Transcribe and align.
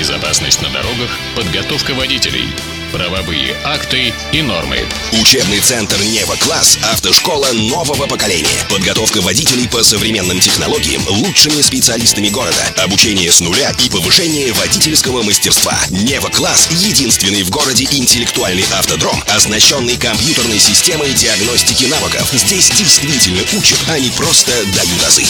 Безопасность 0.00 0.62
на 0.62 0.70
дорогах, 0.70 1.10
подготовка 1.36 1.92
водителей, 1.92 2.48
правовые 2.90 3.54
акты 3.64 4.14
и 4.32 4.40
нормы. 4.40 4.88
Учебный 5.20 5.60
центр 5.60 6.02
«Нева 6.02 6.36
Класс»– 6.36 6.78
автошкола 6.90 7.52
нового 7.52 8.06
поколения. 8.06 8.48
Подготовка 8.70 9.20
водителей 9.20 9.68
по 9.68 9.82
современным 9.82 10.40
технологиям 10.40 11.06
лучшими 11.06 11.60
специалистами 11.60 12.30
города. 12.30 12.64
Обучение 12.78 13.30
с 13.30 13.40
нуля 13.40 13.74
и 13.84 13.90
повышение 13.90 14.54
водительского 14.54 15.22
мастерства. 15.22 15.78
«Нева 15.90 16.30
Класс»– 16.30 16.68
единственный 16.70 17.42
в 17.42 17.50
городе 17.50 17.84
интеллектуальный 17.84 18.64
автодром, 18.78 19.22
оснащенный 19.28 19.98
компьютерной 19.98 20.60
системой 20.60 21.12
диагностики 21.12 21.84
навыков. 21.84 22.26
Здесь 22.32 22.70
действительно 22.70 23.42
учат, 23.52 23.78
а 23.86 23.98
не 23.98 24.08
просто 24.08 24.50
дают 24.74 25.04
азы. 25.06 25.26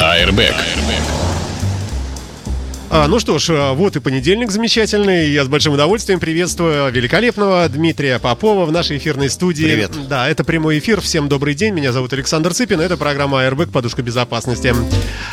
Airbag. 0.00 0.56
А, 2.96 3.08
ну 3.08 3.18
что 3.18 3.40
ж, 3.40 3.50
а, 3.50 3.72
вот 3.72 3.96
и 3.96 4.00
понедельник 4.00 4.52
замечательный. 4.52 5.28
Я 5.28 5.44
с 5.44 5.48
большим 5.48 5.72
удовольствием 5.72 6.20
приветствую 6.20 6.92
великолепного 6.92 7.68
Дмитрия 7.68 8.20
Попова 8.20 8.66
в 8.66 8.70
нашей 8.70 8.98
эфирной 8.98 9.30
студии. 9.30 9.64
Привет. 9.64 9.90
Да, 10.08 10.28
это 10.28 10.44
прямой 10.44 10.78
эфир. 10.78 11.00
Всем 11.00 11.28
добрый 11.28 11.54
день. 11.56 11.74
Меня 11.74 11.90
зовут 11.90 12.12
Александр 12.12 12.54
Цыпин. 12.54 12.80
Это 12.80 12.96
программа 12.96 13.42
Airbag 13.42 13.72
«Подушка 13.72 14.02
безопасности». 14.02 14.72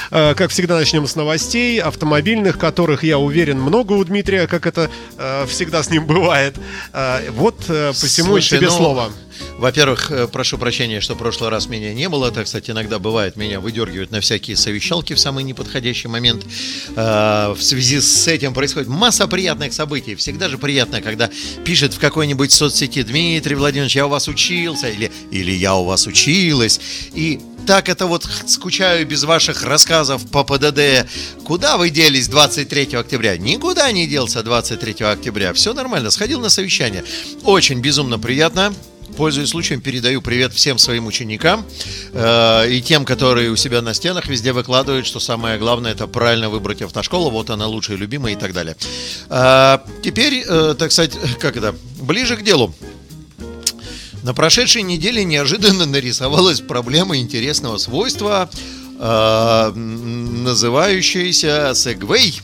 А, 0.10 0.34
Как 0.34 0.50
всегда, 0.50 0.76
начнем 0.76 1.05
с 1.05 1.16
новостей 1.16 1.80
автомобильных, 1.80 2.58
которых, 2.58 3.04
я 3.04 3.20
уверен, 3.20 3.62
много 3.62 3.94
у 3.94 4.04
Дмитрия, 4.04 4.48
как 4.48 4.66
это 4.66 4.90
а, 5.20 5.46
всегда 5.46 5.84
с 5.84 5.91
ним 5.91 6.08
бывает. 6.08 6.55
А, 6.94 7.22
Вот 7.30 7.58
посему 7.68 8.30
Слушай, 8.30 8.58
тебе 8.58 8.70
ну, 8.70 8.76
слово. 8.76 9.12
Во-первых, 9.58 10.12
э, 10.12 10.27
прошу 10.27 10.58
прощения, 10.58 11.02
что 11.02 11.16
в 11.16 11.18
прошлый 11.18 11.49
раз 11.49 11.68
меня 11.68 11.94
не 11.94 12.09
было. 12.09 12.32
Так, 12.32 12.45
кстати, 12.45 12.72
иногда 12.72 12.99
бывает, 12.99 13.36
меня 13.36 13.59
выдергивают 13.59 14.12
на 14.12 14.22
всякие 14.22 14.58
совещалки 14.58 15.13
в 15.13 15.20
самый 15.20 15.44
неподходящий 15.44 16.08
момент. 16.08 16.45
Э, 16.95 17.54
В 17.55 17.62
связи 17.62 17.99
с 17.99 18.27
этим 18.27 18.54
происходит 18.54 18.88
масса 18.88 19.27
приятных 19.27 19.73
событий. 19.73 20.16
Всегда 20.16 20.49
же 20.49 20.58
приятно, 20.58 21.02
когда 21.02 21.30
пишет 21.63 21.93
в 21.93 21.99
какой-нибудь 21.99 22.51
соцсети 22.51 23.04
Дмитрий 23.04 23.55
Владимирович, 23.55 23.96
я 23.96 24.05
у 24.05 24.10
вас 24.10 24.27
учился, 24.27 24.90
или, 24.90 25.12
или 25.32 25.51
я 25.51 25.76
у 25.76 25.85
вас 25.85 26.07
училась. 26.07 26.79
И 27.13 27.40
так 27.68 27.90
это 27.90 28.07
вот 28.07 28.27
скучаю 28.48 29.05
без 29.05 29.23
ваших 29.23 29.63
рассказов 29.63 30.29
по 30.32 30.44
ПДД. 30.44 31.07
Куда 31.44 31.77
вы 31.77 31.90
делись 31.90 32.27
23 32.27 32.96
октября? 32.96 33.38
Никуда 33.38 33.91
не 33.91 34.07
делся 34.07 34.41
23 34.44 35.05
октября. 35.05 35.54
Все 35.54 35.73
нормально, 35.73 36.10
сходил 36.10 36.40
на 36.40 36.49
совещание. 36.49 37.04
Очень 37.44 37.79
безумно 37.79 38.18
приятно. 38.18 38.73
Пользуясь 39.17 39.49
случаем, 39.49 39.81
передаю 39.81 40.21
привет 40.21 40.54
всем 40.54 40.77
своим 40.77 41.05
ученикам 41.05 41.65
э, 42.13 42.71
и 42.71 42.81
тем, 42.81 43.04
которые 43.04 43.51
у 43.51 43.55
себя 43.55 43.81
на 43.81 43.93
стенах 43.93 44.27
везде 44.27 44.54
выкладывают, 44.54 45.05
что 45.05 45.20
самое 45.20 45.57
главное 45.59 45.91
это 45.91 46.07
правильно 46.07 46.49
выбрать 46.49 46.81
автошколу, 46.81 47.29
вот 47.29 47.49
она 47.49 47.67
лучшая, 47.67 47.98
любимая 47.98 48.34
и 48.34 48.35
так 48.35 48.54
далее. 48.54 48.76
Э, 49.29 49.79
теперь, 50.01 50.43
э, 50.48 50.76
так 50.77 50.91
сказать, 50.91 51.17
как 51.39 51.57
это, 51.57 51.76
ближе 51.99 52.37
к 52.37 52.43
делу. 52.43 52.73
На 54.23 54.34
прошедшей 54.34 54.84
неделе 54.84 55.23
неожиданно 55.23 55.85
нарисовалась 55.85 56.62
проблема 56.62 57.17
интересного 57.17 57.77
свойства, 57.77 58.49
э, 58.99 59.71
называющаяся 59.76 61.71
Segway 61.73 62.41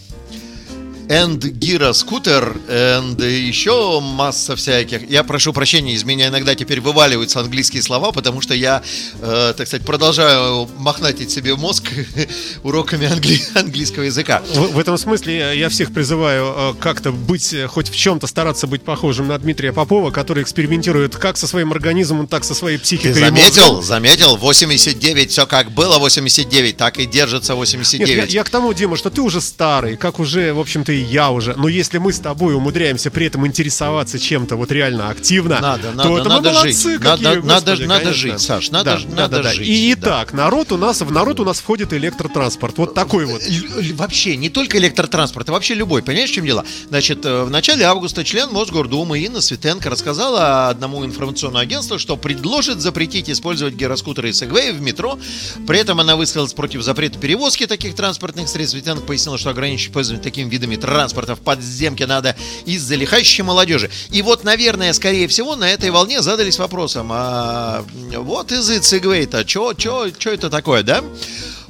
and 1.09 1.37
гироскутер, 1.37 2.57
and 2.67 3.21
еще 3.25 3.99
масса 4.01 4.55
всяких. 4.55 5.09
Я 5.09 5.23
прошу 5.23 5.53
прощения, 5.53 5.93
из 5.93 6.03
меня 6.03 6.27
иногда 6.27 6.55
теперь 6.55 6.81
вываливаются 6.81 7.39
английские 7.39 7.81
слова, 7.81 8.11
потому 8.11 8.41
что 8.41 8.53
я, 8.53 8.81
э, 9.21 9.53
так 9.57 9.67
сказать, 9.67 9.85
продолжаю 9.85 10.69
мохнатить 10.77 11.31
себе 11.31 11.55
мозг 11.55 11.85
уроками 12.63 13.05
англи- 13.07 13.41
английского 13.57 14.03
языка. 14.03 14.41
В, 14.53 14.73
в 14.73 14.79
этом 14.79 14.97
смысле 14.97 15.57
я- 15.57 15.69
всех 15.69 15.93
призываю 15.93 16.53
э, 16.55 16.73
как-то 16.79 17.11
быть, 17.11 17.53
э, 17.53 17.67
хоть 17.67 17.89
в 17.89 17.95
чем-то 17.95 18.27
стараться 18.27 18.67
быть 18.67 18.83
похожим 18.83 19.27
на 19.27 19.37
Дмитрия 19.37 19.71
Попова, 19.73 20.11
который 20.11 20.43
экспериментирует 20.43 21.15
как 21.15 21.37
со 21.37 21.47
своим 21.47 21.71
организмом, 21.71 22.27
так 22.27 22.43
со 22.43 22.53
своей 22.55 22.77
Ты 22.77 22.83
психикой. 22.83 23.11
и 23.11 23.13
заметил? 23.13 23.81
Заметил? 23.81 24.37
89, 24.37 25.31
все 25.31 25.45
как 25.45 25.71
было 25.71 25.97
89, 25.99 26.77
так 26.77 26.99
и 26.99 27.05
держится 27.05 27.53
Нет, 27.53 27.59
89. 27.59 28.09
я, 28.09 28.39
я 28.39 28.43
к 28.43 28.49
тому, 28.49 28.73
Дима, 28.73 28.97
что 28.97 29.09
ты 29.09 29.21
уже 29.21 29.41
старый, 29.41 29.95
как 29.97 30.19
уже, 30.19 30.53
в 30.53 30.59
общем-то, 30.59 30.96
и 30.97 31.01
я 31.01 31.31
уже. 31.31 31.53
Но 31.55 31.67
если 31.67 31.97
мы 31.97 32.11
с 32.13 32.19
тобой 32.19 32.55
умудряемся 32.55 33.11
при 33.11 33.25
этом 33.27 33.45
интересоваться 33.47 34.19
чем-то 34.19 34.55
вот 34.55 34.71
реально 34.71 35.09
активно, 35.09 35.59
Надо, 35.59 35.91
то 35.91 35.95
надо, 35.95 36.09
это 36.19 36.29
надо 36.29 36.49
мы 36.49 36.55
молодцы 36.55 36.71
жить. 36.93 37.01
какие, 37.01 37.25
Надо- 37.25 37.41
надо- 37.47 37.71
господи, 37.71 37.83
надо 37.87 38.01
конечно. 38.05 38.13
жить, 38.31 38.41
Саш, 38.41 38.71
надо 38.71 38.91
Да, 38.91 38.99
да, 39.09 39.15
надо 39.15 39.43
да, 39.43 39.53
жить, 39.53 39.67
И 39.67 39.95
да. 39.95 40.01
итак, 40.01 40.33
народ 40.33 40.71
у 40.71 40.77
нас, 40.77 41.01
в 41.01 41.11
народ 41.11 41.39
у 41.39 41.45
нас 41.45 41.59
входит 41.59 41.93
электротранспорт. 41.93 42.77
Вот 42.77 42.93
такой 42.93 43.25
вот. 43.25 43.41
Л- 43.41 43.79
л- 43.79 43.95
Вообще, 43.95 44.35
не 44.35 44.49
только 44.49 44.77
электротранспорт, 44.77 45.49
а 45.49 45.51
вообще 45.53 45.73
любой. 45.73 46.01
Понимаешь, 46.03 46.29
в 46.29 46.33
чем 46.33 46.45
дело? 46.45 46.65
Значит, 46.89 47.25
э, 47.25 47.43
в 47.43 47.49
начале 47.49 47.85
августа 47.85 48.23
член 48.23 48.49
Мосгордумы 48.51 49.19
Инна 49.19 49.41
Светенко 49.41 49.89
рассказала 49.89 50.69
одному 50.69 51.05
информационному 51.05 51.59
агентству, 51.61 51.99
что 51.99 52.17
предложит 52.17 52.81
запретить 52.81 53.29
использовать 53.29 53.73
гироскутеры 53.75 54.29
и 54.29 54.33
сегвеи 54.33 54.71
в 54.71 54.81
метро. 54.81 55.19
При 55.67 55.79
этом 55.79 55.99
она 55.99 56.15
высказалась 56.15 56.53
против 56.53 56.81
запрета 56.81 57.19
перевозки 57.19 57.65
таких 57.65 57.95
транспортных 57.95 58.47
средств. 58.47 58.67
Светенко 58.77 59.03
пояснила, 59.03 59.37
что 59.37 59.49
ограничить 59.49 59.91
пользование 59.93 60.23
такими 60.23 60.49
видами 60.49 60.75
транспорта 60.75 60.86
в 61.35 61.41
подземке 61.41 62.07
надо 62.07 62.35
из-за 62.65 62.95
лихащей 62.95 63.43
молодежи. 63.43 63.89
И 64.11 64.21
вот, 64.21 64.43
наверное, 64.43 64.93
скорее 64.93 65.27
всего, 65.27 65.55
на 65.55 65.69
этой 65.69 65.91
волне 65.91 66.21
задались 66.21 66.57
вопросом, 66.57 67.09
а 67.11 67.85
вот 68.15 68.51
из 68.51 68.69
segway-то, 68.69 69.45
чё, 69.45 69.73
чё, 69.73 70.09
чё 70.09 70.31
это 70.33 70.49
такое, 70.49 70.83
да? 70.83 71.03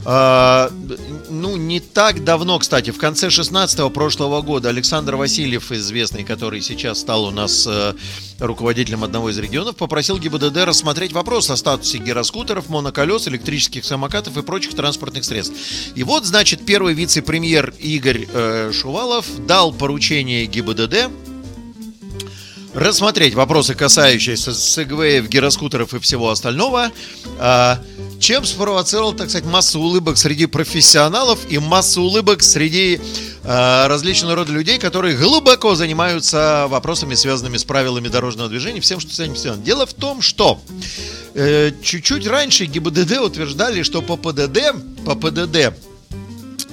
А, 0.05 0.71
ну, 1.29 1.57
не 1.57 1.79
так 1.79 2.23
давно, 2.23 2.59
кстати, 2.59 2.91
в 2.91 2.97
конце 2.97 3.27
16-го 3.27 3.89
прошлого 3.89 4.41
года 4.41 4.69
Александр 4.69 5.15
Васильев, 5.15 5.71
известный, 5.71 6.23
который 6.23 6.61
сейчас 6.61 6.99
стал 6.99 7.25
у 7.25 7.31
нас 7.31 7.65
э, 7.67 7.93
руководителем 8.39 9.03
одного 9.03 9.29
из 9.29 9.37
регионов, 9.37 9.75
попросил 9.75 10.17
ГИБДД 10.17 10.57
рассмотреть 10.65 11.13
вопрос 11.13 11.49
о 11.49 11.57
статусе 11.57 11.97
гироскутеров, 11.97 12.69
моноколес, 12.69 13.27
электрических 13.27 13.85
самокатов 13.85 14.37
и 14.37 14.43
прочих 14.43 14.75
транспортных 14.75 15.25
средств. 15.25 15.55
И 15.95 16.03
вот, 16.03 16.25
значит, 16.25 16.65
первый 16.65 16.93
вице-премьер 16.93 17.73
Игорь 17.79 18.27
э, 18.31 18.71
Шувалов 18.73 19.25
дал 19.45 19.73
поручение 19.73 20.45
ГИБДД 20.45 21.09
рассмотреть 22.77 23.33
вопросы, 23.33 23.73
касающиеся 23.73 24.53
сегвеев, 24.53 25.27
гироскутеров 25.27 25.95
и 25.95 25.99
всего 25.99 26.29
остального, 26.29 26.91
а, 27.39 27.81
чем 28.19 28.45
спровоцировал, 28.45 29.13
так 29.13 29.29
сказать, 29.29 29.47
массу 29.49 29.79
улыбок 29.79 30.17
среди 30.17 30.45
профессионалов 30.45 31.39
и 31.49 31.57
массу 31.57 32.03
улыбок 32.03 32.43
среди 32.43 33.01
а, 33.43 33.87
различного 33.87 34.35
рода 34.35 34.51
людей, 34.51 34.77
которые 34.77 35.17
глубоко 35.17 35.73
занимаются 35.73 36.67
вопросами, 36.69 37.15
связанными 37.15 37.57
с 37.57 37.63
правилами 37.63 38.09
дорожного 38.09 38.47
движения, 38.47 38.79
всем, 38.79 38.99
что 38.99 39.11
с 39.11 39.19
этим 39.19 39.35
связано. 39.35 39.63
Дело 39.63 39.87
в 39.87 39.95
том, 39.95 40.21
что 40.21 40.61
э, 41.33 41.71
чуть-чуть 41.81 42.27
раньше 42.27 42.65
ГИБДД 42.65 43.17
утверждали, 43.21 43.81
что 43.81 44.03
по 44.03 44.17
ПДД, 44.17 44.75
по 45.03 45.15
ПДД 45.15 45.73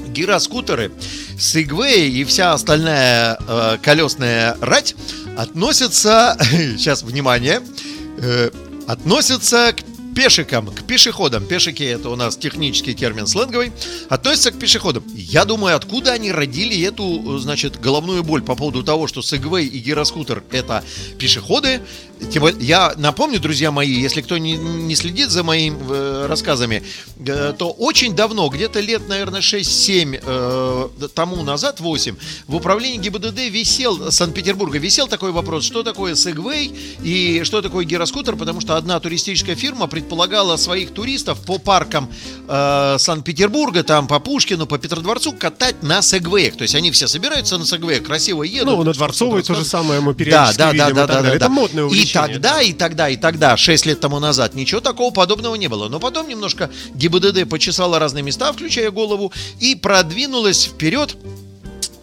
гироскутеры, 0.09 0.93
сегвеи 1.39 2.09
и 2.09 2.25
вся 2.25 2.53
остальная 2.53 3.39
э, 3.47 3.79
колесная 3.83 4.57
рать 4.61 4.95
относятся, 5.37 6.37
сейчас 6.51 7.03
внимание, 7.03 7.61
э, 8.19 8.51
относятся 8.87 9.73
к 9.73 9.94
пешикам, 10.15 10.69
к 10.69 10.83
пешеходам. 10.85 11.47
Пешики 11.47 11.83
это 11.83 12.11
у 12.11 12.17
нас 12.17 12.37
технический 12.37 12.95
термин 12.95 13.27
сленговый. 13.27 13.73
Относятся 14.09 14.53
к 14.53 14.59
пешеходам. 14.59 15.05
Я 15.15 15.45
думаю, 15.45 15.77
откуда 15.77 16.13
они 16.13 16.33
родили 16.33 16.81
эту, 16.83 17.39
значит, 17.39 17.81
головную 17.81 18.23
боль 18.23 18.43
по 18.43 18.55
поводу 18.55 18.83
того, 18.83 19.07
что 19.07 19.23
сегвей 19.23 19.67
и 19.67 19.79
гироскутер 19.79 20.43
это 20.53 20.85
пешеходы. 21.19 21.81
Я 22.61 22.95
напомню, 22.97 23.41
друзья 23.41 23.71
мои, 23.71 23.93
если 23.93 24.23
кто 24.23 24.39
не, 24.39 24.57
не 24.57 24.95
следит 24.95 25.31
за 25.31 25.43
моими 25.43 25.77
э, 25.91 26.27
рассказами, 26.27 26.83
э, 27.19 27.53
то 27.59 27.71
очень 27.71 28.15
давно, 28.15 28.49
где-то 28.49 28.81
лет, 28.81 29.09
наверное, 29.09 29.41
6-7 29.41 30.23
э, 30.25 31.09
тому 31.15 31.43
назад, 31.43 31.81
8, 31.81 32.17
в 32.47 32.55
управлении 32.55 32.99
ГИБДД 32.99 33.51
висел, 33.51 34.11
Санкт-Петербурга, 34.11 34.79
висел 34.79 35.09
такой 35.09 35.33
вопрос, 35.33 35.65
что 35.65 35.83
такое 35.83 36.15
сегвей 36.15 36.75
и 37.03 37.43
что 37.45 37.63
такое 37.63 37.85
гироскутер, 37.85 38.37
потому 38.37 38.61
что 38.61 38.77
одна 38.77 39.01
туристическая 39.01 39.57
фирма 39.57 39.87
предполагала 40.05 40.57
своих 40.57 40.91
туристов 40.93 41.41
по 41.41 41.59
паркам 41.59 42.11
э, 42.47 42.97
Санкт-Петербурга, 42.99 43.83
там 43.83 44.07
по 44.07 44.21
Пушкину, 44.21 44.67
по 44.67 44.77
Петродворцу 44.79 45.33
катать 45.33 45.83
на 45.83 46.03
сегвеях. 46.03 46.57
То 46.57 46.63
есть 46.63 46.75
они 46.75 46.91
все 46.91 47.09
собираются 47.09 47.57
на 47.57 47.65
сегвеях, 47.65 48.03
красиво 48.05 48.43
едут. 48.43 48.77
Ну, 48.77 48.83
на 48.85 48.93
Дворцовой 48.93 49.43
то 49.43 49.55
же 49.55 49.65
самое 49.65 50.01
мы 50.01 50.13
Да, 50.13 50.19
периодически 50.19 50.59
да, 50.59 50.67
да, 50.67 50.73
видим 50.73 50.93
и 50.93 50.95
да, 50.95 51.07
да, 51.07 51.15
далее. 51.15 51.31
да, 51.31 51.37
Это 51.37 51.47
да. 51.47 51.49
модное 51.49 51.85
И 51.85 51.87
увлечение. 51.87 52.35
тогда, 52.35 52.61
и 52.61 52.73
тогда, 52.75 53.09
и 53.09 53.17
тогда, 53.17 53.57
6 53.57 53.87
лет 53.87 54.01
тому 54.01 54.21
назад, 54.21 54.55
ничего 54.55 54.81
такого 54.81 55.11
подобного 55.11 55.55
не 55.55 55.69
было. 55.69 55.89
Но 55.89 55.99
потом 55.99 56.29
немножко 56.29 56.71
ГИБДД 56.95 57.49
почесала 57.49 57.99
разные 57.99 58.23
места, 58.23 58.53
включая 58.53 58.91
голову, 58.91 59.33
и 59.61 59.75
продвинулась 59.75 60.65
вперед 60.67 61.17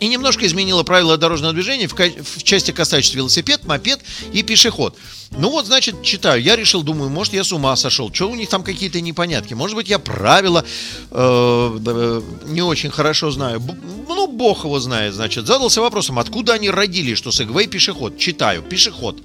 и 0.01 0.07
немножко 0.07 0.45
изменила 0.47 0.81
правила 0.83 1.15
дорожного 1.15 1.53
движения 1.53 1.87
в, 1.87 1.93
в 1.93 2.43
части 2.43 2.71
касающейся 2.71 3.17
велосипед, 3.17 3.63
мопед 3.65 3.99
и 4.33 4.41
пешеход. 4.41 4.97
Ну 5.29 5.49
вот, 5.51 5.67
значит, 5.67 6.01
читаю. 6.01 6.41
Я 6.41 6.55
решил, 6.55 6.81
думаю, 6.81 7.09
может, 7.11 7.33
я 7.33 7.43
с 7.43 7.53
ума 7.53 7.75
сошел. 7.75 8.11
Что 8.11 8.29
у 8.29 8.35
них 8.35 8.49
там 8.49 8.63
какие-то 8.63 8.99
непонятки? 8.99 9.53
Может 9.53 9.75
быть, 9.75 9.87
я 9.87 9.99
правила 9.99 10.65
э, 11.11 11.79
э, 11.85 12.21
не 12.47 12.63
очень 12.63 12.89
хорошо 12.89 13.29
знаю. 13.29 13.59
Б- 13.59 13.77
ну, 14.07 14.27
бог 14.27 14.65
его 14.65 14.79
знает, 14.79 15.13
значит. 15.13 15.45
Задался 15.45 15.81
вопросом, 15.81 16.17
откуда 16.17 16.53
они 16.53 16.71
родили, 16.71 17.13
что 17.13 17.29
Segway 17.29 17.67
пешеход. 17.67 18.17
Читаю, 18.17 18.63
пешеход. 18.63 19.21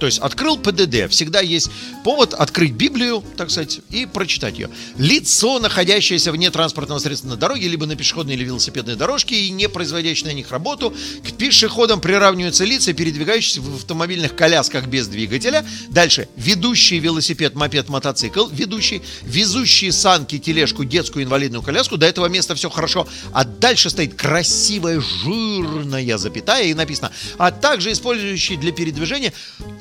То 0.00 0.06
есть 0.06 0.18
открыл 0.18 0.56
ПДД, 0.56 1.10
всегда 1.10 1.40
есть 1.40 1.70
повод 2.04 2.32
открыть 2.32 2.72
Библию, 2.72 3.22
так 3.36 3.50
сказать, 3.50 3.80
и 3.90 4.06
прочитать 4.06 4.58
ее. 4.58 4.70
Лицо, 4.96 5.58
находящееся 5.58 6.32
вне 6.32 6.50
транспортного 6.50 6.98
средства 6.98 7.28
на 7.28 7.36
дороге, 7.36 7.68
либо 7.68 7.84
на 7.84 7.96
пешеходной 7.96 8.34
или 8.34 8.44
велосипедной 8.44 8.96
дорожке 8.96 9.38
и 9.38 9.50
не 9.50 9.68
производящее 9.68 10.28
на 10.28 10.32
них 10.32 10.50
работу, 10.50 10.94
к 11.22 11.32
пешеходам 11.36 12.00
приравниваются 12.00 12.64
лица, 12.64 12.94
передвигающиеся 12.94 13.60
в 13.60 13.76
автомобильных 13.76 14.34
колясках 14.34 14.86
без 14.86 15.06
двигателя. 15.06 15.66
Дальше. 15.90 16.28
Ведущий 16.34 16.98
велосипед, 16.98 17.54
мопед, 17.54 17.90
мотоцикл. 17.90 18.46
Ведущий. 18.48 19.02
Везущие 19.22 19.92
санки, 19.92 20.38
тележку, 20.38 20.84
детскую 20.84 21.26
инвалидную 21.26 21.62
коляску. 21.62 21.98
До 21.98 22.06
этого 22.06 22.26
места 22.26 22.54
все 22.54 22.70
хорошо. 22.70 23.06
А 23.32 23.44
дальше 23.44 23.90
стоит 23.90 24.14
красивая 24.14 25.00
жирная 25.00 26.16
запятая 26.16 26.64
и 26.64 26.74
написано. 26.74 27.12
А 27.36 27.50
также 27.50 27.92
использующие 27.92 28.58
для 28.58 28.72
передвижения 28.72 29.34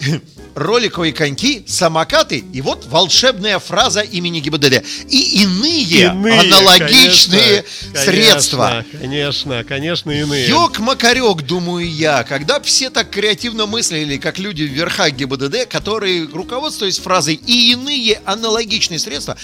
роликовые 0.56 1.14
коньки, 1.14 1.64
самокаты 1.68 2.44
и 2.54 2.62
вот 2.62 2.86
волшебная 2.86 3.60
фраза 3.60 4.02
имени 4.02 4.40
ГИБДД. 4.40 4.84
И 5.10 5.44
иные, 5.44 6.10
Иные, 6.10 6.40
аналогичные 6.40 7.64
конечно, 7.64 8.04
средства. 8.04 8.86
Конечно, 9.00 9.64
конечно, 9.64 10.12
иные. 10.12 10.50
Ёк-макарек, 10.50 11.42
думаю 11.44 11.90
я, 11.90 12.24
когда 12.24 12.60
все 12.60 12.90
так 12.90 13.10
креативно 13.10 13.66
мыслили, 13.66 14.18
как 14.18 14.38
люди 14.40 14.64
в 14.64 14.72
верхах 14.72 15.12
ГИБДД, 15.12 15.68
которые, 15.68 16.28
руководствуясь 16.28 17.00
фразой 17.00 17.36
«и 17.36 17.72
иные 17.72 18.22
аналогичные 18.26 19.00
средства», 19.00 19.38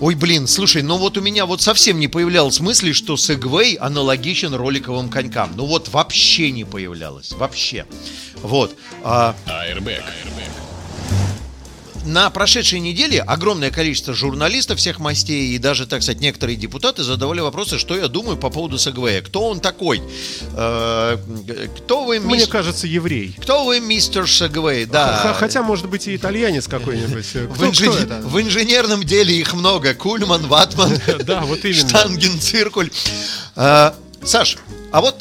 Ой, 0.00 0.14
блин, 0.14 0.46
слушай, 0.46 0.80
ну 0.80 0.96
вот 0.96 1.18
у 1.18 1.20
меня 1.20 1.44
вот 1.44 1.60
совсем 1.60 2.00
не 2.00 2.08
появлялось 2.08 2.58
мысли, 2.60 2.92
что 2.92 3.14
Segway 3.14 3.76
аналогичен 3.76 4.54
роликовым 4.54 5.10
конькам. 5.10 5.50
Ну 5.56 5.66
вот 5.66 5.90
вообще 5.90 6.50
не 6.50 6.64
появлялось, 6.64 7.32
вообще. 7.32 7.84
Вот. 8.42 8.74
А, 9.04 9.36
Airbag. 9.46 10.02
На 12.04 12.30
прошедшей 12.30 12.80
неделе 12.80 13.20
огромное 13.20 13.70
количество 13.70 14.14
журналистов 14.14 14.78
всех 14.78 14.98
мастей 14.98 15.54
и 15.54 15.58
даже, 15.58 15.86
так 15.86 16.02
сказать, 16.02 16.20
некоторые 16.20 16.56
депутаты 16.56 17.02
задавали 17.02 17.40
вопросы, 17.40 17.78
что 17.78 17.96
я 17.96 18.08
думаю 18.08 18.36
по 18.36 18.50
поводу 18.50 18.76
Segway. 18.76 19.20
Кто 19.22 19.48
он 19.48 19.60
такой? 19.60 20.02
Э, 20.54 21.18
кто 21.78 22.04
вы, 22.04 22.20
Мне 22.20 22.38
мис- 22.38 22.46
кажется, 22.48 22.86
еврей. 22.86 23.36
Кто 23.40 23.64
вы, 23.64 23.80
мистер 23.80 24.24
Segway? 24.24 24.86
Да. 24.86 25.34
Хотя, 25.38 25.62
может 25.62 25.88
быть, 25.88 26.06
и 26.08 26.16
итальянец 26.16 26.66
какой-нибудь. 26.68 27.24
в, 27.34 27.62
инжи- 27.64 28.22
в 28.22 28.40
инженерном 28.40 29.04
деле 29.04 29.36
их 29.38 29.54
много. 29.54 29.94
Кульман, 29.94 30.46
Ватман, 30.46 30.98
Да, 31.24 31.40
вот 31.42 31.64
именно. 31.64 31.88
Штанген, 31.88 32.40
Циркуль. 32.40 32.90
А, 33.56 33.94
Саш, 34.24 34.58
а 34.92 35.00
вот 35.00 35.16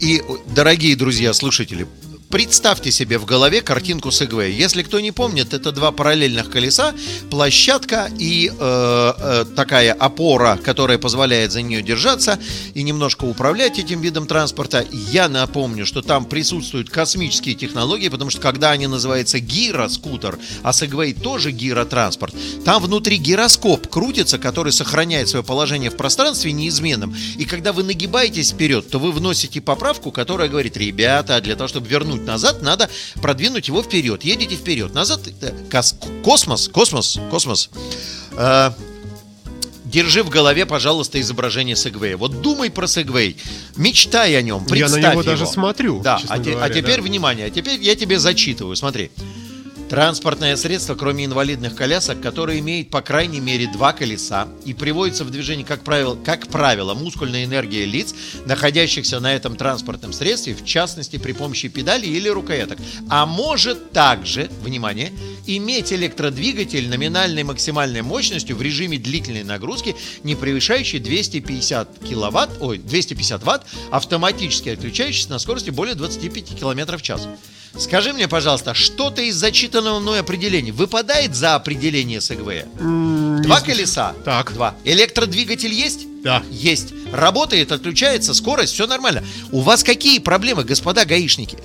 и, 0.00 0.22
дорогие 0.54 0.96
друзья, 0.96 1.32
слушатели, 1.32 1.86
Представьте 2.30 2.92
себе 2.92 3.18
в 3.18 3.24
голове 3.24 3.60
картинку 3.60 4.10
Segway. 4.10 4.52
Если 4.52 4.84
кто 4.84 5.00
не 5.00 5.10
помнит, 5.10 5.52
это 5.52 5.72
два 5.72 5.90
параллельных 5.90 6.48
колеса, 6.48 6.94
площадка 7.28 8.08
и 8.20 8.48
э, 8.48 8.52
э, 8.56 9.44
такая 9.56 9.92
опора, 9.92 10.56
которая 10.56 10.96
позволяет 10.96 11.50
за 11.50 11.62
нее 11.62 11.82
держаться 11.82 12.38
и 12.74 12.84
немножко 12.84 13.24
управлять 13.24 13.80
этим 13.80 14.00
видом 14.00 14.28
транспорта. 14.28 14.86
Я 14.92 15.28
напомню, 15.28 15.84
что 15.84 16.02
там 16.02 16.24
присутствуют 16.24 16.88
космические 16.88 17.56
технологии, 17.56 18.08
потому 18.08 18.30
что 18.30 18.40
когда 18.40 18.70
они 18.70 18.86
называются 18.86 19.40
гироскутер, 19.40 20.38
а 20.62 20.70
Segway 20.70 21.20
тоже 21.20 21.50
гиротранспорт, 21.50 22.32
там 22.64 22.80
внутри 22.80 23.16
гироскоп 23.16 23.88
крутится, 23.88 24.38
который 24.38 24.70
сохраняет 24.70 25.28
свое 25.28 25.44
положение 25.44 25.90
в 25.90 25.96
пространстве 25.96 26.52
неизменным. 26.52 27.12
И 27.38 27.44
когда 27.44 27.72
вы 27.72 27.82
нагибаетесь 27.82 28.52
вперед, 28.52 28.88
то 28.88 29.00
вы 29.00 29.10
вносите 29.10 29.60
поправку, 29.60 30.12
которая 30.12 30.48
говорит, 30.48 30.76
ребята, 30.76 31.40
для 31.40 31.56
того, 31.56 31.66
чтобы 31.66 31.88
вернуть 31.88 32.19
назад, 32.26 32.62
надо 32.62 32.88
продвинуть 33.20 33.68
его 33.68 33.82
вперед. 33.82 34.24
Едете 34.24 34.56
вперед, 34.56 34.94
назад. 34.94 35.20
э, 35.40 35.52
кос- 35.70 35.96
космос, 36.24 36.68
космос, 36.68 37.18
космос. 37.30 37.70
Э, 38.32 38.70
Держи 39.84 40.22
в 40.22 40.28
голове, 40.28 40.66
пожалуйста, 40.66 41.20
изображение 41.20 41.74
Segway. 41.74 42.14
Вот 42.14 42.40
думай 42.42 42.70
про 42.70 42.86
Segway, 42.86 43.36
мечтай 43.76 44.36
о 44.38 44.42
нем, 44.42 44.62
Я 44.62 44.68
представь 44.68 44.92
на 44.92 44.96
него 44.98 45.10
его. 45.10 45.22
даже 45.24 45.46
смотрю, 45.46 46.00
Да, 46.00 46.20
а, 46.28 46.38
те- 46.38 46.50
а 46.52 46.54
говоря, 46.58 46.74
теперь 46.74 46.96
да. 46.98 47.02
внимание, 47.02 47.46
а 47.46 47.50
теперь 47.50 47.80
я 47.80 47.96
тебе 47.96 48.20
зачитываю, 48.20 48.76
смотри. 48.76 49.10
Транспортное 49.90 50.54
средство, 50.54 50.94
кроме 50.94 51.24
инвалидных 51.24 51.74
колясок, 51.74 52.20
которое 52.20 52.60
имеет 52.60 52.90
по 52.90 53.02
крайней 53.02 53.40
мере 53.40 53.66
два 53.66 53.92
колеса 53.92 54.46
и 54.64 54.72
приводится 54.72 55.24
в 55.24 55.30
движение, 55.30 55.66
как 55.66 55.82
правило, 55.82 56.14
как 56.14 56.46
правило, 56.46 56.94
мускульная 56.94 57.44
энергия 57.44 57.86
лиц, 57.86 58.14
находящихся 58.46 59.18
на 59.18 59.34
этом 59.34 59.56
транспортном 59.56 60.12
средстве, 60.12 60.54
в 60.54 60.64
частности 60.64 61.16
при 61.16 61.32
помощи 61.32 61.66
педали 61.66 62.06
или 62.06 62.28
рукояток. 62.28 62.78
А 63.08 63.26
может 63.26 63.90
также, 63.90 64.48
внимание, 64.62 65.10
иметь 65.46 65.92
электродвигатель 65.92 66.88
номинальной 66.88 67.42
максимальной 67.42 68.02
мощностью 68.02 68.54
в 68.54 68.62
режиме 68.62 68.96
длительной 68.96 69.42
нагрузки, 69.42 69.96
не 70.22 70.36
превышающий 70.36 71.00
250 71.00 71.98
киловатт, 72.08 72.50
ой, 72.60 72.78
250 72.78 73.42
ватт, 73.42 73.66
автоматически 73.90 74.68
отключающийся 74.68 75.30
на 75.30 75.40
скорости 75.40 75.70
более 75.70 75.96
25 75.96 76.56
километров 76.56 77.00
в 77.00 77.04
час. 77.04 77.26
Скажи 77.78 78.12
мне, 78.12 78.28
пожалуйста, 78.28 78.74
что-то 78.74 79.22
из 79.22 79.36
зачитанного 79.36 80.00
мной 80.00 80.20
определения 80.20 80.72
выпадает 80.72 81.34
за 81.34 81.54
определение 81.54 82.20
не 82.20 83.42
Два 83.42 83.60
колеса? 83.60 84.14
Так. 84.24 84.52
Два. 84.52 84.74
Электродвигатель 84.84 85.72
есть? 85.72 86.06
Да. 86.22 86.42
Есть. 86.50 86.92
Работает, 87.12 87.72
отключается, 87.72 88.34
скорость, 88.34 88.74
все 88.74 88.86
нормально. 88.86 89.24
У 89.52 89.60
вас 89.60 89.84
какие 89.84 90.18
проблемы, 90.18 90.64
господа 90.64 91.04
гаишники? 91.04 91.58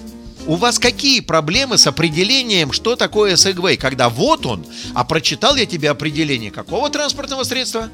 У 0.47 0.55
вас 0.55 0.77
какие 0.77 1.21
проблемы 1.21 1.77
с 1.77 1.87
определением, 1.87 2.71
что 2.71 2.95
такое 2.95 3.35
Segway, 3.35 3.77
когда 3.77 4.09
вот 4.09 4.45
он, 4.45 4.63
а 4.93 5.03
прочитал 5.03 5.55
я 5.55 5.65
тебе 5.65 5.89
определение 5.89 6.51
какого 6.51 6.89
транспортного 6.91 7.43
средства? 7.43 7.89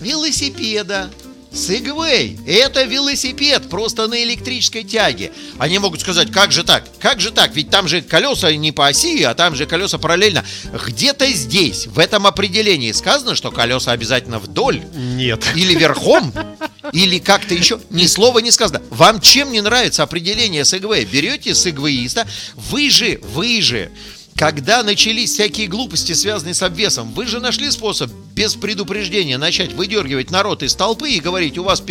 Велосипеда. 0.00 1.10
Segway– 1.52 2.38
это 2.46 2.84
велосипед, 2.84 3.68
просто 3.68 4.06
на 4.06 4.22
электрической 4.22 4.84
тяге. 4.84 5.32
Они 5.58 5.78
могут 5.78 6.00
сказать, 6.00 6.30
как 6.30 6.52
же 6.52 6.62
так? 6.62 6.84
Как 7.00 7.20
же 7.20 7.32
так? 7.32 7.54
Ведь 7.54 7.70
там 7.70 7.88
же 7.88 8.02
колеса 8.02 8.52
не 8.54 8.70
по 8.70 8.86
оси, 8.86 9.22
а 9.24 9.34
там 9.34 9.56
же 9.56 9.66
колеса 9.66 9.98
параллельно. 9.98 10.44
Где-то 10.86 11.26
здесь, 11.32 11.86
в 11.88 11.98
этом 11.98 12.26
определении 12.26 12.92
сказано, 12.92 13.34
что 13.34 13.50
колеса 13.50 13.90
обязательно 13.90 14.38
вдоль 14.38 14.82
Нет. 14.94 15.44
или 15.56 15.74
верхом, 15.74 16.32
или 16.92 17.18
как-то 17.18 17.54
еще. 17.54 17.80
Ни 17.90 18.06
слова 18.06 18.38
не 18.38 18.52
сказано. 18.52 18.82
Вам 18.90 19.20
чем 19.20 19.50
не 19.50 19.60
нравится 19.60 20.04
определение 20.04 20.62
Segway? 20.62 21.04
Берете 21.04 21.54
сегвеиста, 21.54 22.28
вы 22.54 22.90
же, 22.90 23.20
вы 23.22 23.60
же, 23.60 23.90
когда 24.40 24.82
начались 24.82 25.32
всякие 25.32 25.66
глупости, 25.66 26.14
связанные 26.14 26.54
с 26.54 26.62
обвесом, 26.62 27.12
вы 27.12 27.26
же 27.26 27.40
нашли 27.40 27.70
способ 27.70 28.10
без 28.34 28.54
предупреждения 28.54 29.36
начать 29.36 29.74
выдергивать 29.74 30.30
народ 30.30 30.62
из 30.62 30.74
толпы 30.74 31.10
и 31.10 31.20
говорить, 31.20 31.58
у 31.58 31.62
вас 31.62 31.82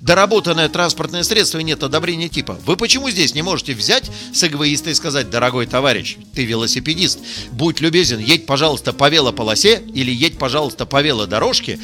доработанное 0.00 0.70
транспортное 0.70 1.22
средство 1.22 1.58
и 1.58 1.64
нет 1.64 1.82
одобрения 1.82 2.30
типа. 2.30 2.58
Вы 2.64 2.78
почему 2.78 3.10
здесь 3.10 3.34
не 3.34 3.42
можете 3.42 3.74
взять 3.74 4.10
сегвеиста 4.32 4.88
и 4.88 4.94
сказать, 4.94 5.28
дорогой 5.28 5.66
товарищ, 5.66 6.16
ты 6.34 6.46
велосипедист, 6.46 7.18
будь 7.50 7.80
любезен, 7.80 8.20
едь, 8.20 8.46
пожалуйста, 8.46 8.94
по 8.94 9.10
велополосе 9.10 9.82
или 9.92 10.10
едь, 10.10 10.38
пожалуйста, 10.38 10.86
по 10.86 11.02
велодорожке, 11.02 11.78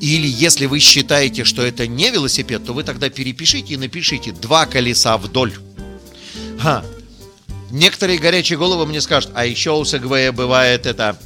или 0.00 0.26
если 0.26 0.66
вы 0.66 0.80
считаете, 0.80 1.44
что 1.44 1.62
это 1.62 1.86
не 1.86 2.10
велосипед, 2.10 2.66
то 2.66 2.72
вы 2.72 2.82
тогда 2.82 3.08
перепишите 3.08 3.74
и 3.74 3.76
напишите 3.76 4.32
два 4.32 4.66
колеса 4.66 5.16
вдоль. 5.16 5.54
Ха. 6.58 6.84
Некоторые 7.70 8.18
горячие 8.18 8.58
головы 8.58 8.86
мне 8.86 9.00
скажут, 9.00 9.30
а 9.34 9.44
еще 9.44 9.72
у 9.72 9.82
Segway 9.82 10.32
бывает 10.32 10.86
это 10.86 11.18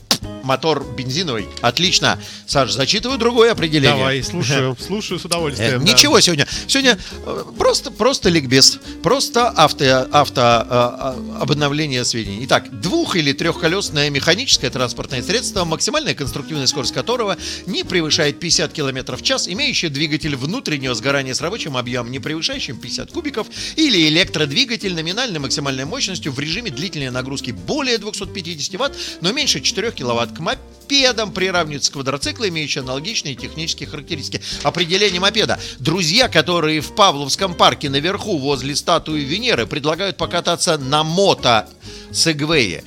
мотор 0.48 0.82
бензиновый. 0.96 1.46
Отлично. 1.60 2.18
Саш, 2.46 2.72
зачитываю 2.72 3.18
другое 3.18 3.52
определение. 3.52 3.90
Давай, 3.96 4.22
слушаю, 4.22 4.76
слушаю 4.84 5.20
с 5.20 5.24
Э, 5.24 5.28
удовольствием. 5.28 5.84
да. 5.84 5.92
Ничего 5.92 6.18
сегодня. 6.20 6.46
Сегодня 6.66 6.98
э, 7.26 7.44
просто, 7.58 7.90
просто 7.90 8.30
ликбез. 8.30 8.78
Просто 9.02 9.48
авто, 9.50 10.08
авто 10.10 10.40
э, 10.40 11.14
э, 11.38 11.40
обновление 11.42 12.04
сведений. 12.04 12.44
Итак, 12.46 12.80
двух- 12.80 13.14
или 13.16 13.32
трехколесное 13.32 14.08
механическое 14.10 14.70
транспортное 14.70 15.22
средство, 15.22 15.64
максимальная 15.64 16.14
конструктивная 16.14 16.66
скорость 16.66 16.94
которого 16.94 17.36
не 17.66 17.84
превышает 17.84 18.40
50 18.40 18.72
км 18.72 19.16
в 19.16 19.22
час, 19.22 19.46
имеющее 19.48 19.90
двигатель 19.90 20.34
внутреннего 20.34 20.94
сгорания 20.94 21.34
с 21.34 21.40
рабочим 21.42 21.76
объемом, 21.76 22.10
не 22.10 22.18
превышающим 22.18 22.78
50 22.78 23.12
кубиков, 23.12 23.46
или 23.76 24.08
электродвигатель 24.08 24.94
номинальной 24.94 25.38
максимальной 25.40 25.84
мощностью 25.84 26.32
в 26.32 26.38
режиме 26.38 26.70
длительной 26.70 27.10
нагрузки 27.10 27.50
более 27.50 27.98
250 27.98 28.78
Вт, 28.80 28.96
но 29.20 29.32
меньше 29.32 29.60
4 29.60 29.90
кВт, 29.90 30.32
к 30.38 30.40
мопедам, 30.40 31.32
приравнивается 31.32 31.90
к 31.90 31.94
квадроциклу, 31.94 32.46
имеющий 32.46 32.78
аналогичные 32.78 33.34
технические 33.34 33.88
характеристики. 33.88 34.40
Определение 34.62 35.20
мопеда. 35.20 35.58
Друзья, 35.80 36.28
которые 36.28 36.80
в 36.80 36.94
Павловском 36.94 37.54
парке 37.54 37.90
наверху 37.90 38.38
возле 38.38 38.76
статуи 38.76 39.22
Венеры 39.22 39.66
предлагают 39.66 40.16
покататься 40.16 40.78
на 40.78 41.02
мото 41.02 41.68
сегвее. 42.12 42.84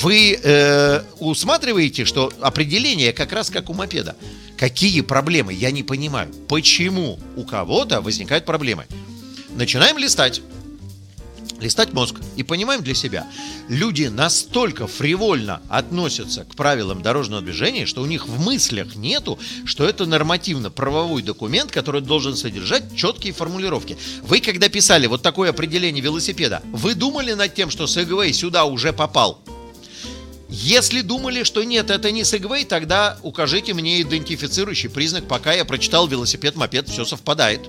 Вы 0.00 0.40
э, 0.42 1.02
усматриваете, 1.18 2.06
что 2.06 2.32
определение 2.40 3.12
как 3.12 3.32
раз 3.32 3.50
как 3.50 3.68
у 3.68 3.74
мопеда. 3.74 4.16
Какие 4.56 5.02
проблемы? 5.02 5.52
Я 5.52 5.70
не 5.70 5.82
понимаю. 5.82 6.32
Почему 6.48 7.20
у 7.36 7.44
кого-то 7.44 8.00
возникают 8.00 8.46
проблемы? 8.46 8.86
Начинаем 9.50 9.98
листать 9.98 10.40
листать 11.60 11.92
мозг 11.92 12.16
и 12.36 12.42
понимаем 12.42 12.82
для 12.82 12.94
себя, 12.94 13.26
люди 13.68 14.04
настолько 14.04 14.86
фривольно 14.86 15.60
относятся 15.68 16.44
к 16.44 16.54
правилам 16.54 17.02
дорожного 17.02 17.42
движения, 17.42 17.86
что 17.86 18.02
у 18.02 18.06
них 18.06 18.26
в 18.26 18.40
мыслях 18.44 18.96
нету, 18.96 19.38
что 19.64 19.84
это 19.88 20.06
нормативно-правовой 20.06 21.22
документ, 21.22 21.70
который 21.70 22.00
должен 22.00 22.36
содержать 22.36 22.94
четкие 22.96 23.32
формулировки. 23.32 23.96
Вы, 24.22 24.40
когда 24.40 24.68
писали 24.68 25.06
вот 25.06 25.22
такое 25.22 25.50
определение 25.50 26.02
велосипеда, 26.02 26.62
вы 26.72 26.94
думали 26.94 27.32
над 27.32 27.54
тем, 27.54 27.70
что 27.70 27.84
Segway 27.84 28.32
сюда 28.32 28.64
уже 28.64 28.92
попал? 28.92 29.40
Если 30.48 31.00
думали, 31.00 31.42
что 31.42 31.64
нет, 31.64 31.90
это 31.90 32.12
не 32.12 32.22
Segway, 32.22 32.64
тогда 32.64 33.18
укажите 33.22 33.74
мне 33.74 34.02
идентифицирующий 34.02 34.88
признак, 34.88 35.26
пока 35.26 35.52
я 35.52 35.64
прочитал 35.64 36.06
велосипед-мопед, 36.06 36.88
все 36.88 37.04
совпадает. 37.04 37.68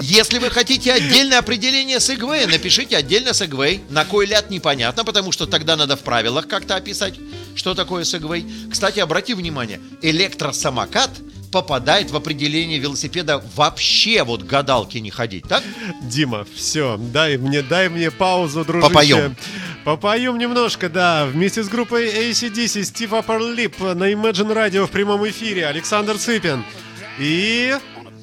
Если 0.00 0.38
вы 0.38 0.50
хотите 0.50 0.92
отдельное 0.92 1.38
определение 1.38 1.98
Segway, 1.98 2.46
напишите 2.46 2.96
отдельно 2.96 3.30
Segway. 3.30 3.80
На 3.90 4.04
кой 4.04 4.26
ляд 4.26 4.50
непонятно, 4.50 5.04
потому 5.04 5.32
что 5.32 5.46
тогда 5.46 5.76
надо 5.76 5.96
в 5.96 6.00
правилах 6.00 6.46
как-то 6.46 6.76
описать, 6.76 7.14
что 7.54 7.74
такое 7.74 8.04
Segway. 8.04 8.70
Кстати, 8.70 9.00
обрати 9.00 9.34
внимание, 9.34 9.80
электросамокат 10.02 11.10
попадает 11.50 12.10
в 12.10 12.16
определение 12.16 12.78
велосипеда 12.78 13.42
вообще 13.56 14.22
вот 14.22 14.42
гадалки 14.42 14.98
не 14.98 15.10
ходить, 15.10 15.44
так? 15.48 15.62
Дима, 16.02 16.46
все, 16.54 16.98
дай 16.98 17.36
мне, 17.38 17.62
дай 17.62 17.88
мне 17.88 18.10
паузу, 18.10 18.64
дружище. 18.64 18.88
Попоем. 18.88 19.36
Попоем 19.84 20.38
немножко, 20.38 20.88
да, 20.88 21.26
вместе 21.26 21.62
с 21.62 21.68
группой 21.68 22.30
ACDC, 22.30 22.84
Стив 22.84 23.12
Lip 23.12 23.94
на 23.94 24.12
Imagine 24.12 24.54
Radio 24.54 24.86
в 24.86 24.90
прямом 24.90 25.26
эфире, 25.28 25.66
Александр 25.66 26.18
Цыпин 26.18 26.64
и 27.18 27.74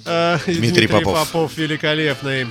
э, 0.05 0.37
Дмитрий 0.47 0.87
Попов. 0.87 1.27
Попов 1.27 1.57
великолепный. 1.57 2.47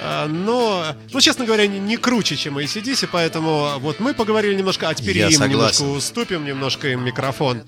А, 0.00 0.26
Но, 0.26 0.94
ну, 1.12 1.20
честно 1.20 1.44
говоря, 1.44 1.66
не, 1.66 1.78
не 1.78 1.96
круче, 1.96 2.36
чем 2.36 2.58
ACDC, 2.58 3.08
поэтому 3.10 3.78
вот 3.78 4.00
мы 4.00 4.12
поговорили 4.12 4.54
немножко, 4.54 4.88
а 4.88 4.94
теперь 4.94 5.16
Я 5.16 5.26
им 5.26 5.32
согласен. 5.32 5.50
немножко 5.52 5.82
уступим, 5.84 6.44
немножко 6.44 6.88
им 6.88 7.04
микрофон. 7.04 7.62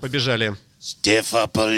Побежали. 0.00 0.56
Stiff 0.80 1.32
upper 1.32 1.68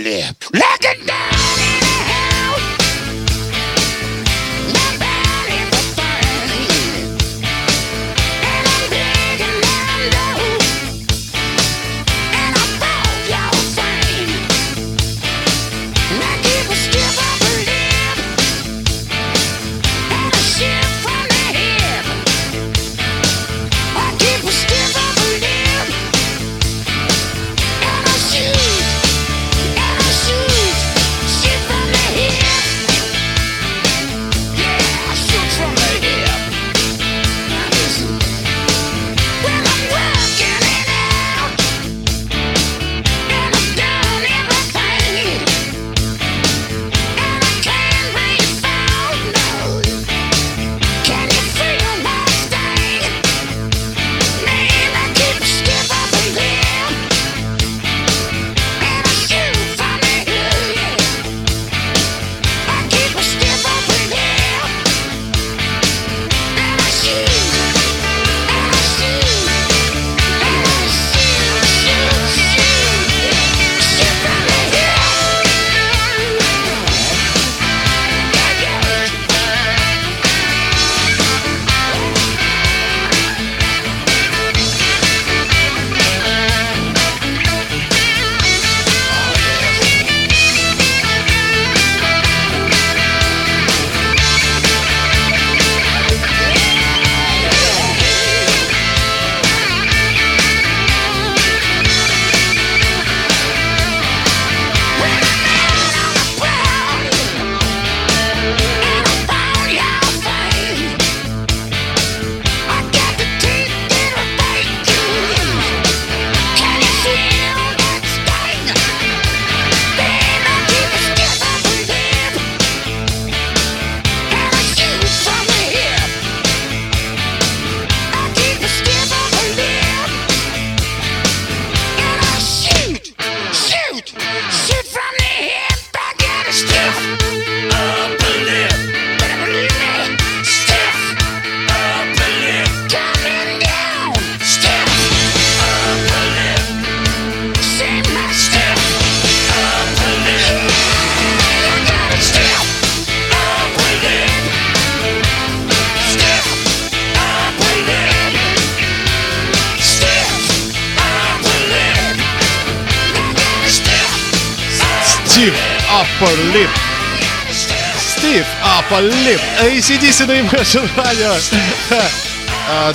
ACDC 169.86 170.26
на 170.26 170.32
Imagine 170.32 170.90
Radio. 170.96 171.32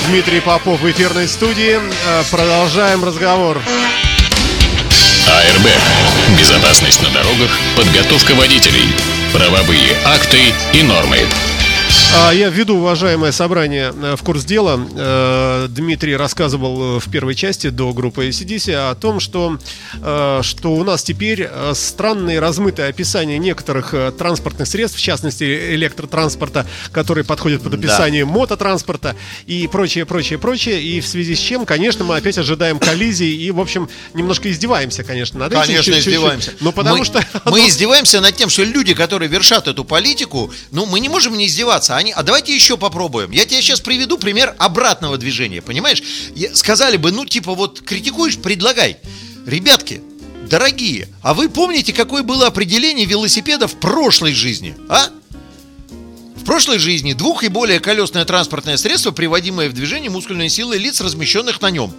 Дмитрий 0.08 0.42
Попов 0.42 0.82
в 0.82 0.92
эфирной 0.92 1.26
студии. 1.26 1.80
А, 2.06 2.24
Продолжаем 2.30 3.06
разговор. 3.06 3.62
АРБ. 5.26 5.70
Безопасность 6.38 7.02
на 7.02 7.10
дорогах, 7.12 7.50
подготовка 7.78 8.34
водителей, 8.36 8.94
правовые 9.32 9.96
акты 10.04 10.54
и 10.74 10.84
нормы. 10.84 11.20
А, 12.14 12.32
Я 12.34 12.50
введу 12.50 12.78
уважаемое 12.78 13.32
собрание 13.32 13.94
э, 13.96 14.16
в 14.18 14.24
курс 14.24 14.44
дела. 14.44 14.86
Э, 14.96 15.68
Дмитрий 15.70 16.16
рассказывал 16.16 16.98
э, 16.98 17.00
в 17.00 17.10
первой 17.10 17.36
части 17.36 17.70
до 17.70 17.94
группы 17.94 18.28
ACDC 18.28 18.74
о 18.92 18.96
том, 18.96 19.20
что, 19.20 19.58
что 20.42 20.74
у 20.74 20.84
нас 20.84 21.04
теперь 21.04 21.48
странные 21.74 22.40
размытые 22.40 22.90
описания 22.90 23.38
некоторых 23.38 23.94
транспортных 24.18 24.68
средств, 24.68 24.98
в 24.98 25.02
частности 25.02 25.44
электротранспорта, 25.76 26.66
которые 26.92 27.24
подходят 27.24 27.62
под 27.64 27.72
Да. 27.74 27.78
описание 27.78 28.26
мототранспорта 28.26 29.16
и 29.46 29.68
прочее, 29.72 30.06
прочее, 30.06 30.38
прочее. 30.38 30.82
И 30.82 31.00
в 31.00 31.08
связи 31.08 31.36
с 31.36 31.40
чем, 31.40 31.66
конечно, 31.66 32.04
мы 32.04 32.18
опять 32.18 32.38
ожидаем 32.38 32.80
коллизий 32.80 33.32
и, 33.36 33.52
в 33.52 33.60
общем, 33.60 33.90
немножко 34.14 34.52
издеваемся, 34.52 35.04
конечно, 35.04 35.40
над 35.40 35.54
этим. 35.54 35.62
Конечно, 35.62 35.94
чуть-чуть. 35.94 36.14
издеваемся. 36.14 36.54
Ну, 36.60 36.72
потому 36.72 36.98
мы, 36.98 37.06
что... 37.06 37.24
мы 37.46 37.68
издеваемся 37.68 38.20
над 38.22 38.36
тем, 38.36 38.50
что 38.50 38.64
люди, 38.64 38.94
которые 38.94 39.30
вершат 39.30 39.68
эту 39.68 39.86
политику, 39.86 40.52
ну, 40.72 40.86
мы 40.86 41.00
не 41.00 41.08
можем 41.10 41.38
не 41.38 41.48
издеваться. 41.48 41.96
Они, 42.02 42.12
а 42.14 42.24
давайте 42.24 42.56
еще 42.56 42.78
попробуем. 42.78 43.30
Я 43.30 43.46
тебе 43.46 43.62
сейчас 43.62 43.80
приведу 43.80 44.18
пример 44.18 44.56
обратного 44.58 45.20
движения, 45.20 45.62
понимаешь? 45.62 46.02
Сказали 46.56 46.98
бы, 46.98 47.12
ну, 47.12 47.28
типа, 47.28 47.54
вот 47.54 47.82
критикуешь, 47.82 48.40
предлагай. 48.40 48.98
Ребятки, 49.46 50.02
дорогие, 50.50 51.10
а 51.22 51.36
вы 51.36 51.48
помните, 51.48 51.94
какое 51.94 52.24
было 52.24 52.48
определение 52.48 53.06
велосипеда 53.06 53.68
в 53.68 53.80
прошлой 53.80 54.34
жизни, 54.34 54.76
а? 54.90 55.12
В 56.42 56.44
прошлой 56.44 56.80
жизни 56.80 57.14
двух 57.14 57.44
и 57.44 57.50
более 57.50 57.80
колесное 57.80 58.26
транспортное 58.26 58.76
средство, 58.76 59.12
приводимое 59.12 59.70
в 59.70 59.74
движение 59.74 60.10
мускульной 60.10 60.50
силой 60.50 60.80
лиц, 60.80 61.00
размещенных 61.00 61.62
на 61.62 61.70
нем. 61.70 61.94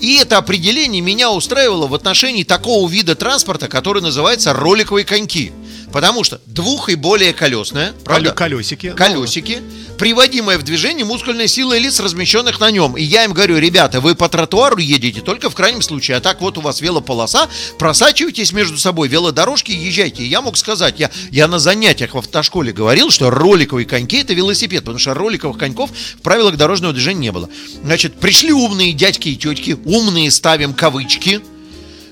И 0.00 0.16
это 0.16 0.36
определение 0.36 1.00
меня 1.00 1.30
устраивало 1.30 1.86
в 1.86 1.94
отношении 1.94 2.42
такого 2.42 2.90
вида 2.90 3.14
транспорта, 3.14 3.68
который 3.68 4.02
называется 4.02 4.52
роликовые 4.52 5.04
коньки. 5.04 5.52
Потому 5.92 6.24
что 6.24 6.40
двух 6.46 6.88
и 6.88 6.96
более 6.96 7.32
колесное, 7.32 7.92
правда? 8.04 8.32
колесики. 8.32 8.90
колесики, 8.90 9.62
приводимое 9.96 10.58
в 10.58 10.64
движение 10.64 11.04
мускульной 11.04 11.46
силой 11.46 11.78
лиц, 11.78 12.00
размещенных 12.00 12.58
на 12.58 12.72
нем. 12.72 12.96
И 12.96 13.02
я 13.04 13.22
им 13.22 13.32
говорю, 13.32 13.58
ребята, 13.58 14.00
вы 14.00 14.16
по 14.16 14.28
тротуару 14.28 14.78
едете 14.78 15.20
только 15.20 15.50
в 15.50 15.54
крайнем 15.54 15.82
случае, 15.82 16.16
а 16.16 16.20
так 16.20 16.40
вот 16.40 16.58
у 16.58 16.62
вас 16.62 16.80
велополоса, 16.80 17.48
просачивайтесь 17.78 18.52
между 18.52 18.76
собой, 18.76 19.06
велодорожки, 19.06 19.70
езжайте. 19.70 20.24
И 20.24 20.26
я 20.26 20.42
мог 20.42 20.56
сказать, 20.56 20.98
я, 20.98 21.12
я 21.30 21.46
на 21.46 21.60
занятиях 21.60 22.14
в 22.14 22.18
автошколе 22.18 22.72
говорил, 22.72 23.10
что 23.10 23.30
роликовые 23.30 23.83
коньки 23.84 24.18
это 24.18 24.34
велосипед, 24.34 24.80
потому 24.80 24.98
что 24.98 25.14
роликовых 25.14 25.58
коньков 25.58 25.90
в 25.90 26.20
правилах 26.22 26.56
дорожного 26.56 26.92
движения 26.92 27.20
не 27.20 27.32
было. 27.32 27.48
Значит, 27.82 28.18
пришли 28.18 28.52
умные 28.52 28.92
дядьки 28.92 29.28
и 29.28 29.36
тетки, 29.36 29.76
умные 29.84 30.30
ставим 30.30 30.74
кавычки, 30.74 31.40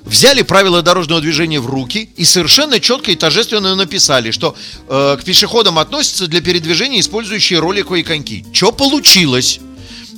взяли 0.04 0.42
правила 0.42 0.82
дорожного 0.82 1.20
движения 1.20 1.60
в 1.60 1.66
руки 1.66 2.10
и 2.16 2.24
совершенно 2.24 2.80
четко 2.80 3.12
и 3.12 3.16
торжественно 3.16 3.74
написали, 3.74 4.30
что 4.30 4.56
э, 4.88 5.16
к 5.20 5.24
пешеходам 5.24 5.78
относятся 5.78 6.26
для 6.26 6.40
передвижения 6.40 7.00
использующие 7.00 7.60
роликовые 7.60 8.04
коньки. 8.04 8.44
Что 8.52 8.72
получилось? 8.72 9.60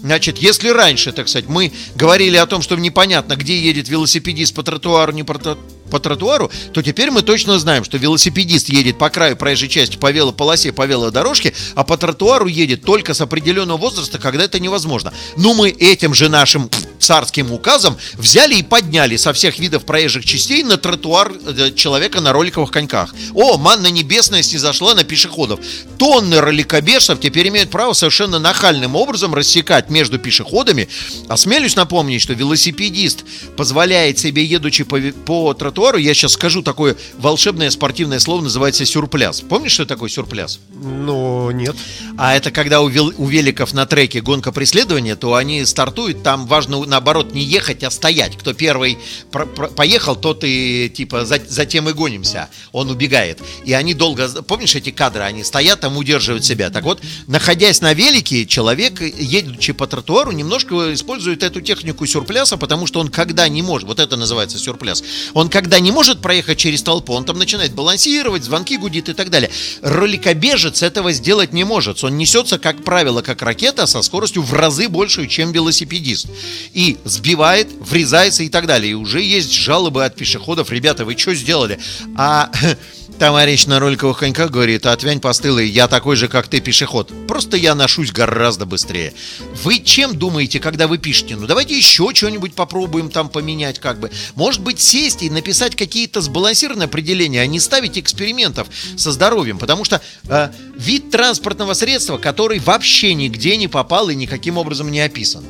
Значит, 0.05 0.37
если 0.37 0.69
раньше, 0.69 1.13
так 1.13 1.29
сказать, 1.29 1.49
мы 1.49 1.73
говорили 1.95 2.37
о 2.37 2.45
том, 2.45 2.61
что 2.61 2.77
непонятно, 2.77 3.37
где 3.37 3.59
едет 3.59 3.89
велосипедист 3.89 4.55
по 4.55 4.63
тротуару, 4.63 5.13
не 5.13 5.23
по, 5.23 5.33
тро- 5.33 5.59
по 5.91 6.01
тротуару, 6.01 6.51
то 6.73 6.83
теперь 6.83 7.11
мы 7.11 7.23
точно 7.23 7.59
знаем, 7.59 7.85
что 7.85 7.99
велосипедист 7.99 8.69
едет 8.69 8.99
по 8.99 9.11
краю 9.11 9.37
проезжей 9.37 9.69
части 9.69 9.97
по 9.97 10.11
велополосе, 10.11 10.73
по 10.73 10.87
велодорожке, 10.87 11.55
а 11.75 11.85
по 11.85 11.97
тротуару 11.97 12.47
едет 12.47 12.85
только 12.85 13.15
с 13.15 13.21
определенного 13.21 13.77
возраста, 13.77 14.19
когда 14.19 14.45
это 14.45 14.61
невозможно. 14.61 15.13
Но 15.37 15.55
мы 15.55 15.71
этим 15.71 16.15
же 16.15 16.29
нашим 16.29 16.71
царским 16.99 17.53
указом 17.53 17.97
взяли 18.15 18.55
и 18.55 18.63
подняли 18.63 19.17
со 19.17 19.33
всех 19.33 19.59
видов 19.59 19.85
проезжих 19.85 20.25
частей 20.25 20.63
на 20.63 20.79
тротуар 20.79 21.33
э, 21.47 21.73
человека 21.75 22.21
на 22.21 22.33
роликовых 22.33 22.71
коньках. 22.71 23.15
О, 23.35 23.59
манна 23.59 23.89
небесная 23.89 24.43
снизошла 24.43 24.95
на 24.95 25.05
пешеходов. 25.05 25.61
Тонны 25.99 26.41
роликобесов 26.41 27.21
теперь 27.21 27.49
имеют 27.49 27.71
право 27.71 27.93
совершенно 27.93 28.39
нахальным 28.39 28.97
образом 28.97 29.35
рассекать 29.35 29.91
между 29.91 30.19
пешеходами. 30.19 30.89
Осмелюсь 31.29 31.77
напомнить, 31.77 32.23
что 32.23 32.33
велосипедист 32.33 33.25
позволяет 33.57 34.19
себе, 34.19 34.45
едучи 34.45 34.85
по, 34.85 34.99
по 35.27 35.53
тротуару, 35.53 35.74
я 35.99 36.15
сейчас 36.15 36.33
скажу 36.33 36.63
такое 36.63 36.97
волшебное 37.19 37.71
спортивное 37.71 38.19
слово, 38.19 38.43
называется 38.43 38.85
сюрпляс. 38.87 39.41
Помнишь, 39.41 39.73
что 39.73 39.87
такое 39.87 40.09
сюрпляс? 40.09 40.61
Ну, 40.73 41.51
нет. 41.51 41.77
А 42.17 42.35
это 42.37 42.51
когда 42.51 42.81
у, 42.81 42.89
вел- 42.89 43.15
у 43.19 43.27
великов 43.27 43.75
на 43.75 43.87
треке 43.87 44.21
гонка 44.21 44.53
преследования, 44.53 45.17
то 45.17 45.35
они 45.35 45.65
стартуют, 45.65 46.23
там 46.23 46.47
важно 46.47 46.85
наоборот 46.85 47.35
не 47.35 47.43
ехать, 47.43 47.83
а 47.83 47.91
стоять. 47.91 48.37
Кто 48.37 48.55
первый 48.55 48.99
про- 49.31 49.47
про- 49.47 49.69
поехал, 49.69 50.17
тот 50.17 50.45
и 50.45 50.91
типа 50.95 51.25
за, 51.25 51.41
за 51.47 51.67
тем 51.67 51.89
и 51.89 51.93
гонимся. 51.93 52.49
Он 52.73 52.91
убегает. 52.91 53.41
И 53.65 53.73
они 53.73 53.95
долго, 53.95 54.29
помнишь 54.43 54.75
эти 54.77 54.91
кадры, 54.91 55.23
они 55.23 55.45
стоят 55.45 55.81
там, 55.81 55.97
удерживают 55.97 56.45
себя. 56.45 56.71
Так 56.71 56.85
вот, 56.85 57.01
находясь 57.27 57.81
на 57.81 57.93
велике, 57.95 58.47
человек, 58.47 59.01
едучи 59.01 59.73
по 59.73 59.87
тротуару, 59.87 60.33
немножко 60.33 60.95
использует 60.95 61.43
эту 61.43 61.61
технику 61.61 62.07
сюрпляса, 62.07 62.57
потому 62.57 62.87
что 62.87 63.01
он 63.01 63.09
когда 63.09 63.49
не 63.49 63.63
может, 63.63 63.89
вот 63.89 63.99
это 63.99 64.17
называется 64.17 64.59
сюрпляс, 64.59 65.03
он 65.33 65.49
когда 65.49 65.64
не 65.81 65.91
может 65.91 66.21
проехать 66.21 66.59
через 66.59 66.83
толпу, 66.83 67.13
он 67.13 67.25
там 67.25 67.39
начинает 67.39 67.75
балансировать, 67.75 68.45
звонки 68.45 68.77
гудит 68.77 69.09
и 69.09 69.13
так 69.13 69.31
далее. 69.31 69.51
Роликобежец 69.83 70.83
этого 70.83 71.13
сделать 71.13 71.53
не 71.53 71.65
может. 71.65 72.03
Он 72.05 72.17
несется, 72.17 72.59
как 72.59 72.85
правило, 72.85 73.23
как 73.23 73.43
ракета 73.43 73.87
со 73.87 74.03
скоростью 74.03 74.43
в 74.43 74.53
разы 74.53 74.89
большую, 74.89 75.27
чем 75.27 75.53
велосипедист. 75.53 76.29
И 76.73 76.97
сбивает, 77.05 77.69
врезается 77.81 78.43
и 78.43 78.49
так 78.49 78.67
далее. 78.67 78.93
И 78.93 78.95
уже 78.95 79.23
есть 79.23 79.53
жалобы 79.53 80.05
от 80.05 80.17
пешеходов. 80.17 80.71
Ребята, 80.71 81.05
вы 81.05 81.17
что 81.17 81.35
сделали? 81.35 81.79
А 82.17 82.51
товарищ 83.19 83.67
на 83.67 83.81
роликовых 83.81 84.19
коньках 84.19 84.51
говорит, 84.51 84.87
отвянь 84.87 85.21
постылый, 85.21 85.69
я 85.69 85.89
такой 85.89 86.17
же, 86.17 86.29
как 86.29 86.49
ты, 86.49 86.61
пешеход. 86.61 87.13
Просто 87.27 87.57
я 87.57 87.75
ношусь 87.75 88.13
гораздо 88.13 88.67
быстрее. 88.67 89.15
Вы 89.63 89.81
чем 89.81 90.17
думаете, 90.17 90.61
когда 90.61 90.87
вы 90.87 90.99
пишете? 90.99 91.37
Ну, 91.37 91.47
давайте 91.47 91.77
еще 91.77 92.15
что-нибудь 92.15 92.55
попробуем 92.55 93.11
там 93.11 93.29
поменять, 93.29 93.79
как 93.79 93.99
бы. 93.99 94.11
Может 94.35 94.61
быть, 94.63 94.81
сесть 94.81 95.23
и 95.23 95.31
написать 95.31 95.77
какие-то 95.77 96.21
сбалансированные 96.21 96.87
определения, 96.87 97.41
а 97.41 97.47
не 97.47 97.61
ставить 97.61 97.99
экспериментов 97.99 98.69
со 98.97 99.13
здоровьем. 99.13 99.59
Потому 99.59 99.85
что 99.85 100.01
э, 100.29 100.51
вид 100.77 101.11
транспортного 101.11 101.75
средства, 101.75 102.19
который 102.19 102.59
вообще 102.59 103.15
нигде 103.15 103.57
не 103.57 103.69
попал 103.69 104.09
и 104.09 104.15
никаким 104.15 104.59
образом 104.59 104.91
не 104.91 105.01
описан. 105.01 105.45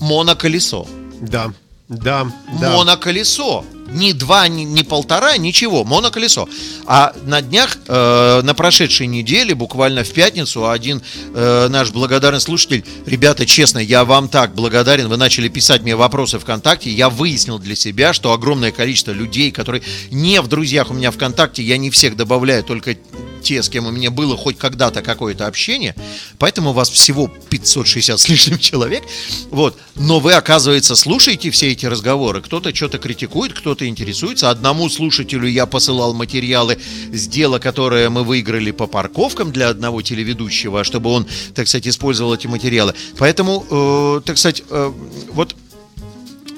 Моноколесо. 0.00 0.86
Да, 1.20 1.52
да, 1.88 2.30
да. 2.60 2.76
Моноколесо. 2.76 3.64
Ни 3.90 4.12
два, 4.12 4.48
ни, 4.48 4.62
ни 4.62 4.82
полтора, 4.82 5.36
ничего. 5.38 5.84
Моноколесо. 5.84 6.48
А 6.86 7.14
на 7.24 7.40
днях, 7.40 7.78
э, 7.86 8.42
на 8.42 8.54
прошедшей 8.54 9.06
неделе, 9.06 9.54
буквально 9.54 10.04
в 10.04 10.12
пятницу, 10.12 10.68
один 10.68 11.02
э, 11.34 11.68
наш 11.68 11.90
благодарный 11.90 12.40
слушатель, 12.40 12.84
ребята, 13.06 13.46
честно, 13.46 13.78
я 13.78 14.04
вам 14.04 14.28
так 14.28 14.54
благодарен, 14.54 15.08
вы 15.08 15.16
начали 15.16 15.48
писать 15.48 15.82
мне 15.82 15.96
вопросы 15.96 16.38
ВКонтакте, 16.38 16.90
я 16.90 17.08
выяснил 17.08 17.58
для 17.58 17.74
себя, 17.76 18.12
что 18.12 18.32
огромное 18.32 18.72
количество 18.72 19.12
людей, 19.12 19.50
которые 19.50 19.82
не 20.10 20.40
в 20.40 20.48
друзьях 20.48 20.90
у 20.90 20.94
меня 20.94 21.10
ВКонтакте, 21.10 21.62
я 21.62 21.78
не 21.78 21.90
всех 21.90 22.16
добавляю, 22.16 22.64
только 22.64 22.96
те, 23.42 23.62
с 23.62 23.68
кем 23.68 23.86
у 23.86 23.90
меня 23.90 24.10
было 24.10 24.36
хоть 24.36 24.58
когда-то 24.58 25.02
какое-то 25.02 25.46
общение, 25.46 25.94
поэтому 26.38 26.70
у 26.70 26.72
вас 26.72 26.90
всего 26.90 27.28
560 27.50 28.18
с 28.20 28.28
лишним 28.28 28.58
человек, 28.58 29.04
вот, 29.50 29.78
но 29.94 30.20
вы, 30.20 30.34
оказывается, 30.34 30.94
слушаете 30.96 31.50
все 31.50 31.72
эти 31.72 31.86
разговоры, 31.86 32.42
кто-то 32.42 32.74
что-то 32.74 32.98
критикует, 32.98 33.52
кто-то 33.52 33.77
интересуется, 33.86 34.50
одному 34.50 34.88
слушателю 34.88 35.48
я 35.48 35.66
посылал 35.66 36.14
материалы 36.14 36.78
с 37.12 37.26
дела, 37.28 37.58
которое 37.58 38.10
мы 38.10 38.24
выиграли 38.24 38.70
по 38.70 38.86
парковкам 38.86 39.52
для 39.52 39.68
одного 39.68 40.02
телеведущего, 40.02 40.84
чтобы 40.84 41.10
он, 41.10 41.26
так 41.54 41.68
сказать, 41.68 41.86
использовал 41.86 42.34
эти 42.34 42.46
материалы, 42.46 42.94
поэтому, 43.18 43.64
э, 43.70 44.20
так 44.24 44.38
сказать, 44.38 44.62
э, 44.70 44.92
вот 45.32 45.54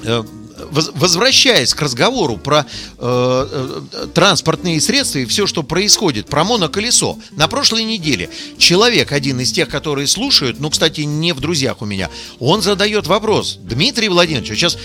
Э, 0.03 0.23
воз- 0.71 0.91
возвращаясь 0.95 1.75
к 1.75 1.81
разговору 1.81 2.37
про 2.37 2.61
э, 2.61 2.65
э, 2.99 4.07
транспортные 4.15 4.81
средства 4.81 5.19
и 5.19 5.27
все, 5.27 5.47
что 5.47 5.63
происходит, 5.63 6.27
про 6.27 6.45
моноколесо. 6.45 7.19
На 7.33 7.49
прошлой 7.49 7.85
неделе 7.85 8.31
человек, 8.59 9.13
один 9.13 9.41
из 9.41 9.53
тех, 9.53 9.69
которые 9.69 10.07
слушают, 10.07 10.59
ну, 10.59 10.71
кстати, 10.71 11.03
не 11.03 11.33
в 11.33 11.41
друзьях 11.41 11.83
у 11.83 11.87
меня, 11.87 12.09
он 12.39 12.63
задает 12.63 13.07
вопрос. 13.07 13.59
Дмитрий 13.63 14.09
Владимирович, 14.09 14.49
сейчас 14.49 14.79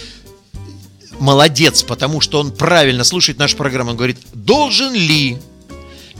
молодец, 1.19 1.84
потому 1.84 2.21
что 2.21 2.39
он 2.39 2.51
правильно 2.51 3.04
слушает 3.04 3.39
нашу 3.39 3.58
программу. 3.58 3.91
Он 3.91 3.97
говорит, 3.97 4.17
должен 4.34 4.93
ли 4.93 5.38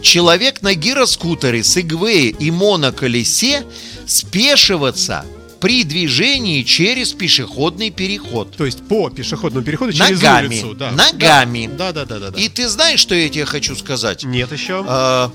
человек 0.02 0.62
на 0.62 0.74
гироскутере, 0.76 1.64
сегвее 1.64 2.30
и 2.30 2.52
моноколесе 2.52 3.66
спешиваться 4.06 5.26
при 5.60 5.84
движении 5.84 6.64
через 6.64 7.14
пешеходный 7.14 7.90
переход? 7.90 8.56
То 8.56 8.66
есть 8.66 8.88
по 8.88 9.10
пешеходному 9.10 9.66
переходу 9.66 9.94
через 9.94 10.22
Ногами. 10.22 10.48
улицу. 10.48 10.74
Да. 10.76 10.92
Ногами. 10.92 11.70
Да, 11.76 11.92
да, 11.92 12.06
да, 12.06 12.20
да. 12.20 12.32
да. 12.32 12.40
И 12.40 12.50
ты 12.50 12.68
знаешь, 12.68 13.00
что 13.00 13.16
я 13.16 13.30
тебе 13.30 13.46
хочу 13.46 13.76
сказать? 13.76 14.24
Нет 14.24 14.52
еще. 14.52 14.84
А, 14.88 15.32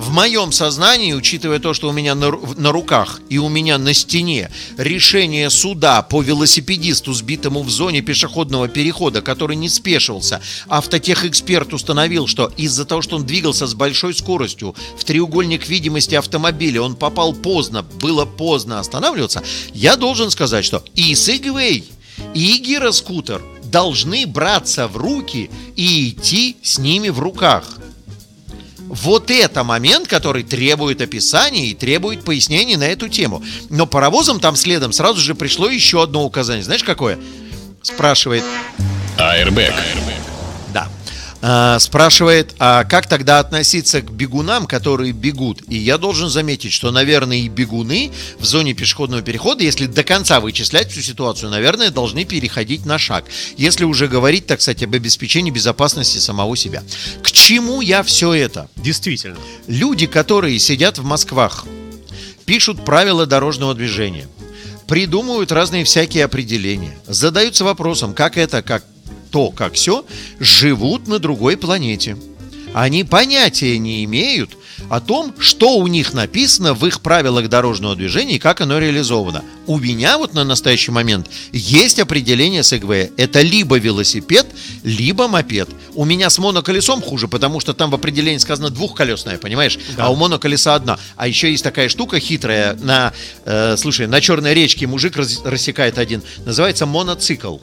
В 0.00 0.12
моем 0.12 0.50
сознании, 0.50 1.12
учитывая 1.12 1.58
то, 1.58 1.74
что 1.74 1.90
у 1.90 1.92
меня 1.92 2.14
на, 2.14 2.30
на 2.30 2.72
руках 2.72 3.20
и 3.28 3.36
у 3.36 3.50
меня 3.50 3.76
на 3.76 3.92
стене 3.92 4.50
решение 4.78 5.50
суда 5.50 6.00
по 6.00 6.22
велосипедисту, 6.22 7.12
сбитому 7.12 7.62
в 7.62 7.68
зоне 7.68 8.00
пешеходного 8.00 8.66
перехода, 8.66 9.20
который 9.20 9.56
не 9.56 9.68
спешивался, 9.68 10.40
автотехэксперт 10.68 11.74
установил, 11.74 12.26
что 12.28 12.50
из-за 12.56 12.86
того, 12.86 13.02
что 13.02 13.16
он 13.16 13.26
двигался 13.26 13.66
с 13.66 13.74
большой 13.74 14.14
скоростью 14.14 14.74
в 14.96 15.04
треугольник 15.04 15.68
видимости 15.68 16.14
автомобиля, 16.14 16.80
он 16.80 16.96
попал 16.96 17.34
поздно, 17.34 17.82
было 17.82 18.24
поздно 18.24 18.80
останавливаться, 18.80 19.42
я 19.74 19.96
должен 19.96 20.30
сказать, 20.30 20.64
что 20.64 20.82
и 20.94 21.12
Segway, 21.12 21.84
и 22.32 22.56
гироскутер 22.56 23.42
должны 23.64 24.26
браться 24.26 24.88
в 24.88 24.96
руки 24.96 25.50
и 25.76 26.08
идти 26.08 26.56
с 26.62 26.78
ними 26.78 27.10
в 27.10 27.20
руках. 27.20 27.79
Вот 28.90 29.30
это 29.30 29.62
момент, 29.62 30.08
который 30.08 30.42
требует 30.42 31.00
описания 31.00 31.68
и 31.68 31.74
требует 31.74 32.24
пояснений 32.24 32.76
на 32.76 32.88
эту 32.88 33.08
тему. 33.08 33.40
Но 33.68 33.86
паровозом 33.86 34.40
там 34.40 34.56
следом 34.56 34.92
сразу 34.92 35.20
же 35.20 35.36
пришло 35.36 35.68
еще 35.70 36.02
одно 36.02 36.24
указание. 36.24 36.64
Знаешь, 36.64 36.82
какое? 36.82 37.16
Спрашивает, 37.82 38.42
Airbag. 39.16 39.72
да. 39.74 40.09
А, 41.42 41.78
спрашивает, 41.78 42.54
а 42.58 42.84
как 42.84 43.08
тогда 43.08 43.38
относиться 43.38 44.02
к 44.02 44.10
бегунам, 44.10 44.66
которые 44.66 45.12
бегут? 45.12 45.62
И 45.68 45.76
я 45.76 45.96
должен 45.96 46.28
заметить, 46.28 46.72
что, 46.72 46.90
наверное, 46.90 47.38
и 47.38 47.48
бегуны 47.48 48.10
в 48.38 48.44
зоне 48.44 48.74
пешеходного 48.74 49.22
перехода, 49.22 49.64
если 49.64 49.86
до 49.86 50.04
конца 50.04 50.40
вычислять 50.40 50.90
всю 50.90 51.00
ситуацию, 51.00 51.50
наверное, 51.50 51.90
должны 51.90 52.24
переходить 52.24 52.84
на 52.84 52.98
шаг. 52.98 53.24
Если 53.56 53.84
уже 53.84 54.06
говорить, 54.06 54.46
так 54.46 54.60
сказать, 54.60 54.82
об 54.82 54.94
обеспечении 54.94 55.50
безопасности 55.50 56.18
самого 56.18 56.56
себя. 56.56 56.82
К 57.22 57.32
чему 57.32 57.80
я 57.80 58.02
все 58.02 58.34
это? 58.34 58.68
Действительно. 58.76 59.38
Люди, 59.66 60.06
которые 60.06 60.58
сидят 60.58 60.98
в 60.98 61.04
Москвах, 61.04 61.64
пишут 62.44 62.84
правила 62.84 63.24
дорожного 63.24 63.74
движения, 63.74 64.28
придумывают 64.86 65.52
разные 65.52 65.84
всякие 65.84 66.24
определения, 66.24 66.98
задаются 67.06 67.64
вопросом, 67.64 68.12
как 68.12 68.36
это, 68.36 68.60
как 68.60 68.84
то, 69.30 69.50
как 69.50 69.74
все, 69.74 70.04
живут 70.38 71.06
на 71.08 71.18
другой 71.18 71.56
планете. 71.56 72.16
Они 72.72 73.02
понятия 73.02 73.78
не 73.78 74.04
имеют 74.04 74.50
о 74.88 75.00
том, 75.00 75.34
что 75.38 75.76
у 75.76 75.86
них 75.86 76.14
написано 76.14 76.72
в 76.72 76.86
их 76.86 77.00
правилах 77.00 77.48
дорожного 77.48 77.96
движения 77.96 78.36
и 78.36 78.38
как 78.38 78.60
оно 78.60 78.78
реализовано. 78.78 79.42
У 79.66 79.78
меня 79.78 80.18
вот 80.18 80.34
на 80.34 80.44
настоящий 80.44 80.90
момент 80.90 81.28
есть 81.52 81.98
определение 81.98 82.62
Segway. 82.62 83.12
Это 83.16 83.40
либо 83.40 83.76
велосипед, 83.78 84.46
либо 84.84 85.28
мопед. 85.28 85.68
У 85.94 86.04
меня 86.04 86.30
с 86.30 86.38
моноколесом 86.38 87.02
хуже, 87.02 87.28
потому 87.28 87.60
что 87.60 87.74
там 87.74 87.90
в 87.90 87.94
определении 87.94 88.38
сказано 88.38 88.70
двухколесное, 88.70 89.38
понимаешь? 89.38 89.78
А 89.96 90.10
у 90.10 90.16
моноколеса 90.16 90.74
одна. 90.74 90.98
А 91.16 91.26
еще 91.26 91.50
есть 91.50 91.64
такая 91.64 91.88
штука 91.88 92.20
хитрая 92.20 92.74
на, 92.74 93.12
э, 93.44 93.76
слушай, 93.76 94.06
на 94.06 94.20
Черной 94.20 94.54
речке 94.54 94.86
мужик 94.86 95.16
раз- 95.16 95.40
рассекает 95.44 95.98
один. 95.98 96.22
Называется 96.44 96.86
моноцикл. 96.86 97.58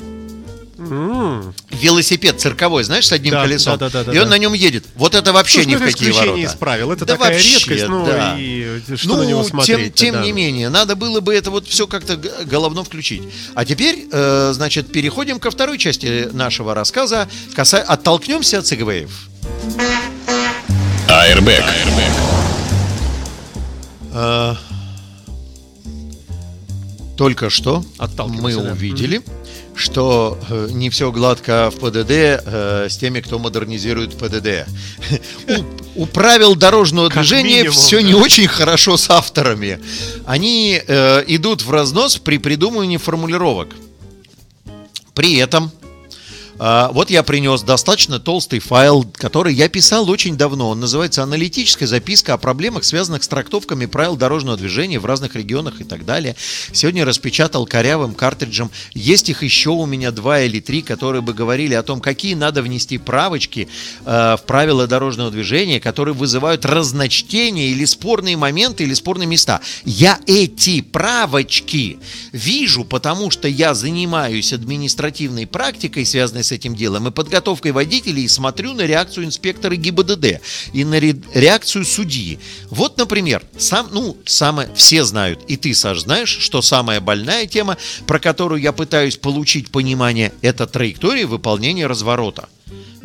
Велосипед 1.72 2.40
цирковой, 2.40 2.84
знаешь, 2.84 3.08
с 3.08 3.12
одним 3.12 3.32
Да, 3.34 3.42
колесом. 3.44 3.78
да, 3.78 3.90
да, 3.90 4.04
да, 4.04 4.12
и 4.14 4.18
он 4.18 4.26
да. 4.26 4.32
на 4.32 4.38
нем 4.38 4.54
едет. 4.54 4.86
Вот 4.96 5.16
это 5.16 5.34
вообще 5.34 5.64
Слушай, 5.64 5.68
ни 5.68 5.76
ну, 5.76 5.82
в 5.82 5.86
какие 5.86 6.12
ворота. 6.12 6.40
из 6.40 6.54
правил. 6.54 6.92
Это 6.92 7.06
Да 7.06 7.14
такая 7.16 7.34
вообще, 7.34 7.56
редкость, 7.58 7.88
ну 7.88 8.06
да. 8.06 8.36
и 8.38 8.82
что 8.96 9.08
Ну, 9.10 9.18
на 9.18 9.24
него 9.24 9.44
смотреть? 9.44 9.94
Тем, 9.96 10.14
тем 10.14 10.22
не 10.24 10.32
менее, 10.32 10.70
надо 10.70 10.96
было 10.96 11.20
бы 11.20 11.34
это 11.36 11.52
вот 11.52 11.68
все 11.68 11.88
как-то 11.88 12.20
головно 12.46 12.84
включить. 12.84 13.24
А 13.54 13.66
теперь, 13.66 14.08
э, 14.12 14.52
значит, 14.54 14.92
переходим 14.92 15.40
ко 15.40 15.52
второй 15.52 15.78
части 15.78 16.30
нашего 16.32 16.74
рассказа. 16.74 17.28
Каса... 17.56 17.80
Оттолкнемся 17.82 18.60
от 18.60 18.68
Сегвеев. 18.68 19.28
Airbag. 21.08 21.64
Только 27.18 27.50
что 27.50 27.84
Отталкиваемся, 27.98 28.60
мы 28.60 28.64
да. 28.66 28.74
Что 29.78 30.38
э, 30.50 30.70
не 30.72 30.90
все 30.90 31.12
гладко 31.12 31.72
в 31.72 31.80
ПДД 31.80 32.12
э, 32.12 32.88
с 32.90 32.98
теми, 32.98 33.22
кто 33.22 33.40
модернизирует 33.40 34.18
ПДД. 34.18 34.68
У, 35.96 36.04
у 36.04 36.06
правил 36.06 36.56
дорожного 36.56 37.10
Как 37.10 37.24
движения 37.24 37.58
минимум, 37.58 37.74
все 37.74 38.02
да. 38.02 38.08
не 38.08 38.14
очень 38.14 38.48
хорошо 38.48 38.98
с 38.98 39.10
авторами. 39.10 39.80
Они 40.26 40.82
э, 40.86 41.24
идут 41.28 41.64
в 41.64 41.72
разнос 41.72 42.18
при 42.18 42.38
придумывании 42.38 42.98
формулировок. 42.98 43.70
При 45.14 45.38
этом 45.38 45.72
вот 46.60 47.10
я 47.10 47.24
принес 47.24 47.62
достаточно 47.62 48.20
толстый 48.20 48.60
файл, 48.60 49.06
который 49.14 49.54
я 49.54 49.70
писал 49.70 50.10
очень 50.10 50.38
давно. 50.38 50.70
Он 50.70 50.80
называется 50.80 51.24
«Аналитическая 51.24 51.88
записка 51.88 52.34
о 52.34 52.38
проблемах, 52.38 52.84
связанных 52.84 53.24
с 53.24 53.28
трактовками 53.28 53.86
правил 53.86 54.16
дорожного 54.16 54.58
движения 54.58 55.00
в 55.00 55.06
разных 55.06 55.36
регионах 55.36 55.82
и 55.82 55.84
так 55.84 56.06
далее». 56.06 56.36
Сегодня 56.74 57.06
распечатал 57.06 57.66
корявым 57.66 58.14
картриджем. 58.14 58.72
Есть 58.94 59.30
их 59.30 59.44
еще 59.44 59.70
у 59.70 59.86
меня 59.86 60.12
два 60.12 60.42
или 60.42 60.60
три, 60.60 60.82
которые 60.82 61.22
бы 61.22 61.34
говорили 61.34 61.74
о 61.74 61.84
том, 61.84 62.02
какие 62.02 62.34
надо 62.34 62.62
внести 62.62 62.98
правочки 62.98 63.68
э, 64.06 64.38
в 64.38 64.44
правила 64.46 64.88
дорожного 64.88 65.32
движения, 65.32 65.80
которые 65.80 66.14
вызывают 66.14 66.66
разночтения 66.66 67.70
или 67.70 67.86
спорные 67.86 68.38
моменты, 68.38 68.84
или 68.84 68.94
спорные 68.94 69.28
места. 69.28 69.62
Я 69.86 70.20
эти 70.26 70.82
правочки 70.82 72.00
вижу, 72.32 72.84
потому 72.84 73.32
что 73.32 73.48
я 73.48 73.74
занимаюсь 73.74 74.54
административной 74.54 75.48
практикой, 75.48 76.06
связанной 76.06 76.44
с 76.48 76.52
этим 76.52 76.76
делом, 76.76 77.08
и 77.08 77.12
подготовкой 77.12 77.72
водителей, 77.72 78.24
и 78.24 78.28
смотрю 78.28 78.74
на 78.74 78.82
реакцию 78.82 79.26
инспектора 79.26 79.76
ГИБДД 79.76 80.42
и 80.74 80.84
на 80.84 81.00
ре- 81.00 81.22
реакцию 81.34 81.86
судьи. 81.86 82.40
Вот, 82.70 82.98
например, 82.98 83.44
сам, 83.58 83.90
ну, 83.92 84.18
самое, 84.26 84.70
все 84.76 85.04
знают, 85.04 85.42
и 85.48 85.58
ты, 85.58 85.74
Саш, 85.74 86.02
знаешь, 86.02 86.30
что 86.30 86.62
самая 86.62 87.02
больная 87.02 87.46
тема, 87.46 87.78
про 88.06 88.20
которую 88.20 88.62
я 88.62 88.72
пытаюсь 88.72 89.18
получить 89.18 89.70
понимание, 89.70 90.34
это 90.42 90.66
траектория 90.68 91.26
выполнения 91.26 91.88
разворота 91.88 92.50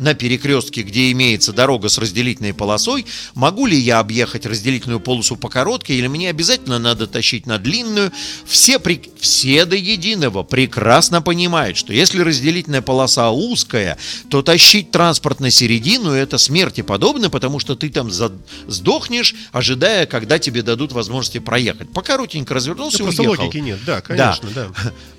на 0.03 0.13
перекрестке, 0.13 0.83
где 0.83 1.11
имеется 1.11 1.53
дорога 1.53 1.89
с 1.89 1.97
разделительной 1.97 2.53
полосой, 2.53 3.05
могу 3.33 3.65
ли 3.65 3.77
я 3.77 3.99
объехать 3.99 4.45
разделительную 4.45 4.99
полосу 4.99 5.35
по 5.37 5.49
короткой, 5.49 5.95
или 5.97 6.07
мне 6.07 6.29
обязательно 6.29 6.77
надо 6.77 7.07
тащить 7.07 7.47
на 7.47 7.57
длинную? 7.57 8.11
Все, 8.45 8.77
при- 8.79 9.01
все 9.19 9.65
до 9.65 9.75
единого 9.75 10.43
прекрасно 10.43 11.21
понимают, 11.21 11.77
что 11.77 11.93
если 11.93 12.21
разделительная 12.21 12.81
полоса 12.81 13.31
узкая, 13.31 13.97
то 14.29 14.41
тащить 14.43 14.91
транспорт 14.91 15.39
на 15.39 15.49
середину 15.49 16.11
это 16.11 16.37
смерти 16.37 16.81
подобно, 16.81 17.29
потому 17.29 17.59
что 17.59 17.75
ты 17.75 17.89
там 17.89 18.11
за- 18.11 18.31
сдохнешь, 18.67 19.33
ожидая, 19.51 20.05
когда 20.05 20.37
тебе 20.37 20.61
дадут 20.61 20.91
возможности 20.91 21.39
проехать. 21.39 21.91
По 21.93 22.01
коротенько 22.01 22.53
развернулся 22.53 22.97
Да, 22.97 23.03
и 23.03 23.07
просто 23.07 23.23
уехал. 23.23 23.43
логики 23.45 23.57
нет, 23.57 23.79
да, 23.85 24.01
конечно, 24.01 24.49
да. 24.53 24.67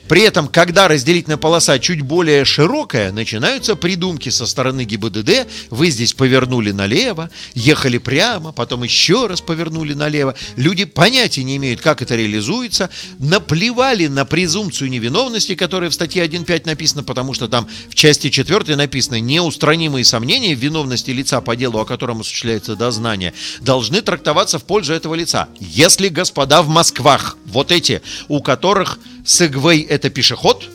При 0.08 0.20
этом, 0.20 0.48
когда 0.48 0.86
разделительная 0.86 1.38
полоса 1.38 1.78
чуть 1.78 2.02
более 2.02 2.44
широкая, 2.44 3.10
начинаются 3.10 3.74
придумки 3.74 4.28
со 4.28 4.44
стороны 4.44 4.73
ГИБДД. 4.82 5.46
Вы 5.70 5.90
здесь 5.90 6.12
повернули 6.12 6.72
налево, 6.72 7.30
ехали 7.54 7.98
прямо, 7.98 8.50
потом 8.50 8.82
еще 8.82 9.26
раз 9.26 9.40
повернули 9.40 9.94
налево. 9.94 10.34
Люди 10.56 10.84
понятия 10.84 11.44
не 11.44 11.56
имеют, 11.56 11.80
как 11.80 12.02
это 12.02 12.16
реализуется. 12.16 12.90
Наплевали 13.20 14.08
на 14.08 14.24
презумпцию 14.24 14.90
невиновности, 14.90 15.54
которая 15.54 15.90
в 15.90 15.94
статье 15.94 16.26
1.5 16.26 16.66
написана, 16.66 17.04
потому 17.04 17.34
что 17.34 17.46
там 17.46 17.68
в 17.88 17.94
части 17.94 18.30
4 18.30 18.74
написано 18.74 19.20
«неустранимые 19.20 20.04
сомнения 20.04 20.54
в 20.54 20.58
виновности 20.58 21.12
лица 21.12 21.40
по 21.40 21.54
делу, 21.54 21.78
о 21.78 21.84
котором 21.84 22.20
осуществляется 22.20 22.74
дознание, 22.74 23.34
должны 23.60 24.02
трактоваться 24.02 24.58
в 24.58 24.64
пользу 24.64 24.92
этого 24.92 25.14
лица». 25.14 25.48
Если 25.60 26.08
господа 26.08 26.62
в 26.62 26.68
Москвах, 26.68 27.36
вот 27.46 27.70
эти, 27.70 28.02
у 28.28 28.42
которых 28.42 28.98
Сегвей 29.24 29.82
это 29.82 30.10
пешеход, 30.10 30.68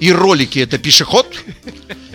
и 0.00 0.12
ролики 0.12 0.58
это 0.58 0.78
пешеход, 0.78 1.26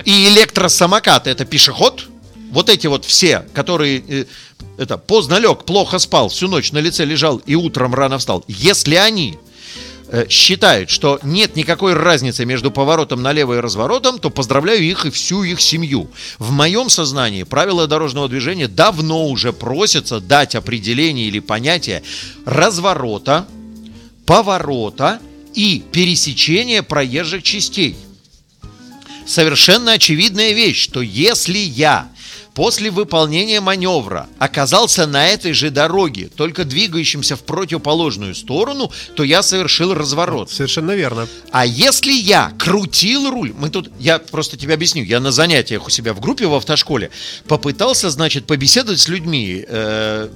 и 0.05 0.27
электросамокат 0.27 1.27
это 1.27 1.45
пешеход, 1.45 2.07
вот 2.51 2.69
эти 2.69 2.87
вот 2.87 3.05
все, 3.05 3.45
которые 3.53 4.03
э, 4.07 4.25
это 4.77 4.97
поздно 4.97 5.39
лег, 5.39 5.63
плохо 5.65 5.99
спал, 5.99 6.29
всю 6.29 6.47
ночь 6.47 6.71
на 6.71 6.79
лице 6.79 7.05
лежал 7.05 7.37
и 7.37 7.55
утром 7.55 7.95
рано 7.95 8.17
встал, 8.17 8.43
если 8.47 8.95
они 8.95 9.37
э, 10.09 10.27
считают, 10.29 10.89
что 10.89 11.19
нет 11.23 11.55
никакой 11.55 11.93
разницы 11.93 12.45
между 12.45 12.71
поворотом 12.71 13.21
налево 13.21 13.53
и 13.55 13.59
разворотом, 13.59 14.19
то 14.19 14.29
поздравляю 14.29 14.83
их 14.83 15.05
и 15.05 15.11
всю 15.11 15.43
их 15.43 15.61
семью. 15.61 16.09
В 16.39 16.51
моем 16.51 16.89
сознании 16.89 17.43
правила 17.43 17.87
дорожного 17.87 18.27
движения 18.27 18.67
давно 18.67 19.27
уже 19.27 19.53
просятся 19.53 20.19
дать 20.19 20.55
определение 20.55 21.27
или 21.27 21.39
понятие 21.39 22.03
разворота, 22.45 23.47
поворота 24.25 25.19
и 25.53 25.83
пересечения 25.91 26.83
проезжих 26.83 27.43
частей. 27.43 27.95
Совершенно 29.25 29.93
очевидная 29.93 30.53
вещь, 30.53 30.81
что 30.81 31.01
если 31.01 31.59
я 31.59 32.09
после 32.53 32.91
выполнения 32.91 33.61
маневра 33.61 34.27
оказался 34.39 35.07
на 35.07 35.27
этой 35.27 35.53
же 35.53 35.69
дороге, 35.69 36.29
только 36.35 36.65
двигающимся 36.65 37.35
в 37.35 37.43
противоположную 37.43 38.35
сторону, 38.35 38.91
то 39.15 39.23
я 39.23 39.41
совершил 39.41 39.93
разворот. 39.93 40.51
Совершенно 40.51 40.91
верно. 40.91 41.27
А 41.51 41.65
если 41.65 42.11
я 42.11 42.51
крутил 42.57 43.29
руль, 43.29 43.53
мы 43.57 43.69
тут, 43.69 43.89
я 43.99 44.19
просто 44.19 44.57
тебе 44.57 44.73
объясню, 44.73 45.03
я 45.03 45.19
на 45.19 45.31
занятиях 45.31 45.87
у 45.87 45.89
себя 45.89 46.13
в 46.13 46.19
группе 46.19 46.47
в 46.47 46.53
автошколе 46.53 47.11
попытался, 47.47 48.09
значит, 48.09 48.45
побеседовать 48.45 48.99
с 48.99 49.07
людьми, 49.07 49.63
э, 49.67 50.29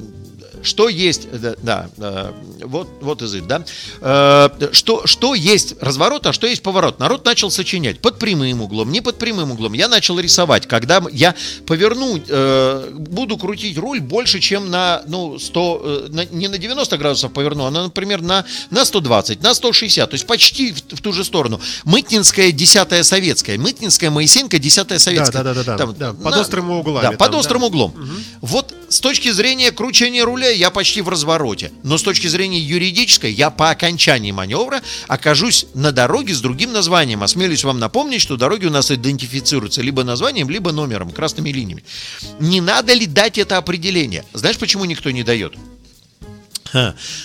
что 0.66 0.90
есть, 0.90 1.28
да, 1.32 1.56
да, 1.62 1.90
э, 1.98 2.32
вот, 2.66 2.88
вот 3.02 3.22
язык, 3.22 3.46
да, 3.48 3.64
Э, 4.02 4.50
что, 4.72 5.06
что 5.08 5.34
есть 5.36 5.76
разворот, 5.82 6.26
а 6.28 6.34
что 6.34 6.48
есть 6.48 6.62
поворот. 6.62 7.00
Народ 7.00 7.26
начал 7.26 7.50
сочинять 7.52 8.00
под 8.00 8.20
прямым 8.20 8.62
углом, 8.62 8.92
не 8.92 9.02
под 9.02 9.18
прямым 9.18 9.52
углом. 9.52 9.74
Я 9.74 9.88
начал 9.88 10.20
рисовать, 10.20 10.68
когда 10.68 11.02
я 11.12 11.36
поверну, 11.66 12.20
э, 12.28 12.92
буду 12.94 13.38
крутить 13.38 13.78
руль 13.78 14.00
больше, 14.00 14.40
чем 14.40 14.70
на, 14.70 15.02
ну, 15.08 15.40
100, 15.40 15.82
э, 15.84 16.08
на- 16.12 16.26
не 16.26 16.48
на 16.48 16.58
90 16.58 16.98
градусов 16.98 17.32
поверну, 17.34 17.66
а, 17.66 17.72
на, 17.72 17.84
например, 17.84 18.22
на, 18.22 18.46
на 18.72 18.86
120, 18.86 19.42
на 19.42 19.54
160, 19.54 20.10
то 20.10 20.14
есть 20.16 20.28
почти 20.28 20.72
в, 20.72 20.78
в 20.98 21.02
ту 21.02 21.14
же 21.14 21.24
сторону. 21.24 21.60
Мытнинская, 21.86 22.52
10 22.52 23.04
советская, 23.06 23.58
Мытнинская, 23.58 24.10
Моисенко, 24.12 24.60
10 24.60 25.00
советская. 25.00 25.44
да, 25.44 25.54
да, 25.54 25.64
да, 25.64 25.64
да. 25.64 25.78
Там, 25.78 25.96
Да, 25.98 26.14
под 26.14 26.32
на- 26.36 26.42
острыми 26.42 26.72
углами 26.72 27.02
Да, 27.04 27.10
там, 27.10 27.18
под 27.18 27.32
да. 27.32 27.38
острым 27.38 27.64
углом. 27.64 27.94
Вот 28.42 28.74
с 28.90 29.00
точки 29.00 29.32
зрения 29.32 29.72
кручения 29.72 30.24
руля 30.26 30.50
я 30.56 30.72
почти 30.72 31.02
в 31.02 31.10
развороте. 31.10 31.72
Но 31.84 31.98
с 31.98 32.04
точки 32.04 32.28
зрения 32.28 32.60
юридической 32.60 33.32
я 33.32 33.50
по 33.50 33.70
окончании 33.70 34.32
маневра 34.32 34.82
окажусь 35.08 35.66
на 35.74 35.92
дороге 35.92 36.34
с 36.34 36.42
другим 36.42 36.74
названием. 36.74 37.24
Осмелюсь 37.24 37.64
вам 37.64 37.80
напомнить, 37.80 38.22
что 38.22 38.38
дороги 38.38 38.66
у 38.66 38.72
нас 38.72 38.92
идентифицируются 38.92 39.82
либо 39.82 40.04
названием, 40.04 40.50
либо 40.50 40.72
номером, 40.72 41.12
красными 41.12 41.50
линиями. 41.50 41.84
Не 42.40 42.62
надо 42.62 42.94
ли 42.94 43.06
дать 43.06 43.38
это 43.38 43.58
определение? 43.58 44.24
Знаешь, 44.34 44.58
почему 44.58 44.86
никто 44.86 45.12
не 45.12 45.24
дает? 45.24 45.54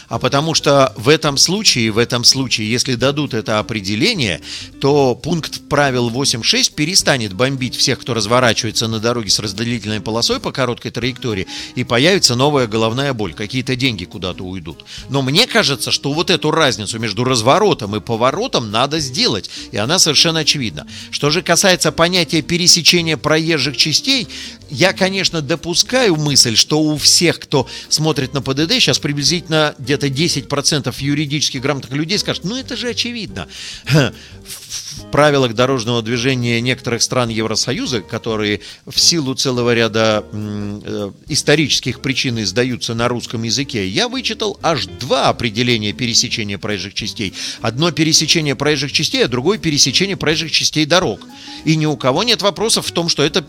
А 0.09 0.19
потому 0.19 0.55
что 0.55 0.93
в 0.97 1.09
этом 1.09 1.37
случае, 1.37 1.91
в 1.91 1.99
этом 1.99 2.25
случае, 2.25 2.71
если 2.71 2.95
дадут 2.95 3.35
это 3.35 3.59
определение, 3.59 4.41
то 4.81 5.15
пункт 5.15 5.69
правил 5.69 6.11
8.6 6.11 6.75
перестанет 6.75 7.33
бомбить 7.33 7.75
всех, 7.75 7.99
кто 7.99 8.15
разворачивается 8.15 8.87
на 8.87 9.01
дороге 9.01 9.31
с 9.31 9.39
разделительной 9.39 10.01
полосой 10.01 10.41
по 10.41 10.53
короткой 10.53 10.93
траектории, 10.93 11.47
и 11.75 11.85
появится 11.85 12.37
новая 12.37 12.67
головная 12.67 13.13
боль, 13.13 13.35
какие-то 13.35 13.77
деньги 13.77 14.05
куда-то 14.05 14.45
уйдут. 14.45 14.85
Но 15.09 15.23
мне 15.23 15.47
кажется, 15.47 15.91
что 15.91 16.13
вот 16.13 16.31
эту 16.31 16.51
разницу 16.51 16.99
между 16.99 17.25
разворотом 17.25 17.97
и 17.97 18.01
поворотом 18.01 18.71
надо 18.71 19.01
сделать, 19.01 19.51
и 19.73 19.77
она 19.77 19.99
совершенно 19.99 20.41
очевидна. 20.41 20.87
Что 21.11 21.31
же 21.31 21.43
касается 21.43 21.93
понятия 21.93 22.43
пересечения 22.43 23.17
проезжих 23.17 23.77
частей, 23.77 24.29
я, 24.71 24.93
конечно, 24.93 25.43
допускаю 25.43 26.15
мысль, 26.15 26.57
что 26.57 26.81
у 26.81 26.97
всех, 26.97 27.41
кто 27.41 27.67
смотрит 27.89 28.33
на 28.35 28.43
ПДД, 28.43 28.75
сейчас 28.75 29.01
приблизительно 29.01 29.40
где-то 29.49 30.07
10% 30.07 30.95
юридически 30.99 31.59
грамотных 31.59 31.93
людей 31.93 32.19
скажут, 32.19 32.45
ну 32.45 32.57
это 32.57 32.77
же 32.77 32.89
очевидно. 32.89 33.49
В 33.85 35.11
правилах 35.11 35.55
дорожного 35.55 36.03
движения 36.03 36.61
некоторых 36.61 37.03
стран 37.03 37.29
Евросоюза, 37.29 38.01
которые 38.03 38.61
в 38.87 38.99
силу 38.99 39.35
целого 39.35 39.75
ряда 39.75 40.25
э, 40.31 41.13
исторических 41.29 42.01
причин 42.01 42.41
издаются 42.41 42.95
на 42.95 43.09
русском 43.09 43.43
языке, 43.43 43.89
я 43.89 44.09
вычитал 44.09 44.59
аж 44.63 44.87
два 44.87 45.29
определения 45.29 45.93
пересечения 45.93 46.59
проезжих 46.59 46.95
частей. 46.95 47.35
Одно 47.61 47.91
пересечение 47.91 48.55
проезжих 48.55 48.93
частей, 48.93 49.25
а 49.25 49.29
другое 49.29 49.59
пересечение 49.59 50.17
проезжих 50.17 50.51
частей 50.51 50.87
дорог. 50.87 51.21
И 51.65 51.77
ни 51.77 51.87
у 51.87 51.97
кого 51.97 52.23
нет 52.23 52.43
вопросов 52.43 52.87
в 52.87 52.93
том, 52.93 53.09
что 53.09 53.23
это 53.23 53.45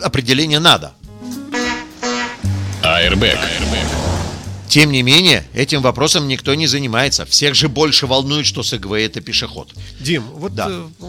определение 0.00 0.58
надо. 0.58 0.92
Airbag. 2.82 4.15
Тем 4.76 4.92
не 4.92 5.02
менее, 5.02 5.42
этим 5.54 5.80
вопросом 5.80 6.28
никто 6.28 6.54
не 6.54 6.66
занимается. 6.66 7.24
Всех 7.24 7.54
же 7.54 7.70
больше 7.70 8.06
волнует, 8.06 8.44
что 8.44 8.62
Сегвей 8.62 9.06
это 9.06 9.22
пешеход. 9.22 9.70
Дим, 10.00 10.22
вот 10.34 10.54
Да. 10.54 10.68
э, 10.68 11.06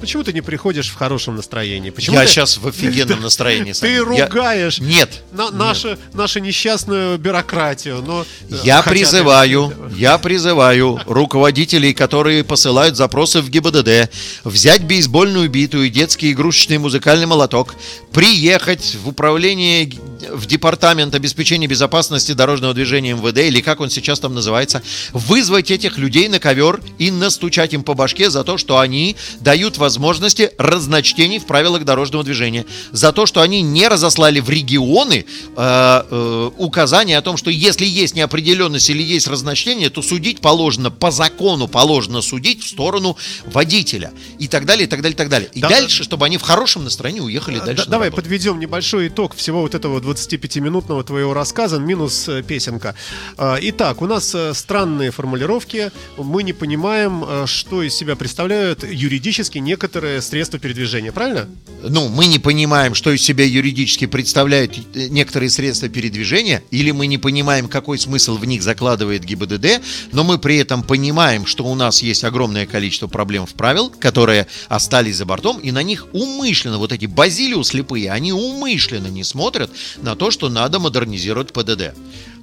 почему 0.00 0.24
ты 0.24 0.32
не 0.32 0.40
приходишь 0.40 0.88
в 0.88 0.96
хорошем 0.96 1.36
настроении? 1.36 1.90
Почему 1.90 2.16
Я 2.16 2.22
ты- 2.24 2.28
сейчас 2.32 2.56
в 2.58 2.66
офигенном 2.66 3.20
настроении. 3.28 3.72
Ты. 3.72 3.86
Я- 3.92 4.02
ругаешь 4.26 4.80
Нет. 4.80 5.22
на- 5.30 5.52
нашу, 5.52 5.96
нашу 6.12 6.40
несчастную 6.40 7.16
бюрократию, 7.18 8.02
но... 8.04 8.26
э, 8.50 8.56
Я 8.64 8.82
хотя 8.82 8.82
ты- 8.82 8.90
призываю, 8.90 9.72
я 9.96 10.18
призываю 10.18 10.98
руководителей, 11.06 11.94
которые 11.94 12.42
посылают 12.42 12.96
запросы 12.96 13.40
в 13.42 13.48
ГИБДД, 13.48 14.10
взять 14.42 14.82
бейсбольную 14.82 15.48
биту 15.48 15.84
и 15.84 15.88
детский 15.88 16.32
игрушечный 16.32 16.78
музыкальный 16.78 17.26
молоток, 17.26 17.76
приехать 18.12 18.96
в 19.00 19.08
управление, 19.08 19.88
в 20.32 20.46
департамент 20.46 21.14
обеспечения 21.14 21.66
безопасности 21.66 22.32
дорожного 22.32 22.74
движения 22.74 23.12
МВД, 23.14 23.38
или 23.38 23.60
как 23.60 23.80
он 23.80 23.90
сейчас 23.90 24.20
там 24.20 24.34
называется, 24.34 24.82
вызвать 25.12 25.70
этих 25.70 25.98
людей 25.98 26.28
на 26.28 26.38
ковер 26.38 26.80
и 26.98 27.10
настучать 27.10 27.72
им 27.74 27.82
по 27.82 27.94
башке 27.94 28.30
за 28.30 28.44
то, 28.44 28.58
что 28.58 28.78
они 28.78 29.16
дают 29.40 29.78
возможности 29.78 30.50
разночтений 30.58 31.38
в 31.38 31.46
правилах 31.46 31.84
дорожного 31.84 32.24
движения, 32.24 32.66
за 32.92 33.12
то, 33.12 33.26
что 33.26 33.40
они 33.42 33.62
не 33.62 33.88
разослали 33.88 34.40
в 34.40 34.50
регионы 34.50 35.24
э, 35.56 36.02
э, 36.10 36.50
указания 36.58 37.18
о 37.18 37.22
том, 37.22 37.36
что 37.36 37.50
если 37.50 37.86
есть 37.86 38.14
неопределенность 38.14 38.88
или 38.90 39.02
есть 39.02 39.26
разночтение, 39.28 39.90
то 39.90 40.02
судить 40.02 40.40
положено, 40.40 40.90
по 40.90 41.10
закону 41.10 41.68
положено 41.68 42.22
судить 42.22 42.62
в 42.62 42.68
сторону 42.68 43.16
водителя. 43.46 44.12
И 44.38 44.48
так 44.48 44.64
далее, 44.66 44.86
и 44.86 44.88
так 44.88 45.00
далее, 45.02 45.14
и 45.14 45.16
так 45.16 45.28
далее. 45.28 45.50
И 45.52 45.60
Да. 45.60 45.68
дальше, 45.68 46.04
чтобы 46.04 46.26
они 46.26 46.38
в 46.38 46.42
хорошем 46.42 46.84
настроении 46.84 47.20
уехали 47.20 47.58
Да- 47.58 47.66
дальше. 47.66 47.84
на 47.86 47.90
Давай 47.90 48.08
работу. 48.08 48.22
подведем 48.22 48.58
небольшой 48.60 49.08
итог 49.08 49.34
всего 49.34 49.60
вот 49.62 49.74
этого 49.74 50.00
25-минутного 50.14 51.04
твоего 51.04 51.34
рассказа, 51.34 51.78
минус 51.78 52.28
э, 52.28 52.42
песенка. 52.42 52.94
А, 53.36 53.58
Итак, 53.60 54.02
у 54.02 54.06
нас 54.06 54.34
э, 54.34 54.54
странные 54.54 55.10
формулировки, 55.10 55.90
мы 56.16 56.42
не 56.42 56.52
понимаем, 56.52 57.24
э, 57.26 57.46
что 57.46 57.82
из 57.82 57.94
себя 57.94 58.16
представляют 58.16 58.84
юридически 58.84 59.58
некоторые 59.58 60.20
средства 60.22 60.58
передвижения, 60.58 61.12
правильно? 61.12 61.48
ну, 61.88 62.08
мы 62.08 62.26
не 62.26 62.38
понимаем, 62.38 62.94
что 62.94 63.10
из 63.10 63.22
себя 63.22 63.44
юридически 63.44 64.06
представляют 64.06 64.78
некоторые 64.94 65.50
средства 65.50 65.88
передвижения, 65.88 66.62
или 66.70 66.90
мы 66.90 67.06
не 67.06 67.18
понимаем, 67.18 67.68
какой 67.68 67.98
смысл 67.98 68.36
в 68.36 68.44
них 68.44 68.62
закладывает 68.62 69.24
ГИБДД, 69.24 69.82
но 70.12 70.24
мы 70.24 70.38
при 70.38 70.56
этом 70.56 70.82
понимаем, 70.82 71.46
что 71.46 71.64
у 71.64 71.74
нас 71.74 72.02
есть 72.02 72.24
огромное 72.24 72.66
количество 72.66 73.06
проблем 73.06 73.46
в 73.46 73.54
правил, 73.54 73.90
которые 73.90 74.46
остались 74.68 75.16
за 75.16 75.24
бортом, 75.24 75.58
и 75.58 75.70
на 75.70 75.82
них 75.82 76.06
умышленно, 76.12 76.78
вот 76.78 76.92
эти 76.92 77.06
базилиу 77.06 77.62
слепые, 77.64 78.10
они 78.10 78.32
умышленно 78.32 79.08
не 79.08 79.24
смотрят 79.24 79.70
на 79.98 80.16
то, 80.16 80.30
что 80.30 80.48
надо 80.48 80.78
модернизировать 80.78 81.52
ПДД. 81.52 81.94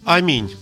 Аминь. 0.05 0.55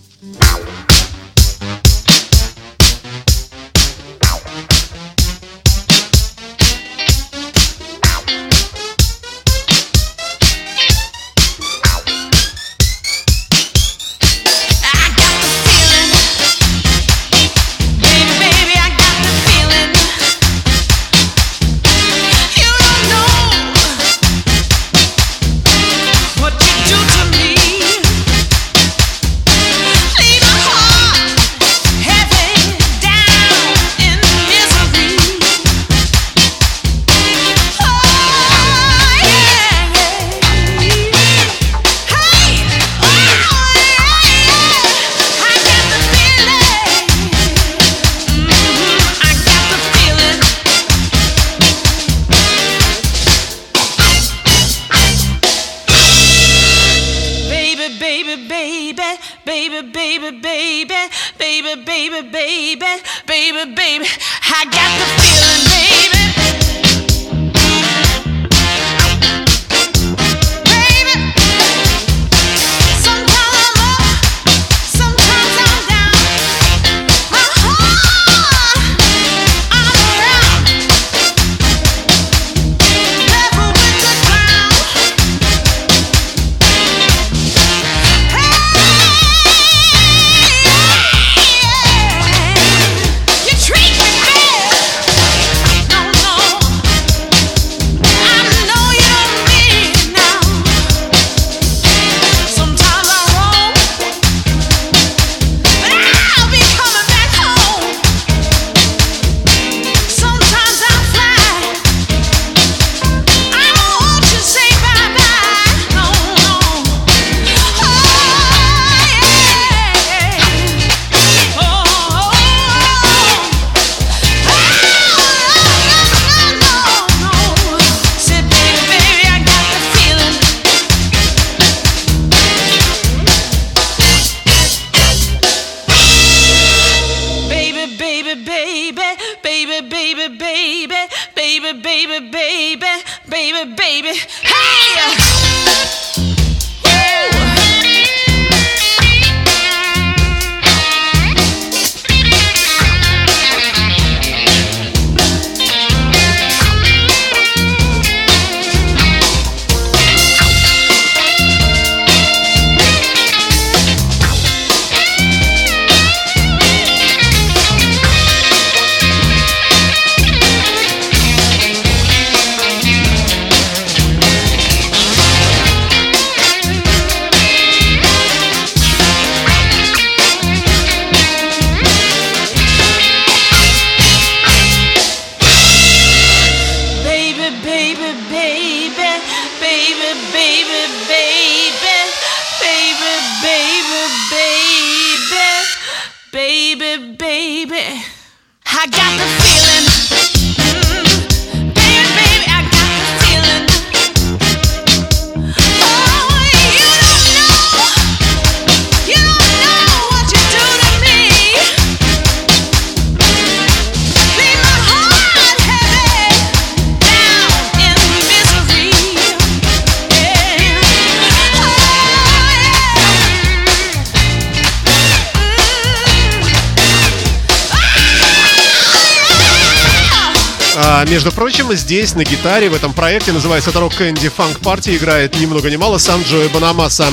Между 231.10 231.32
прочим, 231.32 231.72
здесь 231.74 232.14
на 232.14 232.22
гитаре 232.22 232.70
в 232.70 232.74
этом 232.74 232.92
проекте 232.92 233.32
называется 233.32 233.70
это 233.70 233.80
Rock 233.80 233.98
Candy 233.98 234.32
Funk 234.34 234.60
Party 234.60 234.96
играет 234.96 235.34
ни 235.40 235.44
много 235.44 235.68
ни 235.68 235.74
мало 235.74 235.98
сам 235.98 236.22
Джои 236.22 236.46
Банамаса. 236.46 237.08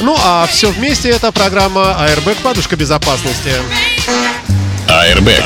Ну 0.00 0.16
а 0.24 0.48
все 0.50 0.70
вместе 0.70 1.10
это 1.10 1.30
программа 1.30 1.96
Airbag 2.00 2.38
подушка 2.42 2.74
безопасности. 2.74 3.52
Airbag. 4.88 5.44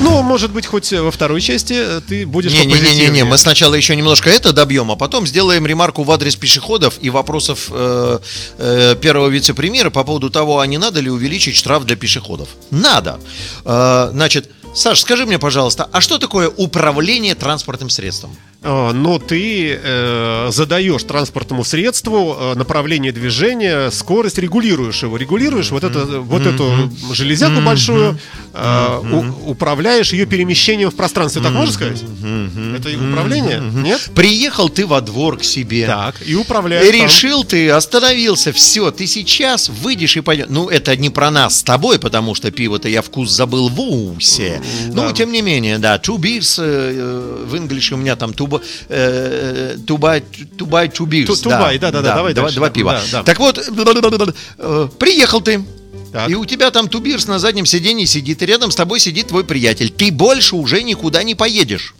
Ну, 0.00 0.22
может 0.22 0.52
быть, 0.52 0.64
хоть 0.64 0.92
во 0.92 1.10
второй 1.10 1.40
части 1.40 2.00
ты 2.08 2.24
будешь 2.24 2.52
Не-не-не-не, 2.52 2.78
попозитивнее. 2.78 3.24
мы 3.24 3.36
сначала 3.36 3.74
еще 3.74 3.96
немножко 3.96 4.30
это 4.30 4.52
добьем, 4.52 4.90
а 4.90 4.96
потом 4.96 5.26
сделаем 5.26 5.66
ремарку 5.66 6.04
в 6.04 6.10
адрес 6.10 6.36
пешеходов 6.36 6.94
и 7.00 7.10
вопросов 7.10 7.66
э, 7.70 8.18
э, 8.58 8.96
первого 9.00 9.28
вице-премьера 9.28 9.90
по 9.90 10.04
поводу 10.04 10.30
того, 10.30 10.60
а 10.60 10.66
не 10.66 10.78
надо 10.78 11.00
ли 11.00 11.10
увеличить 11.10 11.56
штраф 11.56 11.84
для 11.84 11.96
пешеходов. 11.96 12.48
Надо. 12.70 13.18
Э, 13.64 14.10
значит, 14.12 14.48
Саш, 14.74 15.00
скажи 15.00 15.26
мне, 15.26 15.38
пожалуйста, 15.38 15.88
а 15.92 16.00
что 16.00 16.18
такое 16.18 16.48
управление 16.48 17.34
транспортным 17.34 17.90
средством? 17.90 18.36
А, 18.60 18.92
Но 18.92 19.20
ты 19.20 19.78
э, 19.80 20.48
задаешь 20.50 21.04
транспортному 21.04 21.62
средству 21.62 22.36
э, 22.38 22.54
направление 22.56 23.12
движения, 23.12 23.88
скорость, 23.90 24.38
регулируешь 24.38 25.04
его, 25.04 25.16
регулируешь 25.16 25.70
вот, 25.70 25.84
это, 25.84 26.20
вот 26.20 26.44
эту 26.44 26.90
железяку 27.12 27.60
большую, 27.60 28.18
э, 28.52 29.00
у- 29.12 29.50
управляешь 29.50 30.12
ее 30.12 30.26
перемещением 30.26 30.90
в 30.90 30.96
пространстве, 30.96 31.40
так 31.40 31.52
можно 31.52 31.72
сказать? 31.72 32.02
Это 32.02 32.88
управление? 33.10 33.60
Нет? 33.60 34.10
Приехал 34.16 34.68
ты 34.68 34.86
во 34.86 35.00
двор 35.02 35.38
к 35.38 35.44
себе. 35.44 35.86
Так, 35.86 36.16
и 36.26 36.34
управляешь. 36.34 36.84
Там. 36.98 37.06
решил 37.06 37.44
ты, 37.44 37.70
остановился, 37.70 38.52
все, 38.52 38.90
ты 38.90 39.06
сейчас 39.06 39.68
выйдешь 39.68 40.16
и 40.16 40.20
пойдешь. 40.20 40.46
Ну, 40.48 40.68
это 40.68 40.96
не 40.96 41.10
про 41.10 41.30
нас 41.30 41.60
с 41.60 41.62
тобой, 41.62 42.00
потому 42.00 42.34
что 42.34 42.50
пиво-то 42.50 42.88
я 42.88 43.02
вкус 43.02 43.30
забыл 43.30 43.68
в 43.68 44.16
усе. 44.16 44.60
Ну, 44.92 45.12
тем 45.12 45.30
не 45.30 45.42
менее, 45.42 45.78
да, 45.78 45.96
two 45.98 46.16
beers, 46.16 46.56
э, 46.58 47.44
в 47.46 47.56
инглише 47.56 47.94
у 47.94 47.98
меня 47.98 48.16
там 48.16 48.32
туба, 48.48 48.62
э, 48.88 49.76
туба, 49.86 50.20
туба, 50.56 50.84
two 50.86 51.06
beers. 51.06 51.26
Ту- 51.26 51.36
тубай, 51.36 51.78
да-да-да, 51.78 52.14
давай 52.14 52.34
два, 52.34 52.50
два 52.50 52.68
да, 52.68 52.72
пива. 52.72 52.92
да, 52.92 53.18
да. 53.18 53.22
Так 53.22 53.38
вот, 53.38 53.58
э, 53.58 54.88
приехал 54.98 55.40
ты. 55.40 55.64
Так. 56.12 56.30
И 56.30 56.34
у 56.34 56.44
тебя 56.46 56.70
там 56.70 56.88
тубирс 56.88 57.26
на 57.26 57.38
заднем 57.38 57.66
сиденье 57.66 58.06
сидит, 58.06 58.42
и 58.42 58.46
рядом 58.46 58.70
с 58.70 58.76
тобой 58.76 58.98
сидит 58.98 59.28
твой 59.28 59.44
приятель. 59.44 59.90
Ты 59.90 60.10
больше 60.10 60.56
уже 60.56 60.82
никуда 60.82 61.22
не 61.22 61.34
поедешь. 61.34 61.94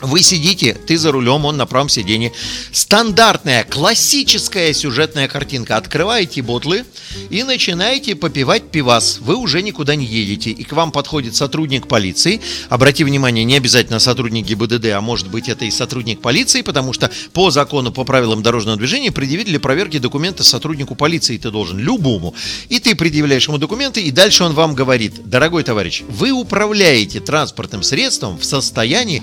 Вы 0.00 0.22
сидите, 0.22 0.74
ты 0.74 0.96
за 0.98 1.12
рулем, 1.12 1.44
он 1.44 1.56
на 1.56 1.66
правом 1.66 1.88
сиденье. 1.88 2.32
Стандартная, 2.72 3.64
классическая 3.64 4.72
сюжетная 4.72 5.28
картинка. 5.28 5.76
Открываете 5.76 6.42
ботлы 6.42 6.84
и 7.30 7.42
начинаете 7.42 8.14
попивать 8.14 8.70
пивас. 8.70 9.18
Вы 9.20 9.36
уже 9.36 9.62
никуда 9.62 9.94
не 9.94 10.04
едете. 10.04 10.50
И 10.50 10.64
к 10.64 10.72
вам 10.72 10.92
подходит 10.92 11.34
сотрудник 11.36 11.88
полиции. 11.88 12.40
Обрати 12.68 13.04
внимание, 13.04 13.44
не 13.44 13.56
обязательно 13.56 13.98
сотрудник 13.98 14.46
ГИБДД, 14.46 14.86
а 14.86 15.00
может 15.00 15.28
быть 15.28 15.48
это 15.48 15.64
и 15.64 15.70
сотрудник 15.70 16.20
полиции, 16.20 16.62
потому 16.62 16.92
что 16.92 17.10
по 17.32 17.50
закону, 17.50 17.92
по 17.92 18.04
правилам 18.04 18.42
дорожного 18.42 18.76
движения 18.76 19.12
предъявить 19.12 19.46
для 19.46 19.60
проверки 19.60 19.98
документы 19.98 20.44
сотруднику 20.44 20.94
полиции 20.94 21.38
ты 21.38 21.50
должен, 21.50 21.78
любому. 21.78 22.34
И 22.68 22.78
ты 22.80 22.94
предъявляешь 22.94 23.48
ему 23.48 23.58
документы, 23.58 24.02
и 24.02 24.10
дальше 24.10 24.44
он 24.44 24.54
вам 24.54 24.74
говорит, 24.74 25.28
дорогой 25.28 25.62
товарищ, 25.62 26.02
вы 26.08 26.30
управляете 26.30 27.20
транспортным 27.20 27.82
средством 27.82 28.38
в 28.38 28.44
состоянии 28.44 29.22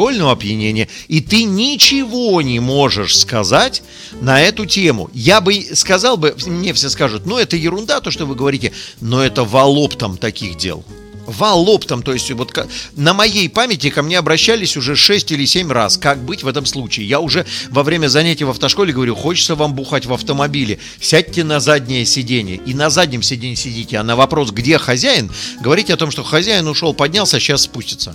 алкогольного 0.00 0.32
опьянения, 0.32 0.88
и 1.08 1.20
ты 1.20 1.44
ничего 1.44 2.40
не 2.42 2.58
можешь 2.60 3.18
сказать 3.18 3.82
на 4.20 4.40
эту 4.40 4.64
тему. 4.66 5.10
Я 5.12 5.40
бы 5.40 5.54
сказал 5.74 6.16
бы, 6.16 6.34
мне 6.46 6.72
все 6.72 6.88
скажут, 6.88 7.26
ну 7.26 7.36
это 7.36 7.56
ерунда, 7.56 8.00
то, 8.00 8.10
что 8.10 8.24
вы 8.26 8.34
говорите, 8.34 8.72
но 9.00 9.22
это 9.22 9.44
валоптом 9.44 10.16
таких 10.16 10.56
дел. 10.56 10.84
Валоптом, 11.26 12.02
то 12.02 12.12
есть 12.12 12.30
вот 12.32 12.52
на 12.96 13.12
моей 13.12 13.48
памяти 13.48 13.90
ко 13.90 14.02
мне 14.02 14.18
обращались 14.18 14.76
уже 14.76 14.96
6 14.96 15.30
или 15.30 15.44
7 15.44 15.70
раз. 15.70 15.96
Как 15.96 16.18
быть 16.24 16.42
в 16.42 16.48
этом 16.48 16.66
случае? 16.66 17.06
Я 17.06 17.20
уже 17.20 17.46
во 17.68 17.84
время 17.84 18.08
занятий 18.08 18.44
в 18.44 18.50
автошколе 18.50 18.92
говорю, 18.92 19.14
хочется 19.14 19.54
вам 19.54 19.74
бухать 19.74 20.06
в 20.06 20.12
автомобиле, 20.12 20.78
сядьте 21.00 21.44
на 21.44 21.60
заднее 21.60 22.04
сиденье. 22.04 22.56
И 22.66 22.74
на 22.74 22.90
заднем 22.90 23.22
сиденье 23.22 23.54
сидите, 23.54 23.98
а 23.98 24.02
на 24.02 24.16
вопрос, 24.16 24.50
где 24.50 24.78
хозяин, 24.78 25.30
говорите 25.60 25.94
о 25.94 25.96
том, 25.96 26.10
что 26.10 26.24
хозяин 26.24 26.66
ушел, 26.66 26.94
поднялся, 26.94 27.38
сейчас 27.38 27.62
спустится. 27.62 28.12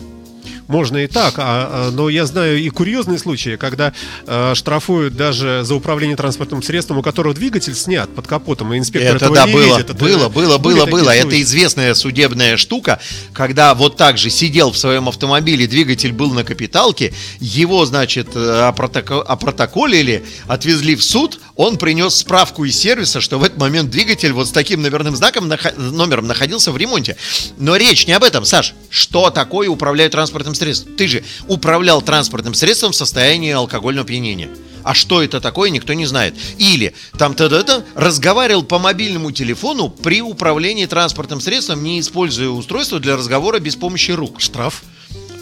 Можно 0.67 0.97
и 0.97 1.07
так, 1.07 1.35
а, 1.37 1.87
а, 1.87 1.91
но 1.91 2.09
я 2.09 2.25
знаю 2.25 2.59
и 2.59 2.69
курьезные 2.69 3.19
случаи, 3.19 3.55
когда 3.55 3.93
э, 4.25 4.53
штрафуют 4.55 5.15
даже 5.15 5.61
за 5.63 5.75
управление 5.75 6.17
транспортным 6.17 6.63
средством, 6.63 6.97
у 6.97 7.01
которого 7.03 7.33
двигатель 7.33 7.75
снят 7.75 8.09
под 8.13 8.27
капотом, 8.27 8.73
и 8.73 8.79
инспектор 8.79 9.15
Это 9.15 9.25
этого 9.25 9.35
да, 9.35 9.45
не 9.45 9.53
было, 9.53 9.63
видит. 9.63 9.79
Это 9.91 9.93
было, 9.93 10.29
было, 10.29 10.57
было, 10.57 10.85
было. 10.85 11.09
Это 11.11 11.23
случаи. 11.23 11.41
известная 11.43 11.93
судебная 11.93 12.57
штука, 12.57 12.99
когда 13.33 13.75
вот 13.75 13.95
так 13.97 14.17
же 14.17 14.29
сидел 14.29 14.71
в 14.71 14.77
своем 14.77 15.07
автомобиле, 15.07 15.67
двигатель 15.67 16.11
был 16.11 16.31
на 16.33 16.43
капиталке, 16.43 17.13
его, 17.39 17.85
значит, 17.85 18.29
э, 18.33 18.39
опротоко- 18.39 19.21
опротоколили, 19.21 20.25
отвезли 20.47 20.95
в 20.95 21.03
суд, 21.03 21.39
он 21.55 21.77
принес 21.77 22.15
справку 22.15 22.65
из 22.65 22.77
сервиса, 22.77 23.21
что 23.21 23.37
в 23.37 23.43
этот 23.43 23.59
момент 23.59 23.91
двигатель 23.91 24.33
вот 24.33 24.47
с 24.47 24.51
таким 24.51 24.81
номерным 24.81 25.15
знаком, 25.15 25.47
номером 25.77 26.27
находился 26.27 26.71
в 26.71 26.77
ремонте. 26.77 27.17
Но 27.57 27.75
речь 27.75 28.07
не 28.07 28.13
об 28.13 28.23
этом, 28.23 28.45
Саш. 28.45 28.73
Что 28.89 29.29
такое 29.29 29.69
управляю 29.69 30.09
транспортным 30.09 30.54
средством? 30.55 30.95
Ты 30.95 31.07
же 31.07 31.23
управлял 31.47 32.01
транспортным 32.01 32.53
средством 32.53 32.91
в 32.91 32.95
состоянии 32.95 33.51
алкогольного 33.51 34.05
опьянения. 34.05 34.49
А 34.83 34.93
что 34.93 35.23
это 35.23 35.41
такое, 35.41 35.71
никто 35.71 35.93
не 35.93 36.05
знает. 36.05 36.35
Или 36.59 36.93
там 37.17 37.33
то 37.33 37.83
разговаривал 37.95 38.63
по 38.63 38.77
мобильному 38.77 39.31
телефону 39.31 39.89
при 39.89 40.21
управлении 40.21 40.85
транспортным 40.85 41.41
средством, 41.41 41.83
не 41.83 41.99
используя 41.99 42.49
устройство 42.49 42.99
для 42.99 43.17
разговора 43.17 43.59
без 43.59 43.75
помощи 43.75 44.11
рук. 44.11 44.39
Штраф. 44.39 44.83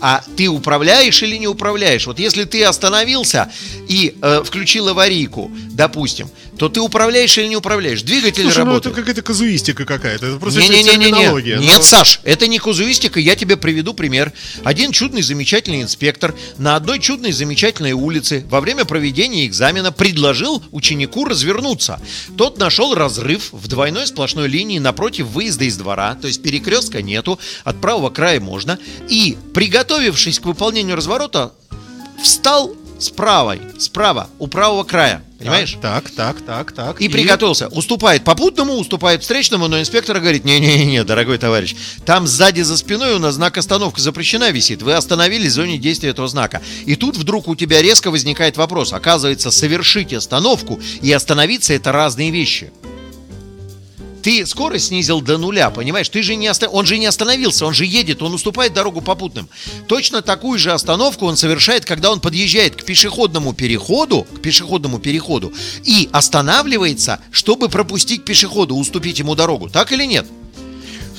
А 0.05 0.21
ты 0.35 0.49
управляешь 0.49 1.23
или 1.23 1.37
не 1.37 1.47
управляешь? 1.47 2.07
Вот 2.07 2.19
если 2.19 2.43
ты 2.43 2.61
остановился 2.65 3.49
и 3.87 4.17
э, 4.21 4.41
включил 4.43 4.89
аварийку, 4.89 5.49
допустим, 5.71 6.29
то 6.57 6.67
ты 6.67 6.81
управляешь 6.81 7.37
или 7.37 7.47
не 7.47 7.55
управляешь? 7.55 8.01
Двигатель 8.01 8.43
Слушай, 8.43 8.57
ну 8.57 8.63
это 8.63 8.69
работает. 8.89 8.95
какая-то 8.97 9.21
казуистика 9.21 9.85
какая-то. 9.85 10.25
Это 10.25 10.39
просто 10.39 10.59
Не-не-не-не-не. 10.59 11.05
терминология. 11.05 11.57
Нет, 11.57 11.77
Ну, 11.77 11.83
Саш, 11.83 12.19
это 12.25 12.47
не 12.47 12.59
казуистика, 12.59 13.17
я 13.17 13.37
тебе 13.37 13.55
приведу 13.55 13.93
пример. 13.93 14.33
Один 14.65 14.91
чудный, 14.91 15.21
замечательный 15.21 15.81
инспектор 15.81 16.35
на 16.57 16.75
одной 16.75 16.99
чудной, 16.99 17.31
замечательной 17.31 17.93
улице 17.93 18.43
во 18.49 18.59
время 18.59 18.83
проведения 18.83 19.47
экзамена 19.47 19.93
предложил 19.93 20.61
ученику 20.71 21.23
развернуться. 21.23 22.01
Тот 22.37 22.57
нашел 22.57 22.93
разрыв 22.93 23.53
в 23.53 23.69
двойной 23.69 24.05
сплошной 24.05 24.49
линии 24.49 24.79
напротив 24.79 25.27
выезда 25.27 25.63
из 25.63 25.77
двора, 25.77 26.15
то 26.15 26.27
есть 26.27 26.43
перекрестка 26.43 27.01
нету, 27.01 27.39
от 27.63 27.79
правого 27.79 28.09
края 28.09 28.41
можно, 28.41 28.77
и 29.07 29.37
приготовил 29.53 29.92
приготовившись 29.93 30.39
к 30.39 30.45
выполнению 30.45 30.95
разворота, 30.95 31.51
встал 32.21 32.73
с 32.99 33.09
правой, 33.09 33.61
справа, 33.77 34.27
у 34.39 34.47
правого 34.47 34.83
края. 34.83 35.23
Понимаешь? 35.37 35.77
Так, 35.81 36.09
так, 36.09 36.41
так, 36.41 36.71
так. 36.71 37.01
И 37.01 37.09
приготовился. 37.09 37.67
Уступает 37.67 38.23
попутному, 38.23 38.73
уступает 38.75 39.21
встречному, 39.21 39.67
но 39.67 39.79
инспектор 39.79 40.19
говорит, 40.19 40.45
не-не-не, 40.45 41.03
дорогой 41.03 41.37
товарищ, 41.37 41.75
там 42.05 42.27
сзади 42.27 42.61
за 42.61 42.77
спиной 42.77 43.15
у 43.15 43.19
нас 43.19 43.35
знак 43.35 43.57
остановка 43.57 44.01
запрещена 44.01 44.51
висит. 44.51 44.81
Вы 44.81 44.93
остановились 44.93 45.51
в 45.51 45.55
зоне 45.55 45.77
действия 45.77 46.09
этого 46.09 46.27
знака. 46.27 46.61
И 46.85 46.95
тут 46.95 47.17
вдруг 47.17 47.47
у 47.47 47.55
тебя 47.55 47.81
резко 47.81 48.09
возникает 48.09 48.57
вопрос. 48.57 48.93
Оказывается, 48.93 49.51
совершить 49.51 50.13
остановку 50.13 50.79
и 51.01 51.11
остановиться 51.11 51.73
это 51.73 51.91
разные 51.91 52.31
вещи. 52.31 52.71
Ты 54.23 54.45
скорость 54.45 54.87
снизил 54.87 55.19
до 55.19 55.37
нуля, 55.37 55.69
понимаешь? 55.69 56.07
Ты 56.07 56.23
же 56.23 56.35
не 56.35 56.49
оста... 56.49 56.69
Он 56.69 56.85
же 56.85 56.97
не 56.97 57.05
остановился, 57.05 57.65
он 57.65 57.73
же 57.73 57.85
едет, 57.85 58.21
он 58.21 58.33
уступает 58.33 58.73
дорогу 58.73 59.01
попутным. 59.01 59.49
Точно 59.87 60.21
такую 60.21 60.57
же 60.57 60.71
остановку 60.71 61.25
он 61.25 61.35
совершает, 61.35 61.83
когда 61.83 62.09
он 62.09 62.21
подъезжает 62.21 62.77
к 62.77 62.85
пешеходному 62.85 63.53
переходу, 63.53 64.23
к 64.23 64.41
пешеходному 64.41 64.99
переходу, 64.99 65.53
и 65.83 66.07
останавливается, 66.13 67.19
чтобы 67.31 67.67
пропустить 67.67 68.23
пешехода, 68.23 68.73
уступить 68.73 69.19
ему 69.19 69.35
дорогу. 69.35 69.69
Так 69.69 69.91
или 69.91 70.05
нет? 70.05 70.25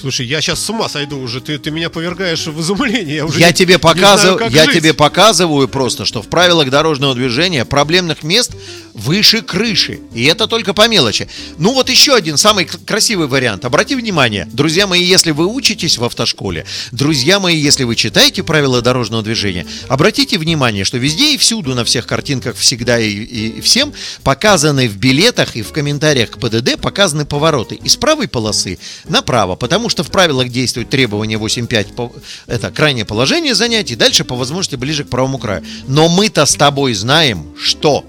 Слушай, 0.04 0.26
я 0.26 0.42
сейчас 0.42 0.62
с 0.62 0.68
ума 0.68 0.86
сойду 0.90 1.18
уже. 1.18 1.40
Ты, 1.40 1.56
ты 1.58 1.70
меня 1.70 1.88
повергаешь 1.88 2.46
в 2.46 2.60
изумление. 2.60 3.16
Я, 3.16 3.24
уже 3.24 3.40
Я 3.40 3.46
не- 3.48 3.54
тебе 3.54 3.78
показываю, 3.78 4.50
я 4.50 4.64
жить. 4.66 4.74
тебе 4.74 4.92
показываю 4.92 5.66
просто, 5.66 6.04
что 6.04 6.20
в 6.20 6.28
правилах 6.28 6.68
дорожного 6.68 7.14
движения 7.14 7.64
проблемных 7.64 8.22
мест 8.22 8.52
выше 8.92 9.40
крыши. 9.40 10.00
И 10.12 10.24
это 10.24 10.46
только 10.46 10.74
по 10.74 10.88
мелочи. 10.88 11.26
Ну 11.56 11.72
вот 11.72 11.88
еще 11.88 12.14
один 12.14 12.36
самый 12.36 12.66
красивый 12.66 13.28
вариант. 13.28 13.64
Обрати 13.64 13.94
внимание, 13.94 14.46
друзья 14.52 14.86
мои, 14.86 15.02
если 15.02 15.30
вы 15.30 15.46
учитесь 15.46 15.96
в 15.96 16.04
автошколе, 16.04 16.66
друзья 16.92 17.40
мои, 17.40 17.56
если 17.56 17.84
вы 17.84 17.96
читаете 17.96 18.42
правила 18.42 18.82
дорожного 18.82 19.22
движения, 19.22 19.66
обратите 19.88 20.36
внимание, 20.36 20.84
что 20.84 20.98
везде 20.98 21.32
и 21.32 21.38
всюду 21.38 21.74
на 21.74 21.82
всех 21.86 22.06
картинках 22.06 22.56
всегда 22.58 23.00
и- 23.00 23.08
и 23.08 23.60
всем 23.62 23.94
показаны 24.22 24.86
в 24.86 24.96
билетах 24.98 25.56
и 25.56 25.62
в 25.62 25.72
комментариях 25.72 26.32
к 26.32 26.38
ПДД 26.38 26.78
показаны 26.78 27.24
повороты 27.24 27.76
из 27.76 27.96
правой 27.96 28.28
полосы 28.28 28.78
направо, 29.08 29.56
потому 29.56 29.88
что 29.88 29.93
в 30.02 30.10
правилах 30.10 30.48
действует 30.48 30.90
требование 30.90 31.38
8.5, 31.38 31.92
по- 31.94 32.12
это 32.46 32.70
крайнее 32.70 33.04
положение 33.04 33.54
занятий, 33.54 33.94
дальше 33.94 34.24
по 34.24 34.34
возможности 34.34 34.76
ближе 34.76 35.04
к 35.04 35.08
правому 35.08 35.38
краю. 35.38 35.62
Но 35.86 36.08
мы-то 36.08 36.44
с 36.46 36.54
тобой 36.56 36.94
знаем, 36.94 37.54
что 37.60 38.04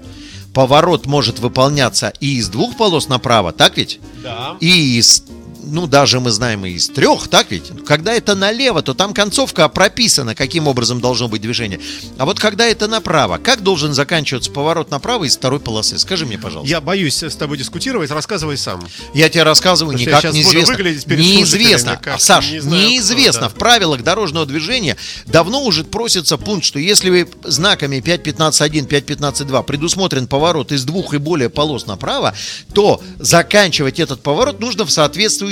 поворот 0.54 1.06
может 1.06 1.38
выполняться 1.38 2.12
и 2.20 2.38
из 2.38 2.48
двух 2.48 2.76
полос 2.76 3.08
направо, 3.08 3.52
так 3.52 3.76
ведь? 3.76 4.00
Да. 4.22 4.56
И 4.60 4.98
из, 4.98 5.22
ну, 5.66 5.86
даже 5.86 6.20
мы 6.20 6.30
знаем 6.30 6.64
и 6.64 6.70
из 6.70 6.88
трех, 6.88 7.28
так 7.28 7.50
ведь? 7.50 7.72
Когда 7.84 8.14
это 8.14 8.34
налево, 8.34 8.82
то 8.82 8.94
там 8.94 9.12
концовка 9.12 9.68
прописана, 9.68 10.34
каким 10.34 10.68
образом 10.68 11.00
должно 11.00 11.28
быть 11.28 11.42
движение. 11.42 11.80
А 12.18 12.24
вот 12.24 12.38
когда 12.38 12.66
это 12.66 12.86
направо, 12.86 13.38
как 13.38 13.62
должен 13.62 13.92
заканчиваться 13.92 14.50
поворот 14.50 14.90
направо 14.90 15.24
из 15.24 15.36
второй 15.36 15.60
полосы? 15.60 15.98
Скажи 15.98 16.24
мне, 16.24 16.38
пожалуйста. 16.38 16.70
Я 16.70 16.80
боюсь 16.80 17.22
с 17.22 17.34
тобой 17.34 17.58
дискутировать, 17.58 18.10
рассказывай 18.10 18.56
сам. 18.56 18.86
Я 19.12 19.28
тебе 19.28 19.42
рассказываю, 19.42 19.98
Потому 19.98 20.16
никак 20.16 20.32
неизвестно. 20.32 21.16
Неизвестно. 21.16 21.96
как 21.96 22.20
Саш, 22.20 22.50
не 22.50 22.60
знаю 22.60 22.88
неизвестно. 22.88 23.48
кто, 23.48 23.48
да. 23.48 23.48
В 23.48 23.54
правилах 23.54 24.02
дорожного 24.02 24.46
движения 24.46 24.96
давно 25.26 25.62
уже 25.64 25.84
просится 25.84 26.36
пункт, 26.36 26.64
что 26.64 26.78
если 26.78 27.10
вы 27.10 27.28
знаками 27.42 27.96
5.15.1, 27.96 28.86
5.15.2 28.88 29.64
предусмотрен 29.64 30.28
поворот 30.28 30.70
из 30.72 30.84
двух 30.84 31.14
и 31.14 31.18
более 31.18 31.50
полос 31.50 31.86
направо, 31.86 32.34
то 32.72 33.02
заканчивать 33.18 33.98
этот 33.98 34.22
поворот 34.22 34.60
нужно 34.60 34.84
в 34.84 34.90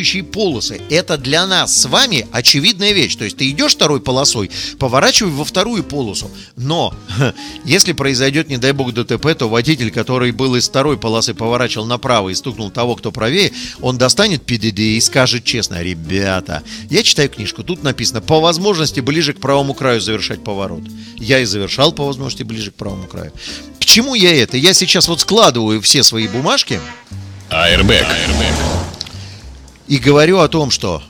соответствующие 0.05 0.23
полосы. 0.23 0.81
Это 0.91 1.17
для 1.17 1.47
нас 1.47 1.77
с 1.77 1.87
вами 1.87 2.27
очевидная 2.33 2.93
вещь. 2.93 3.17
То 3.17 3.25
есть 3.25 3.37
ты 3.37 3.49
идешь 3.51 3.73
второй 3.73 4.01
полосой, 4.01 4.51
поворачивай 4.79 5.33
во 5.33 5.45
вторую 5.45 5.83
полосу. 5.83 6.31
Но 6.57 6.95
если 7.65 7.93
произойдет, 7.93 8.49
не 8.49 8.59
дай 8.59 8.73
бог, 8.73 8.93
ДТП, 8.93 9.35
то 9.37 9.49
водитель, 9.49 9.91
который 9.91 10.33
был 10.33 10.57
из 10.57 10.69
второй 10.69 10.97
полосы, 10.97 11.35
поворачивал 11.35 11.87
направо 11.87 12.29
и 12.29 12.35
стукнул 12.35 12.71
того, 12.71 12.97
кто 12.97 13.11
правее, 13.11 13.53
он 13.81 13.99
достанет 13.99 14.43
ПДД 14.43 14.79
и 14.79 15.01
скажет 15.01 15.45
честно, 15.45 15.83
ребята, 15.83 16.63
я 16.91 17.03
читаю 17.03 17.29
книжку, 17.29 17.63
тут 17.63 17.83
написано, 17.83 18.21
по 18.21 18.41
возможности 18.41 19.01
ближе 19.01 19.33
к 19.33 19.41
правому 19.41 19.75
краю 19.75 20.01
завершать 20.01 20.45
поворот. 20.45 20.83
Я 21.17 21.41
и 21.41 21.45
завершал 21.45 21.93
по 21.93 22.05
возможности 22.05 22.43
ближе 22.43 22.71
к 22.71 22.75
правому 22.75 23.07
краю. 23.07 23.33
К 23.81 23.85
чему 23.85 24.15
я 24.15 24.35
это? 24.35 24.57
Я 24.57 24.75
сейчас 24.75 25.09
вот 25.09 25.21
складываю 25.21 25.81
все 25.81 26.03
свои 26.03 26.29
бумажки 26.29 26.81
Airbag. 27.51 28.84
И 29.89 29.99
говорю 29.99 30.39
о 30.39 30.49
том, 30.49 30.71
что 30.71 31.03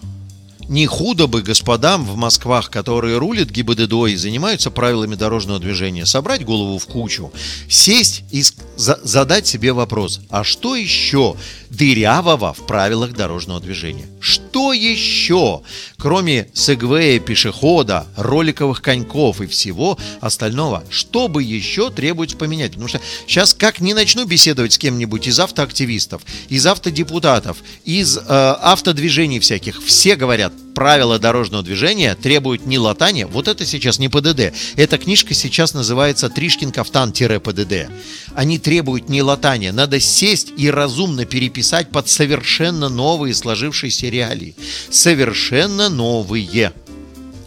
не 0.69 0.87
худо 0.87 1.27
бы 1.27 1.43
господам 1.43 2.05
в 2.05 2.17
Москвах, 2.17 2.71
которые 2.71 3.19
рулят 3.19 3.51
ГИБДД 3.51 3.93
и 4.09 4.17
занимаются 4.17 4.71
правилами 4.71 5.15
дорожного 5.15 5.59
движения, 5.59 6.07
собрать 6.07 6.45
голову 6.45 6.79
в 6.79 6.87
кучу, 6.87 7.33
сесть 7.69 8.25
и 8.31 8.43
задать 8.77 9.47
себе 9.47 9.73
вопрос, 9.73 10.21
а 10.31 10.43
что 10.45 10.75
еще 10.75 11.37
дырявого 11.71 12.55
в 12.55 12.67
правилах 12.67 13.13
дорожного 13.13 13.61
движения? 13.61 14.07
Что 14.25 14.73
еще, 14.73 15.61
кроме 15.99 16.49
сегвея, 16.55 17.21
пешехода, 17.21 18.07
роликовых 18.17 18.81
коньков 18.81 19.43
и 19.43 19.47
всего 19.47 19.99
остального, 20.23 20.83
что 20.89 21.29
бы 21.29 21.43
еще 21.43 21.91
требуется 21.91 22.35
поменять? 22.35 22.71
Потому 22.71 22.89
что 22.89 23.03
сейчас 23.27 23.53
как 23.53 23.81
не 23.81 23.93
начну 23.93 24.25
беседовать 24.25 24.73
с 24.73 24.79
кем-нибудь 24.79 25.27
из 25.27 25.39
автоактивистов, 25.39 26.23
из 26.49 26.65
автодепутатов, 26.67 27.59
из 27.85 28.17
э, 28.17 28.23
автодвижений 28.27 29.41
всяких, 29.41 29.85
все 29.85 30.17
говорят, 30.17 30.55
правила 30.75 31.19
дорожного 31.19 31.63
движения 31.63 32.15
требуют 32.15 32.67
не 32.67 32.79
латания, 32.79 33.27
вот 33.27 33.49
это 33.49 33.65
сейчас 33.65 33.99
не 33.99 34.09
ПДД. 34.09 34.53
Эта 34.77 34.99
книжка 34.99 35.33
сейчас 35.33 35.73
называется 35.73 36.29
«Тришкин 36.29 36.73
кафтан-ПДД». 36.73 37.89
Они 38.35 38.59
требуют 38.59 39.09
не 39.09 39.23
латания, 39.23 39.73
надо 39.73 40.01
сесть 40.01 40.53
и 40.57 40.71
разумно 40.71 41.25
переписать 41.25 41.91
под 41.91 42.09
совершенно 42.09 42.89
новые 42.89 43.35
сложившиеся 43.35 44.09
реалии. 44.09 44.57
Совершенно 44.91 45.89
новые. 45.89 46.73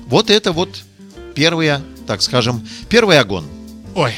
Вот 0.07 0.29
это 0.29 0.51
вот 0.53 0.83
первые, 1.35 1.81
так 2.07 2.21
скажем, 2.21 2.67
первый 2.89 3.19
огонь. 3.19 3.45
Ой. 3.93 4.13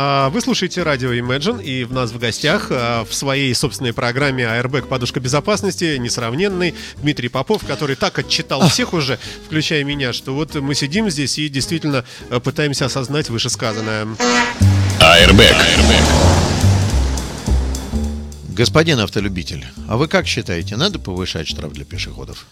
А, 0.00 0.30
Вы 0.30 0.40
слушаете 0.40 0.84
радио 0.84 1.12
Imagine, 1.12 1.60
и 1.60 1.82
в 1.82 1.92
нас 1.92 2.12
в 2.12 2.18
гостях 2.20 2.68
а, 2.70 3.04
в 3.04 3.12
своей 3.12 3.52
собственной 3.52 3.92
программе 3.92 4.44
Airbag 4.44 4.86
Подушка 4.86 5.18
безопасности 5.18 5.96
несравненный 5.96 6.76
Дмитрий 6.98 7.28
Попов, 7.28 7.64
который 7.66 7.96
так 7.96 8.16
отчитал 8.16 8.68
всех 8.68 8.92
уже, 8.92 9.18
включая 9.46 9.82
меня, 9.82 10.12
что 10.12 10.34
вот 10.34 10.54
мы 10.54 10.76
сидим 10.76 11.10
здесь 11.10 11.36
и 11.38 11.48
действительно 11.48 12.04
э, 12.30 12.38
пытаемся 12.38 12.86
осознать 12.86 13.28
вышесказанное. 13.28 14.06
Airbag. 15.00 15.56
Господин 18.50 19.00
автолюбитель, 19.00 19.66
а 19.88 19.96
вы 19.96 20.06
как 20.06 20.28
считаете, 20.28 20.76
надо 20.76 21.00
повышать 21.00 21.48
штраф 21.48 21.72
для 21.72 21.84
пешеходов? 21.84 22.46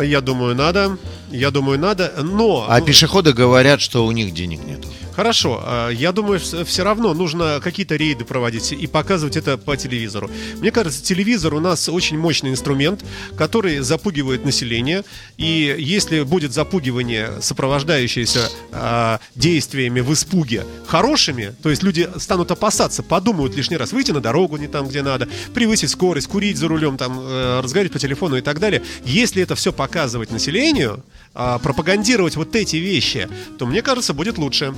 Я 0.00 0.20
думаю, 0.20 0.54
надо. 0.54 0.96
Я 1.30 1.50
думаю, 1.50 1.78
надо. 1.78 2.12
Но... 2.22 2.64
А 2.68 2.80
пешеходы 2.80 3.32
говорят, 3.32 3.80
что 3.80 4.06
у 4.06 4.12
них 4.12 4.32
денег 4.32 4.64
нету. 4.64 4.88
Хорошо, 5.14 5.60
а, 5.62 5.90
я 5.90 6.12
думаю, 6.12 6.40
все 6.40 6.84
равно 6.84 7.14
нужно 7.14 7.60
какие-то 7.62 7.96
рейды 7.96 8.24
проводить 8.24 8.72
и 8.72 8.86
показывать 8.86 9.36
это 9.36 9.58
по 9.58 9.76
телевизору. 9.76 10.30
Мне 10.58 10.70
кажется, 10.70 11.02
телевизор 11.02 11.54
у 11.54 11.60
нас 11.60 11.88
очень 11.88 12.18
мощный 12.18 12.50
инструмент, 12.50 13.04
который 13.36 13.80
запугивает 13.80 14.44
население. 14.44 15.04
И 15.36 15.74
если 15.78 16.22
будет 16.22 16.52
запугивание, 16.52 17.40
сопровождающееся 17.40 18.48
а, 18.72 19.20
действиями 19.34 20.00
в 20.00 20.12
испуге 20.12 20.64
хорошими, 20.86 21.54
то 21.62 21.70
есть 21.70 21.82
люди 21.82 22.08
станут 22.16 22.50
опасаться, 22.50 23.02
подумают 23.02 23.56
лишний 23.56 23.76
раз 23.76 23.92
выйти 23.92 24.12
на 24.12 24.20
дорогу 24.20 24.56
не 24.56 24.68
там, 24.68 24.88
где 24.88 25.02
надо, 25.02 25.28
превысить 25.54 25.90
скорость, 25.90 26.28
курить 26.28 26.56
за 26.56 26.68
рулем, 26.68 26.96
там, 26.96 27.18
э, 27.20 27.60
разговаривать 27.60 27.92
по 27.92 27.98
телефону 27.98 28.36
и 28.36 28.40
так 28.40 28.58
далее. 28.58 28.82
Если 29.04 29.42
это 29.42 29.54
все 29.54 29.72
показывать 29.72 30.30
населению, 30.30 31.04
а, 31.34 31.58
пропагандировать 31.58 32.36
вот 32.36 32.56
эти 32.56 32.76
вещи, 32.76 33.28
то 33.58 33.66
мне 33.66 33.82
кажется, 33.82 34.14
будет 34.14 34.38
лучше. 34.38 34.74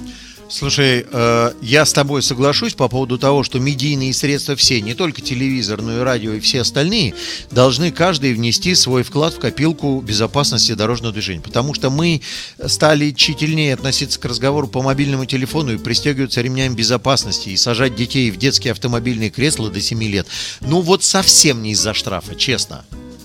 Слушай, 0.52 1.06
э, 1.10 1.52
я 1.62 1.86
с 1.86 1.94
тобой 1.94 2.22
соглашусь 2.22 2.74
по 2.74 2.86
поводу 2.88 3.16
того, 3.16 3.42
что 3.42 3.58
медийные 3.58 4.12
средства 4.12 4.54
все, 4.54 4.82
не 4.82 4.92
только 4.92 5.22
телевизор, 5.22 5.80
но 5.80 5.96
и 5.96 6.00
радио 6.00 6.34
и 6.34 6.40
все 6.40 6.60
остальные, 6.60 7.14
должны 7.50 7.90
каждый 7.90 8.34
внести 8.34 8.74
свой 8.74 9.02
вклад 9.02 9.32
в 9.32 9.38
копилку 9.38 10.02
безопасности 10.02 10.74
дорожного 10.74 11.14
движения. 11.14 11.40
Потому 11.40 11.72
что 11.72 11.88
мы 11.88 12.20
стали 12.66 13.12
тщательнее 13.12 13.72
относиться 13.72 14.20
к 14.20 14.24
разговору 14.26 14.68
по 14.68 14.82
мобильному 14.82 15.24
телефону 15.24 15.72
и 15.72 15.78
пристегиваться 15.78 16.42
ремнями 16.42 16.74
безопасности 16.74 17.48
и 17.48 17.56
сажать 17.56 17.96
детей 17.96 18.30
в 18.30 18.36
детские 18.36 18.72
автомобильные 18.72 19.30
кресла 19.30 19.70
до 19.70 19.80
7 19.80 20.02
лет. 20.02 20.26
Ну 20.60 20.82
вот 20.82 21.02
совсем 21.02 21.62
не 21.62 21.72
из-за 21.72 21.94
штрафа, 21.94 22.34
честно. 22.34 22.84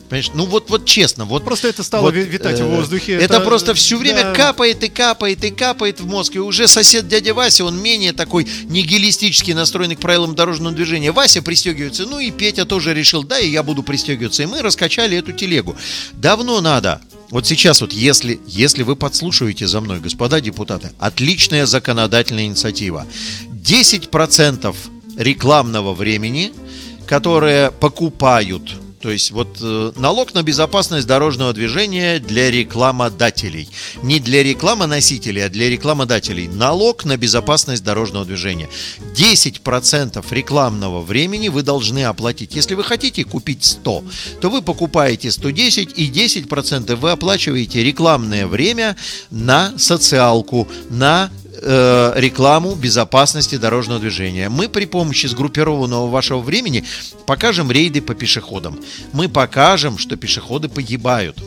Понимаешь, 0.10 0.32
ну 0.34 0.46
вот, 0.46 0.70
вот 0.70 0.86
честно, 0.86 1.26
вот 1.26 1.44
Просто 1.44 1.68
это 1.68 1.84
стало 1.84 2.12
ви- 2.12 2.24
витать 2.24 2.60
в 2.60 2.64
э, 2.64 2.76
воздухе, 2.78 3.14
Это, 3.14 3.36
это- 3.36 3.40
просто 3.42 3.74
все 3.74 3.98
время 3.98 4.24
да. 4.24 4.34
капает 4.34 4.82
и 4.84 4.88
капает 4.88 5.44
и 5.44 5.52
капает 5.52 6.00
в 6.00 6.08
мозг. 6.08 6.36
И 6.36 6.40
уже 6.40 6.70
сосед 6.70 7.10
дядя 7.10 7.34
Вася, 7.34 7.66
он 7.66 7.78
менее 7.78 8.14
такой 8.14 8.48
нигилистически 8.70 9.52
настроенный 9.52 9.98
к 9.98 10.00
правилам 10.00 10.34
дорожного 10.34 10.74
движения. 10.74 11.12
Вася 11.12 11.42
пристегивается, 11.42 12.06
ну 12.06 12.20
и 12.20 12.32
Петя 12.32 12.64
тоже 12.66 12.94
решил, 12.94 13.24
да, 13.24 13.38
и 13.40 13.50
я 13.50 13.64
буду 13.64 13.84
пристегиваться. 13.84 14.44
И 14.44 14.46
мы 14.46 14.62
раскачали 14.62 15.18
эту 15.18 15.34
телегу. 15.34 15.76
Давно 16.14 16.62
надо 16.62 17.02
вот 17.30 17.46
сейчас 17.46 17.82
вот, 17.82 17.92
если, 17.92 18.40
если 18.48 18.84
вы 18.84 18.96
подслушиваете 18.96 19.68
за 19.68 19.82
мной, 19.82 20.00
господа 20.00 20.40
депутаты, 20.40 20.92
отличная 21.00 21.66
законодательная 21.66 22.46
инициатива. 22.46 23.06
10% 23.52 24.74
рекламного 25.18 25.94
времени, 25.94 26.54
которое 27.06 27.72
покупают 27.72 28.72
то 29.00 29.12
есть 29.12 29.32
вот 29.32 29.60
э, 29.62 29.92
налог 29.96 30.34
на 30.34 30.42
безопасность 30.42 31.06
дорожного 31.06 31.54
движения 31.54 32.20
для 32.20 32.50
рекламодателей. 32.50 33.70
Не 34.02 34.20
для 34.20 34.42
рекламоносителей, 34.44 35.46
а 35.46 35.50
для 35.50 35.70
рекламодателей. 35.70 36.48
Налог 36.48 37.06
на 37.06 37.16
безопасность 37.16 37.84
дорожного 37.84 38.26
движения. 38.26 38.70
10% 39.16 40.26
рекламного 40.32 41.02
времени 41.02 41.50
вы 41.50 41.62
должны 41.62 42.06
оплатить. 42.06 42.56
Если 42.56 42.74
вы 42.74 42.84
хотите 42.84 43.24
купить 43.24 43.64
100, 43.64 44.04
то 44.42 44.50
вы 44.50 44.64
покупаете 44.64 45.32
110 45.32 45.94
и 45.96 46.10
10% 46.10 46.96
вы 46.96 47.12
оплачиваете 47.12 47.84
рекламное 47.84 48.48
время 48.48 48.96
на 49.30 49.78
социалку, 49.78 50.68
на 50.90 51.30
э, 51.62 52.14
рекламу 52.16 52.76
безопасности 52.76 53.56
дорожного 53.58 54.00
движения. 54.00 54.50
Мы 54.50 54.70
при 54.70 54.86
помощи 54.86 55.28
сгруппированного 55.28 56.08
вашего 56.10 56.40
времени 56.40 56.84
покажем 57.26 57.72
рейды 57.72 58.02
по 58.02 58.14
пешеходам. 58.16 58.80
Мы 59.14 59.30
покажем, 59.30 59.98
что 59.98 60.16
пешеходы 60.16 60.70
погибают. 60.70 61.38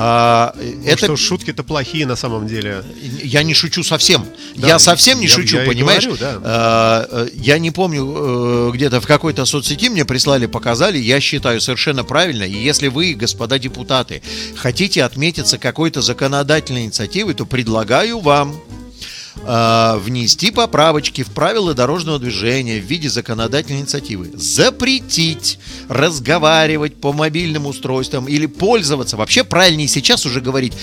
А, 0.00 0.54
Ну, 0.56 0.86
это 0.86 1.06
что 1.06 1.16
шутки-то 1.16 1.62
плохие 1.64 2.04
на 2.06 2.14
самом 2.14 2.46
деле. 2.46 2.84
я 3.22 3.42
не 3.42 3.54
шучу 3.54 3.82
совсем. 3.82 4.24
Да, 4.54 4.68
я 4.68 4.78
совсем 4.78 5.18
не 5.18 5.26
я- 5.26 5.32
шучу, 5.32 5.58
я 5.60 5.66
понимаешь? 5.66 6.04
говорю, 6.04 6.20
да. 6.20 6.40
А, 6.44 7.08
э, 7.10 7.28
я 7.34 7.58
не 7.58 7.70
помню, 7.70 8.04
э, 8.06 8.70
где-то 8.74 9.00
в 9.00 9.06
какой-то 9.06 9.46
соцсети 9.46 9.88
мне 9.88 10.04
прислали, 10.04 10.44
показали. 10.46 10.98
Я 10.98 11.20
считаю 11.20 11.60
совершенно 11.62 12.04
правильно. 12.04 12.42
И 12.44 12.52
если 12.52 12.88
вы, 12.88 13.14
господа 13.14 13.58
депутаты, 13.58 14.22
хотите 14.56 15.02
отметиться 15.04 15.56
какой-то 15.58 16.02
законодательной 16.02 16.84
инициативой, 16.84 17.32
то 17.34 17.46
предлагаю 17.46 18.20
вам 18.20 18.54
а, 19.44 19.96
внести 19.98 20.50
поправочки 20.50 21.22
в 21.22 21.28
правила 21.28 21.74
дорожного 21.74 22.18
движения 22.18 22.80
в 22.80 22.84
виде 22.84 23.08
законодательной 23.08 23.80
инициативы. 23.80 24.30
Запретить 24.34 25.58
разговаривать 25.88 27.00
по 27.00 27.12
мобильным 27.12 27.66
устройствам 27.66 28.28
или 28.28 28.46
пользоваться. 28.46 29.16
Вообще 29.16 29.44
правильнее 29.44 29.88
сейчас 29.88 30.26
уже 30.26 30.40
говорить 30.40 30.74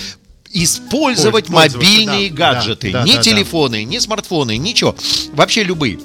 использовать 0.52 1.48
Ой, 1.48 1.54
мобильные 1.54 2.30
да, 2.30 2.52
гаджеты. 2.52 2.90
да, 2.90 3.00
да, 3.00 3.04
не 3.04 3.12
да, 3.12 3.18
да. 3.18 3.22
телефоны, 3.22 3.84
не 3.84 4.00
смартфоны, 4.00 4.56
ничего. 4.56 4.96
Вообще 5.32 5.62
любые. 5.64 5.98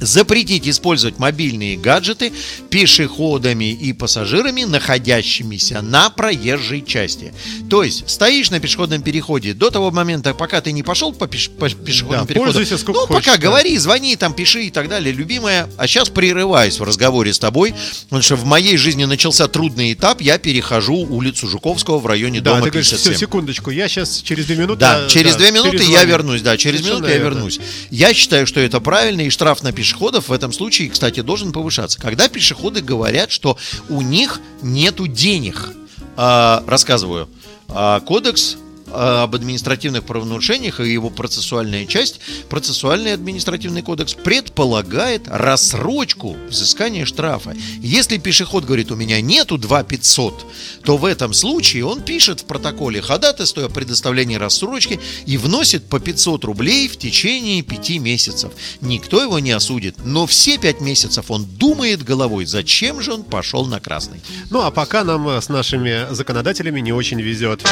Запретить 0.00 0.66
использовать 0.68 1.18
мобильные 1.18 1.76
гаджеты 1.76 2.32
пешеходами 2.70 3.72
и 3.72 3.92
пассажирами, 3.92 4.64
находящимися 4.64 5.82
на 5.82 6.10
проезжей 6.10 6.82
части. 6.84 7.32
То 7.68 7.82
есть 7.82 8.08
стоишь 8.08 8.50
на 8.50 8.60
пешеходном 8.60 9.02
переходе 9.02 9.52
до 9.54 9.70
того 9.70 9.90
момента, 9.90 10.32
пока 10.34 10.60
ты 10.60 10.72
не 10.72 10.82
пошел 10.82 11.12
по, 11.12 11.24
пеш- 11.24 11.50
по 11.50 11.68
пешеходному 11.68 12.22
Да, 12.24 12.26
переходу. 12.28 12.52
пользуйся 12.52 12.78
сколько 12.78 13.00
ну, 13.00 13.06
хочешь, 13.06 13.24
пока 13.24 13.36
да. 13.36 13.42
говори, 13.42 13.76
звони, 13.78 14.16
там 14.16 14.32
пиши 14.32 14.64
и 14.64 14.70
так 14.70 14.88
далее, 14.88 15.12
любимая. 15.12 15.68
А 15.76 15.86
сейчас 15.86 16.08
прерываюсь 16.08 16.78
в 16.80 16.82
разговоре 16.82 17.32
с 17.32 17.38
тобой, 17.38 17.74
потому 18.04 18.22
что 18.22 18.36
в 18.36 18.44
моей 18.44 18.76
жизни 18.76 19.04
начался 19.04 19.48
трудный 19.48 19.92
этап. 19.92 20.20
Я 20.20 20.38
перехожу 20.38 20.94
улицу 20.96 21.46
Жуковского 21.46 21.98
в 21.98 22.06
районе 22.06 22.40
Да, 22.40 22.52
дома 22.52 22.64
ты 22.64 22.70
говоришь, 22.70 22.88
57. 22.88 23.12
все, 23.12 23.20
секундочку, 23.26 23.70
я 23.70 23.88
сейчас 23.88 24.22
через 24.22 24.46
две 24.46 24.56
минуты... 24.56 24.80
Да, 24.80 25.04
а, 25.04 25.08
через 25.08 25.36
две 25.36 25.50
минуты 25.50 25.76
я 25.76 25.80
перезвоню. 25.82 26.06
вернусь, 26.08 26.42
да, 26.42 26.56
через 26.56 26.80
Совершенно 26.80 26.98
минуту 27.04 27.12
я 27.12 27.18
вернусь. 27.22 27.60
Я 27.90 28.14
считаю, 28.14 28.46
что 28.46 28.60
это 28.60 28.80
правильно, 28.80 29.20
и 29.22 29.30
штраф 29.30 29.62
на 29.62 29.72
пешеходов 29.90 30.28
в 30.28 30.32
этом 30.32 30.52
случае, 30.52 30.88
кстати, 30.88 31.20
должен 31.20 31.52
повышаться. 31.52 31.98
Когда 32.00 32.28
пешеходы 32.28 32.80
говорят, 32.80 33.32
что 33.32 33.58
у 33.88 34.02
них 34.02 34.40
нету 34.62 35.06
денег, 35.08 35.70
А, 36.16 36.62
рассказываю, 36.66 37.28
А, 37.68 38.00
кодекс 38.00 38.56
об 38.92 39.34
административных 39.34 40.04
правонарушениях 40.04 40.80
и 40.80 40.92
его 40.92 41.10
процессуальная 41.10 41.86
часть, 41.86 42.20
процессуальный 42.48 43.14
административный 43.14 43.82
кодекс 43.82 44.14
предполагает 44.14 45.22
рассрочку 45.26 46.36
взыскания 46.48 47.04
штрафа. 47.04 47.54
Если 47.80 48.18
пешеход 48.18 48.64
говорит, 48.64 48.90
у 48.90 48.96
меня 48.96 49.20
нету 49.20 49.58
2 49.58 49.82
500, 49.84 50.46
то 50.84 50.96
в 50.96 51.04
этом 51.04 51.32
случае 51.32 51.84
он 51.84 52.02
пишет 52.02 52.40
в 52.40 52.44
протоколе 52.44 53.00
ходатайство 53.00 53.64
о 53.64 53.68
предоставлении 53.68 54.36
рассрочки 54.36 55.00
и 55.26 55.36
вносит 55.36 55.84
по 55.88 56.00
500 56.00 56.44
рублей 56.44 56.88
в 56.88 56.96
течение 56.96 57.62
5 57.62 57.90
месяцев. 57.98 58.52
Никто 58.80 59.22
его 59.22 59.38
не 59.38 59.52
осудит, 59.52 59.96
но 60.04 60.26
все 60.26 60.58
5 60.58 60.80
месяцев 60.80 61.30
он 61.30 61.44
думает 61.44 62.04
головой, 62.04 62.46
зачем 62.46 63.00
же 63.00 63.12
он 63.12 63.22
пошел 63.22 63.66
на 63.66 63.80
красный. 63.80 64.20
Ну, 64.50 64.62
а 64.62 64.70
пока 64.70 65.04
нам 65.04 65.28
э, 65.28 65.40
с 65.40 65.48
нашими 65.48 66.12
законодателями 66.12 66.80
не 66.80 66.92
очень 66.92 67.20
везет. 67.20 67.62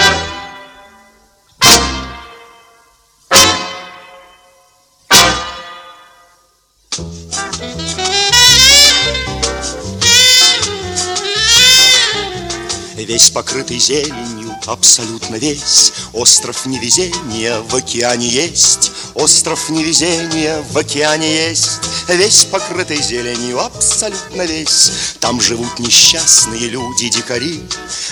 Покрытый 13.39 13.78
зеленью, 13.78 14.53
абсолютно 14.66 15.36
весь. 15.36 15.93
Остров 16.12 16.66
невезения 16.66 17.61
в 17.61 17.76
океане 17.76 18.26
есть. 18.26 18.91
Остров 19.14 19.70
невезения 19.70 20.61
в 20.72 20.76
океане 20.76 21.51
есть. 21.51 21.78
Весь 22.09 22.47
покрытый 22.47 23.01
зеленью, 23.01 23.61
абсолютно 23.61 24.43
весь. 24.43 24.91
Там 25.20 25.41
живут 25.41 25.78
несчастные 25.78 26.68
люди, 26.68 27.11
дикари. 27.11 27.62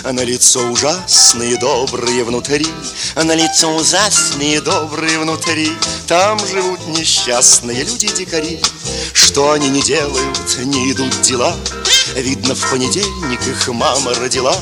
На 0.05 0.21
лицо 0.23 0.61
ужасные, 0.61 1.59
добрые 1.59 2.23
внутри. 2.23 2.69
На 3.17 3.35
лицо 3.35 3.75
ужасные, 3.75 4.61
добрые 4.61 5.19
внутри. 5.19 5.73
Там 6.07 6.39
живут 6.47 6.87
несчастные 6.87 7.83
люди, 7.83 8.07
дикари. 8.17 8.61
Что 9.13 9.51
они 9.51 9.71
не 9.71 9.83
делают, 9.83 10.59
не 10.59 10.93
идут 10.93 11.21
дела. 11.23 11.57
Видно, 12.15 12.55
в 12.55 12.71
понедельник 12.71 13.45
их 13.49 13.67
мама 13.67 14.15
родила 14.15 14.57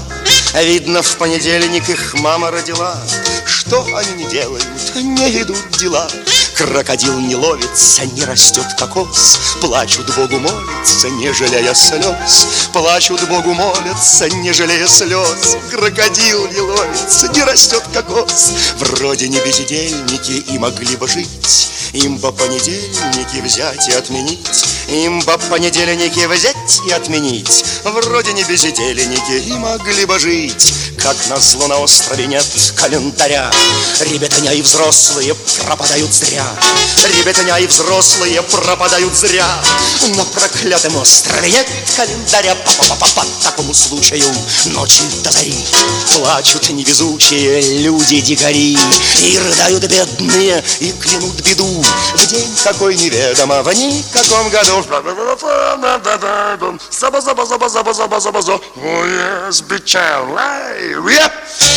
Видно, 0.63 1.03
в 1.03 1.17
понедельник 1.17 1.89
их 1.89 2.15
мама 2.15 2.51
родила. 2.51 2.97
Что 3.45 3.85
они 3.97 4.25
не 4.25 4.31
делают, 4.31 4.67
не 4.95 5.43
идут 5.43 5.69
дела 5.79 6.09
Крокодил 6.57 7.19
не 7.19 7.35
ловится, 7.35 8.07
не 8.07 8.25
растет 8.25 8.67
кокос. 8.79 9.41
Плачут 9.61 10.15
Богу 10.15 10.39
молятся, 10.39 11.11
не 11.11 11.33
жалея 11.33 11.75
слез. 11.75 12.69
Плачут 12.73 13.29
Богу 13.29 13.53
молятся, 13.55 14.29
не 14.29 14.53
жалея 14.53 14.87
слез. 14.87 15.57
Крокодил 15.71 16.47
не 16.49 16.61
ловится, 16.61 17.29
не 17.29 17.43
растет 17.43 17.83
кокос. 17.93 18.53
Вроде 18.79 19.29
не 19.29 19.39
бездельники 19.41 20.45
и 20.53 20.59
могли 20.59 20.97
бы 20.97 21.09
жить. 21.09 21.71
Им 21.93 22.19
бы 22.19 22.33
понедельники 22.33 23.41
взять 23.41 23.89
и 23.89 23.93
отменить. 23.93 24.65
Им 24.89 25.21
бы 25.21 25.39
понедельники 25.51 26.27
взять 26.27 26.81
и 26.87 26.93
отменить. 26.93 27.65
Вроде 27.85 28.33
не 28.33 28.45
бездельники 28.45 29.49
и 29.49 29.53
могли 29.55 30.05
бы 30.05 30.19
жить. 30.19 30.75
Как 30.99 31.17
назло 31.29 31.67
на 31.67 31.79
острове 31.79 32.27
нет 32.27 32.47
календаря. 32.77 33.51
Ребятня 34.01 34.53
и 34.53 34.63
взрослые 34.63 35.35
пропадают 35.65 36.13
зря 36.13 36.44
Ребятня 37.19 37.59
и 37.59 37.67
взрослые 37.67 38.43
пропадают 38.43 39.15
зря. 39.15 39.47
На 40.17 40.25
проклятом 40.25 40.97
острове 40.97 41.51
нет 41.51 41.67
календаря. 41.97 42.55
Па-па-па-па, 42.65 43.23
По 43.23 43.27
такому 43.43 43.75
случаю 43.75 44.27
ночи 44.67 45.03
до 45.23 45.31
Плачут 46.15 46.71
невезучие 46.71 47.61
люди-дикари 47.81 48.79
И 49.23 49.39
рыдают 49.39 49.85
бедные, 49.85 50.65
и 50.81 50.93
клянут 50.93 51.41
беду. 51.43 51.85
В 52.15 52.27
день 52.27 52.57
такой 52.63 52.95
неведомо, 52.97 53.63
в 53.63 53.73
никаком 53.73 54.49
году. 54.51 54.85
Заба-заба-заба-заба-заба-заба-заба 56.91 58.61
Oh 58.77 59.05
yes, 59.05 59.63
bitch, 59.63 59.95
Yep! 59.95 61.74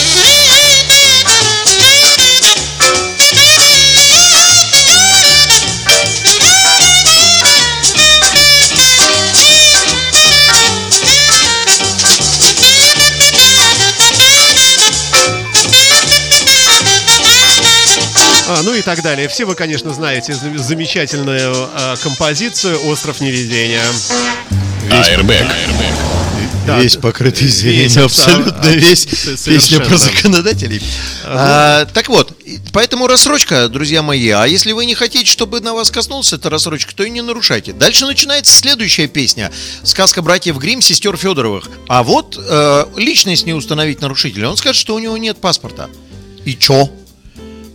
Ну 18.68 18.76
и 18.76 18.82
так 18.82 19.01
далее. 19.01 19.30
Все 19.30 19.45
вы, 19.45 19.55
конечно, 19.55 19.93
знаете 19.93 20.34
зам- 20.34 20.57
замечательную 20.57 21.70
э, 21.74 21.95
композицию 22.03 22.86
«Остров 22.88 23.22
невезения». 23.22 23.82
Airbag. 24.89 25.47
Да, 26.65 26.80
весь 26.80 26.97
покрытый 26.97 27.43
весь, 27.45 27.53
зеленью, 27.59 28.03
абсо- 28.03 28.24
абсолютно 28.26 28.59
а, 28.61 28.72
весь. 28.72 29.03
с- 29.07 29.43
Песня 29.45 29.78
про 29.80 29.97
совершенно. 29.97 29.97
законодателей. 29.97 30.82
А, 31.24 31.86
так 31.93 32.09
вот, 32.09 32.34
поэтому 32.74 33.07
рассрочка, 33.07 33.70
друзья 33.70 34.01
мои. 34.03 34.28
А 34.32 34.43
если 34.45 34.74
вы 34.74 34.86
не 34.86 34.93
хотите, 34.93 35.32
чтобы 35.32 35.61
на 35.61 35.74
вас 35.74 35.89
коснулся 35.89 36.36
эта 36.36 36.49
рассрочка, 36.49 36.93
то 36.93 37.03
и 37.05 37.09
не 37.09 37.22
нарушайте. 37.22 37.72
Дальше 37.72 38.05
начинается 38.05 38.51
следующая 38.53 39.07
песня. 39.07 39.49
Сказка 39.84 40.22
братьев 40.22 40.57
Грим, 40.57 40.82
сестер 40.82 41.15
Федоровых. 41.15 41.70
А 41.88 42.03
вот 42.03 42.38
э, 42.38 42.86
личность 42.97 43.45
не 43.45 43.53
установить 43.53 44.01
нарушителя. 44.01 44.49
Он 44.49 44.57
скажет, 44.57 44.76
что 44.82 44.93
у 44.95 44.99
него 44.99 45.15
нет 45.18 45.38
паспорта. 45.38 45.89
И 46.43 46.53
чё? 46.53 46.91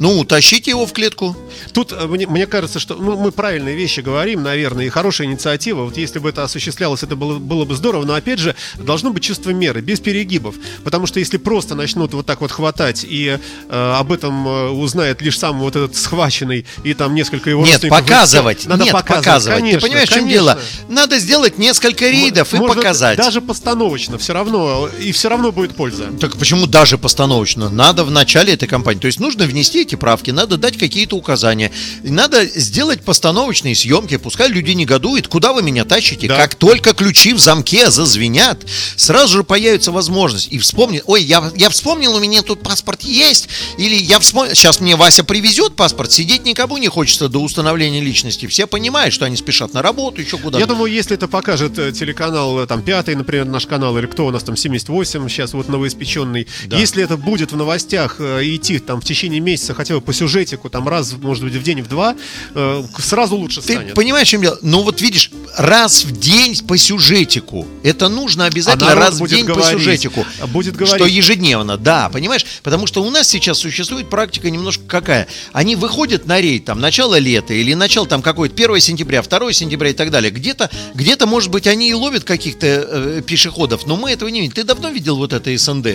Ну, 0.02 0.24
тащите 0.24 0.72
его 0.72 0.84
в 0.84 0.92
клетку. 0.92 1.36
Тут 1.72 1.92
э, 1.92 2.06
мне, 2.08 2.26
мне 2.26 2.48
кажется, 2.48 2.80
что 2.80 2.96
ну, 2.96 3.16
мы 3.16 3.30
правильные 3.30 3.76
вещи 3.76 4.00
говорим, 4.00 4.42
наверное, 4.42 4.86
и 4.86 4.88
хорошая 4.88 5.28
инициатива. 5.28 5.84
Вот 5.84 5.96
если 5.96 6.18
бы 6.18 6.28
это 6.30 6.42
осуществлялось, 6.42 7.04
это 7.04 7.14
было, 7.14 7.38
было 7.38 7.64
бы 7.64 7.76
здорово. 7.76 8.04
Но 8.04 8.14
опять 8.14 8.40
же, 8.40 8.56
должно 8.80 9.12
быть 9.12 9.22
чувство 9.22 9.50
меры, 9.50 9.80
без 9.80 10.00
перегибов. 10.00 10.56
Потому 10.82 11.06
что 11.06 11.20
если 11.20 11.36
просто 11.36 11.76
начнут 11.76 12.14
вот 12.14 12.26
так 12.26 12.40
вот 12.40 12.50
хватать 12.50 13.06
и 13.08 13.38
э, 13.68 13.94
об 13.96 14.10
этом 14.10 14.48
э, 14.48 14.68
узнает 14.70 15.22
лишь 15.22 15.38
сам 15.38 15.60
вот 15.60 15.76
этот 15.76 15.94
схваченный 15.94 16.66
и 16.82 16.94
там 16.94 17.14
несколько 17.14 17.48
его 17.48 17.64
Нет, 17.64 17.84
и 17.84 17.88
показывать. 17.88 18.66
надо 18.66 18.82
Нет, 18.82 18.92
показывать. 18.92 19.24
показывать. 19.24 19.58
Конечно, 19.60 19.80
Ты 19.82 19.86
понимаешь, 19.86 20.08
в 20.08 20.14
чем 20.14 20.28
дело? 20.28 20.58
Надо 20.88 21.20
сделать 21.20 21.58
несколько 21.58 22.10
рейдов 22.10 22.52
и 22.52 22.56
Может, 22.56 22.74
показать. 22.74 23.18
Даже 23.18 23.40
постановочно, 23.40 24.18
все 24.18 24.32
равно, 24.32 24.88
и 25.00 25.12
все 25.12 25.28
равно 25.28 25.52
будет 25.52 25.76
польза. 25.76 26.08
Так 26.20 26.36
почему 26.38 26.66
даже 26.66 26.98
постановочно? 26.98 27.70
Надо 27.70 28.02
в 28.02 28.10
начале 28.10 28.52
этой 28.52 28.66
кампании. 28.66 28.98
То 28.98 29.06
есть 29.06 29.20
нужно 29.20 29.44
внести 29.44 29.91
эти 29.92 29.96
правки, 29.96 30.30
надо 30.30 30.56
дать 30.56 30.78
какие-то 30.78 31.16
указания. 31.16 31.70
И 32.02 32.10
надо 32.10 32.44
сделать 32.46 33.02
постановочные 33.02 33.74
съемки. 33.74 34.16
Пускай 34.16 34.48
люди 34.48 34.72
негодуют. 34.72 35.28
Куда 35.28 35.52
вы 35.52 35.62
меня 35.62 35.84
тащите? 35.84 36.28
Да. 36.28 36.36
Как 36.36 36.54
только 36.54 36.94
ключи 36.94 37.34
в 37.34 37.38
замке 37.38 37.90
зазвенят, 37.90 38.64
сразу 38.96 39.38
же 39.38 39.44
появится 39.44 39.92
возможность. 39.92 40.48
И 40.50 40.58
вспомнить, 40.58 41.02
ой, 41.06 41.22
я, 41.22 41.52
я 41.56 41.68
вспомнил, 41.68 42.14
у 42.14 42.20
меня 42.20 42.42
тут 42.42 42.62
паспорт 42.62 43.02
есть. 43.02 43.48
Или 43.78 43.94
я 43.96 44.18
вспомнил, 44.18 44.54
сейчас 44.54 44.80
мне 44.80 44.96
Вася 44.96 45.24
привезет 45.24 45.76
паспорт. 45.76 46.10
Сидеть 46.10 46.44
никому 46.44 46.78
не 46.78 46.88
хочется 46.88 47.28
до 47.28 47.40
установления 47.40 48.00
личности. 48.00 48.46
Все 48.46 48.66
понимают, 48.66 49.12
что 49.14 49.26
они 49.26 49.36
спешат 49.36 49.74
на 49.74 49.82
работу, 49.82 50.20
еще 50.22 50.38
куда-то. 50.38 50.58
Я 50.58 50.66
думаю, 50.66 50.92
если 50.92 51.14
это 51.14 51.28
покажет 51.28 51.78
э, 51.78 51.92
телеканал, 51.92 52.58
э, 52.60 52.66
там, 52.66 52.82
пятый, 52.82 53.14
например, 53.14 53.44
наш 53.46 53.66
канал, 53.66 53.98
или 53.98 54.06
кто 54.06 54.26
у 54.26 54.30
нас 54.30 54.42
там, 54.42 54.56
78, 54.56 55.28
сейчас 55.28 55.52
вот 55.52 55.68
новоиспеченный, 55.68 56.46
Да. 56.66 56.78
если 56.78 57.02
это 57.04 57.16
будет 57.16 57.52
в 57.52 57.56
новостях 57.56 58.16
э, 58.18 58.40
идти 58.44 58.78
там 58.78 59.00
в 59.00 59.04
течение 59.04 59.40
месяца 59.40 59.71
хотя 59.74 59.94
бы 59.94 60.00
по 60.00 60.12
сюжетику, 60.12 60.68
там, 60.70 60.88
раз, 60.88 61.12
может 61.20 61.44
быть, 61.44 61.54
в 61.54 61.62
день, 61.62 61.82
в 61.82 61.88
два, 61.88 62.14
э, 62.54 62.84
сразу 62.98 63.36
лучше 63.36 63.60
Ты 63.60 63.74
станет. 63.74 63.94
понимаешь, 63.94 64.28
чем 64.28 64.40
дело? 64.42 64.58
Ну 64.62 64.82
вот 64.82 65.00
видишь, 65.00 65.30
раз 65.56 66.04
в 66.04 66.18
день 66.18 66.56
по 66.66 66.76
сюжетику. 66.76 67.66
Это 67.82 68.08
нужно 68.08 68.44
обязательно 68.46 68.92
А 68.92 68.94
раз 68.94 69.20
в 69.20 69.26
день 69.28 69.46
по 69.46 69.54
говорить. 69.54 69.78
сюжетику. 69.78 70.24
А 70.40 70.46
будет 70.46 70.74
Что 70.74 70.84
говорить. 70.84 71.12
ежедневно, 71.14 71.76
да, 71.76 72.08
понимаешь? 72.08 72.44
Потому 72.62 72.86
что 72.86 73.02
у 73.02 73.10
нас 73.10 73.28
сейчас 73.28 73.58
существует 73.58 74.08
практика 74.10 74.50
немножко 74.50 74.82
какая. 74.86 75.26
Они 75.52 75.76
выходят 75.76 76.26
на 76.26 76.40
рейд, 76.40 76.64
там, 76.64 76.80
начало 76.80 77.18
лета 77.18 77.54
или 77.54 77.74
начало 77.74 78.06
там 78.06 78.22
какое-то 78.22 78.54
1 78.54 78.80
сентября, 78.80 79.22
2 79.22 79.52
сентября 79.52 79.90
и 79.90 79.94
так 79.94 80.10
далее. 80.10 80.30
Где-то, 80.30 80.70
где-то, 80.94 81.26
может 81.26 81.50
быть, 81.50 81.66
они 81.66 81.88
и 81.90 81.94
ловят 81.94 82.24
каких-то 82.24 82.66
э, 82.66 83.22
пешеходов, 83.26 83.86
но 83.86 83.96
мы 83.96 84.10
этого 84.10 84.28
не 84.28 84.40
видим. 84.40 84.52
Ты 84.52 84.64
давно 84.64 84.88
видел 84.90 85.16
вот 85.16 85.32
это 85.32 85.56
СНД? 85.56 85.86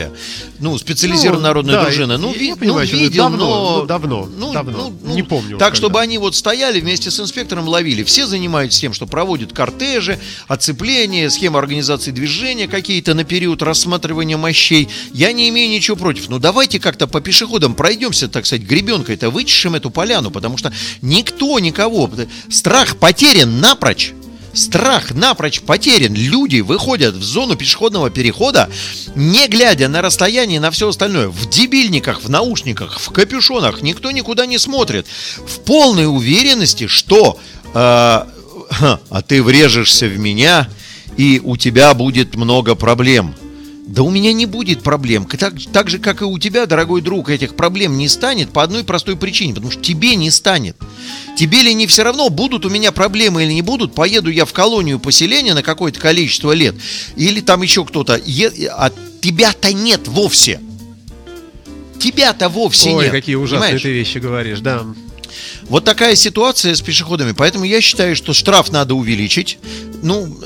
Ну, 0.60 0.78
специализированная 0.78 1.42
Ну, 1.42 1.48
народная 1.48 1.76
да, 1.76 1.84
дружина. 1.84 2.18
Ну, 2.18 2.34
я 2.34 2.40
ви- 2.40 2.56
понимаю, 2.56 2.88
ну, 2.92 2.98
видел, 3.00 3.24
Давно, 3.24 3.38
но... 3.38 3.66
ну, 3.82 3.86
давно, 3.86 4.30
давно. 4.53 4.93
Не 5.03 5.24
помню, 5.24 5.57
Так, 5.57 5.70
когда. 5.70 5.78
чтобы 5.78 5.99
они 5.99 6.18
вот 6.18 6.36
стояли 6.36 6.80
вместе 6.80 7.11
с 7.11 7.20
инспектором, 7.20 7.68
ловили. 7.68 8.03
Все 8.03 8.26
занимаются 8.26 8.80
тем, 8.80 8.93
что 8.93 9.05
проводят 9.05 9.53
кортежи, 9.53 10.20
оцепление, 10.47 11.30
схемы 11.30 11.59
организации 11.59 12.11
движения 12.11 12.68
какие-то 12.68 13.13
на 13.13 13.24
период 13.24 13.61
рассматривания 13.61 14.38
мощей. 14.38 14.89
Я 15.13 15.32
не 15.32 15.49
имею 15.49 15.70
ничего 15.70 15.97
против. 15.97 16.30
Но 16.30 16.39
давайте 16.39 16.80
как-то 16.80 17.07
по 17.07 17.22
пешеходам 17.22 17.76
пройдемся, 17.76 18.28
так 18.28 18.45
сказать, 18.45 18.65
гребенкой-то, 18.65 19.30
вычешем 19.30 19.76
эту 19.76 19.89
поляну, 19.89 20.32
потому 20.32 20.57
что 20.57 20.72
никто 21.01 21.59
никого... 21.59 22.09
Страх 22.49 22.97
потерян 22.97 23.59
напрочь. 23.59 24.13
Страх 24.58 25.12
напрочь 25.12 25.62
потерян. 25.62 26.16
Люди 26.16 26.62
выходят 26.62 27.14
в 27.14 27.24
зону 27.24 27.55
пешеходного 27.55 28.10
перехода, 28.10 28.70
не 29.14 29.47
глядя 29.47 29.88
на 29.88 30.01
расстояние 30.01 30.58
и 30.58 30.60
на 30.60 30.72
все 30.72 30.89
остальное. 30.89 31.28
В 31.28 31.47
дебильниках, 31.47 32.24
в 32.24 32.30
наушниках, 32.30 32.99
в 32.99 33.12
капюшонах. 33.12 33.84
Никто 33.84 34.10
никуда 34.10 34.47
не 34.47 34.58
смотрит. 34.58 35.05
В 35.45 35.60
полной 35.60 36.08
уверенности, 36.08 36.88
что 36.88 37.39
э, 37.74 37.76
а 37.80 39.22
ты 39.28 39.43
врежешься 39.43 40.08
в 40.08 40.18
меня, 40.18 40.68
и 41.18 41.39
у 41.43 41.55
тебя 41.55 41.93
будет 41.93 42.36
много 42.36 42.74
проблем. 42.74 43.36
Да 43.88 44.04
у 44.04 44.10
меня 44.10 44.34
не 44.34 44.46
будет 44.46 44.84
проблем. 44.84 45.26
Так, 45.26 45.54
так 45.72 45.90
же, 45.90 45.98
как 45.98 46.22
и 46.22 46.26
у 46.26 46.38
тебя, 46.38 46.66
дорогой 46.66 47.02
друг, 47.02 47.30
этих 47.30 47.56
проблем 47.56 47.98
не 47.98 48.10
станет 48.10 48.52
по 48.52 48.62
одной 48.62 48.84
простой 48.84 49.16
причине. 49.16 49.54
Потому 49.54 49.72
что 49.72 49.82
тебе 49.82 50.16
не 50.16 50.30
станет. 50.30 50.76
Тебе 51.38 51.62
ли 51.62 51.74
не 51.74 51.88
все 51.88 52.04
равно, 52.04 52.30
будут 52.30 52.66
у 52.66 52.70
меня 52.70 52.92
проблемы 52.92 53.46
или 53.46 53.54
не 53.54 53.62
будут, 53.62 53.96
поеду 53.96 54.30
я 54.30 54.46
в 54.46 54.52
колонию 54.52 55.00
поселения 55.00 55.54
на 55.54 55.64
какое-то 55.64 56.00
количество 56.00 56.52
лет, 56.52 56.76
или 57.16 57.40
там 57.42 57.62
еще 57.62 57.86
кто-то, 57.86 58.16
а 58.16 58.92
тебя-то 59.22 59.72
нет 59.72 60.08
вовсе. 60.08 60.60
Тебя-то 62.00 62.50
вовсе 62.50 62.90
Ой, 62.90 63.06
нет. 63.06 63.12
какие 63.12 63.36
ужасные 63.36 63.68
понимаешь? 63.68 63.82
ты 63.82 63.92
вещи 63.92 64.18
говоришь, 64.18 64.60
да. 64.60 64.84
Вот 65.70 65.84
такая 65.86 66.16
ситуация 66.16 66.76
с 66.76 66.82
пешеходами. 66.82 67.32
Поэтому 67.32 67.66
я 67.66 67.82
считаю, 67.82 68.16
что 68.16 68.34
штраф 68.34 68.72
надо 68.72 68.96
увеличить. 68.96 69.60
Ну, 70.02 70.38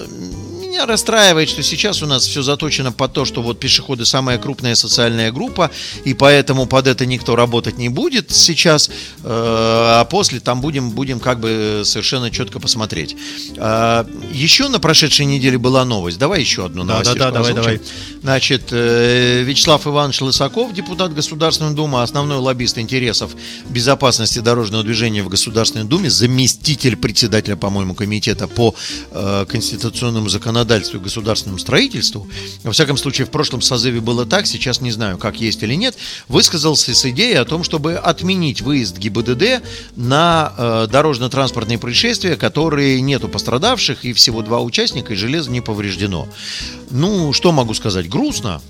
меня 0.72 0.86
расстраивает, 0.86 1.50
что 1.50 1.62
сейчас 1.64 2.02
у 2.02 2.06
нас 2.06 2.26
все 2.26 2.42
заточено 2.42 2.94
под 2.94 3.12
то, 3.12 3.26
что 3.26 3.42
вот 3.42 3.60
пешеходы 3.60 4.06
самая 4.06 4.38
крупная 4.38 4.76
социальная 4.76 5.32
группа, 5.32 5.70
и 6.06 6.14
поэтому 6.14 6.66
под 6.66 6.88
это 6.88 7.06
никто 7.06 7.36
работать 7.36 7.78
не 7.78 7.90
будет 7.90 8.32
сейчас, 8.32 8.88
э, 8.88 8.94
а 9.24 10.06
после 10.06 10.40
там 10.40 10.62
будем, 10.62 10.92
будем 10.92 11.20
как 11.20 11.42
бы 11.42 11.82
совершенно 11.84 12.32
четко 12.32 12.60
посмотреть. 12.62 13.18
А, 13.58 14.08
Еще 14.32 14.70
на 14.70 14.80
прошедшей 14.80 15.26
неделе 15.26 15.58
была 15.58 15.84
новость. 15.84 16.18
Давай 16.18 16.40
еще 16.40 16.66
одну 16.66 16.86
Да, 16.86 16.94
новость. 16.94 17.14
да, 17.16 17.26
да, 17.26 17.32
давай, 17.32 17.54
давай. 17.54 17.82
Значит, 18.22 18.70
э, 18.72 19.44
Вячеслав 19.44 19.86
Иванович 19.86 20.22
Лысаков, 20.22 20.74
депутат 20.74 21.14
Государственной 21.14 21.76
Думы, 21.76 22.02
основной 22.02 22.38
лоббист 22.38 22.78
интересов 22.78 23.32
безопасности 23.70 24.40
дорожного 24.40 24.84
движения 24.86 25.22
в 25.22 25.28
Государственной 25.28 25.84
Думе, 25.86 26.10
заместитель 26.10 26.96
председателя, 26.96 27.58
по-моему, 27.58 27.94
комитета 27.94 28.48
по 28.48 28.74
э, 29.12 29.46
конституционному 29.50 30.30
законодательству 30.30 30.61
и 30.62 30.98
государственному 30.98 31.60
строительству, 31.60 32.28
во 32.64 32.72
всяком 32.72 32.98
случае, 32.98 33.28
в 33.28 33.32
прошлом 33.32 33.62
созыве 33.62 34.02
было 34.02 34.26
так, 34.26 34.48
сейчас 34.48 34.82
не 34.82 34.92
знаю, 34.92 35.18
как 35.18 35.40
есть 35.40 35.64
или 35.64 35.76
нет, 35.76 35.96
высказался 36.28 36.94
с 36.94 37.06
идеей 37.06 37.36
о 37.36 37.46
том, 37.46 37.64
чтобы 37.64 37.96
отменить 37.96 38.62
выезд 38.62 38.98
ГИБДД 38.98 39.64
на 39.96 40.54
э, 40.58 40.88
дорожно-транспортные 40.92 41.78
происшествия, 41.78 42.36
которые 42.36 43.02
нету 43.02 43.28
пострадавших, 43.28 44.06
и 44.06 44.14
всего 44.14 44.42
два 44.42 44.62
участника, 44.62 45.14
и 45.14 45.16
железо 45.16 45.52
не 45.52 45.62
повреждено. 45.62 46.28
Ну, 46.90 47.34
что 47.34 47.52
могу 47.52 47.74
сказать? 47.74 48.10
Грустно. 48.10 48.62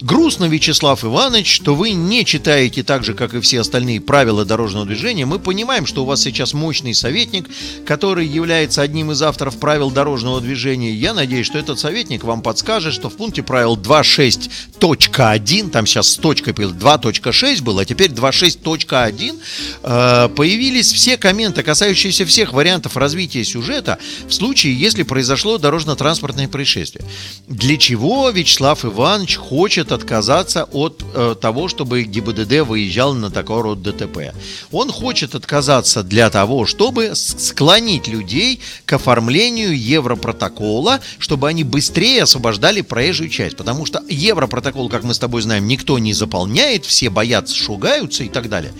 Грустно, 0.00 0.46
Вячеслав 0.46 1.04
Иванович, 1.04 1.52
что 1.52 1.74
вы 1.74 1.90
не 1.90 2.24
читаете 2.24 2.82
так 2.82 3.04
же, 3.04 3.12
как 3.12 3.34
и 3.34 3.40
все 3.40 3.60
остальные 3.60 4.00
правила 4.00 4.46
дорожного 4.46 4.86
движения. 4.86 5.26
Мы 5.26 5.38
понимаем, 5.38 5.84
что 5.84 6.04
у 6.04 6.06
вас 6.06 6.22
сейчас 6.22 6.54
мощный 6.54 6.94
советник, 6.94 7.50
который 7.84 8.26
является 8.26 8.80
одним 8.80 9.12
из 9.12 9.20
авторов 9.20 9.58
правил 9.58 9.90
дорожного 9.90 10.40
движения. 10.40 10.90
Я 10.90 11.12
надеюсь, 11.12 11.46
что 11.46 11.58
этот 11.58 11.78
советник 11.78 12.24
вам 12.24 12.40
подскажет, 12.40 12.94
что 12.94 13.10
в 13.10 13.16
пункте 13.16 13.42
правил 13.42 13.76
2.6.1, 13.76 15.68
там 15.68 15.84
сейчас 15.84 16.08
с 16.08 16.16
точкой 16.16 16.54
2.6 16.54 17.62
было, 17.62 17.82
а 17.82 17.84
теперь 17.84 18.10
2.6.1, 18.10 19.38
э, 19.82 20.28
появились 20.34 20.92
все 20.92 21.18
комменты, 21.18 21.62
касающиеся 21.62 22.24
всех 22.24 22.54
вариантов 22.54 22.96
развития 22.96 23.44
сюжета 23.44 23.98
в 24.26 24.32
случае, 24.32 24.74
если 24.74 25.02
произошло 25.02 25.58
дорожно-транспортное 25.58 26.48
происшествие. 26.48 27.04
Для 27.48 27.76
чего 27.76 28.30
Вячеслав 28.30 28.82
Иванович 28.86 29.36
хочет 29.36 29.89
отказаться 29.92 30.64
от 30.64 31.02
э, 31.14 31.34
того, 31.40 31.68
чтобы 31.68 32.02
ГИБДД 32.02 32.66
выезжал 32.66 33.14
на 33.14 33.30
такой 33.30 33.62
род 33.62 33.82
ДТП? 33.82 34.34
Он 34.70 34.90
хочет 34.90 35.34
отказаться 35.34 36.02
для 36.02 36.30
того, 36.30 36.66
чтобы 36.66 37.12
склонить 37.14 38.08
людей 38.08 38.60
к 38.84 38.92
оформлению 38.92 39.78
Европротокола, 39.78 41.00
чтобы 41.18 41.48
они 41.48 41.64
быстрее 41.64 42.22
освобождали 42.22 42.80
проезжую 42.80 43.30
часть. 43.30 43.56
Потому 43.56 43.86
что 43.86 44.02
Европротокол, 44.08 44.88
как 44.88 45.04
мы 45.04 45.14
с 45.14 45.18
тобой 45.18 45.42
знаем, 45.42 45.66
никто 45.66 45.98
не 45.98 46.12
заполняет, 46.12 46.84
все 46.84 47.10
боятся, 47.10 47.54
шугаются 47.54 48.24
и 48.24 48.28
так 48.28 48.48
далее. 48.48 48.72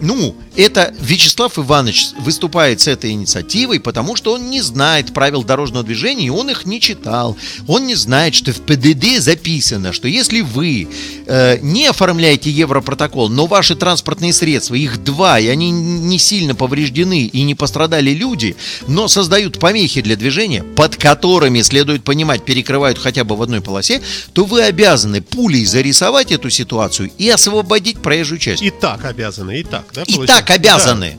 Ну, 0.00 0.36
это 0.56 0.94
Вячеслав 1.00 1.58
Иванович 1.58 2.08
выступает 2.18 2.80
с 2.80 2.88
этой 2.88 3.12
инициативой, 3.12 3.80
потому 3.80 4.16
что 4.16 4.34
он 4.34 4.50
не 4.50 4.60
знает 4.60 5.12
правил 5.12 5.42
дорожного 5.42 5.84
движения, 5.84 6.26
и 6.26 6.30
он 6.30 6.50
их 6.50 6.66
не 6.66 6.80
читал. 6.80 7.36
Он 7.66 7.86
не 7.86 7.94
знает, 7.94 8.34
что 8.34 8.52
в 8.52 8.60
ПДД 8.62 9.18
записано, 9.18 9.92
что 9.92 10.08
если 10.08 10.40
вы 10.40 10.88
э, 11.26 11.58
не 11.60 11.86
оформляете 11.86 12.50
Европротокол, 12.50 13.28
но 13.28 13.46
ваши 13.46 13.74
транспортные 13.74 14.32
средства, 14.32 14.74
их 14.74 15.02
два, 15.02 15.38
и 15.38 15.46
они 15.46 15.70
не 15.70 16.18
сильно 16.18 16.54
повреждены 16.54 17.24
и 17.24 17.42
не 17.42 17.54
пострадали 17.54 18.10
люди, 18.10 18.56
но 18.86 19.08
создают 19.08 19.58
помехи 19.58 20.00
для 20.00 20.16
движения, 20.16 20.62
под 20.62 20.96
которыми, 20.96 21.62
следует 21.62 22.04
понимать, 22.04 22.44
перекрывают 22.44 22.98
хотя 22.98 23.24
бы 23.24 23.36
в 23.36 23.42
одной 23.42 23.60
полосе, 23.60 24.02
то 24.32 24.44
вы 24.44 24.62
обязаны 24.62 25.22
пулей 25.22 25.64
зарисовать 25.64 26.32
эту 26.32 26.50
ситуацию 26.50 27.10
и 27.18 27.28
освободить 27.28 28.00
проезжую 28.00 28.38
часть. 28.38 28.62
И 28.62 28.70
так 28.70 29.04
обязаны, 29.04 29.60
и 29.60 29.62
так, 29.62 29.85
да? 29.94 30.02
И 30.06 30.26
так 30.26 30.50
обязаны. 30.50 31.18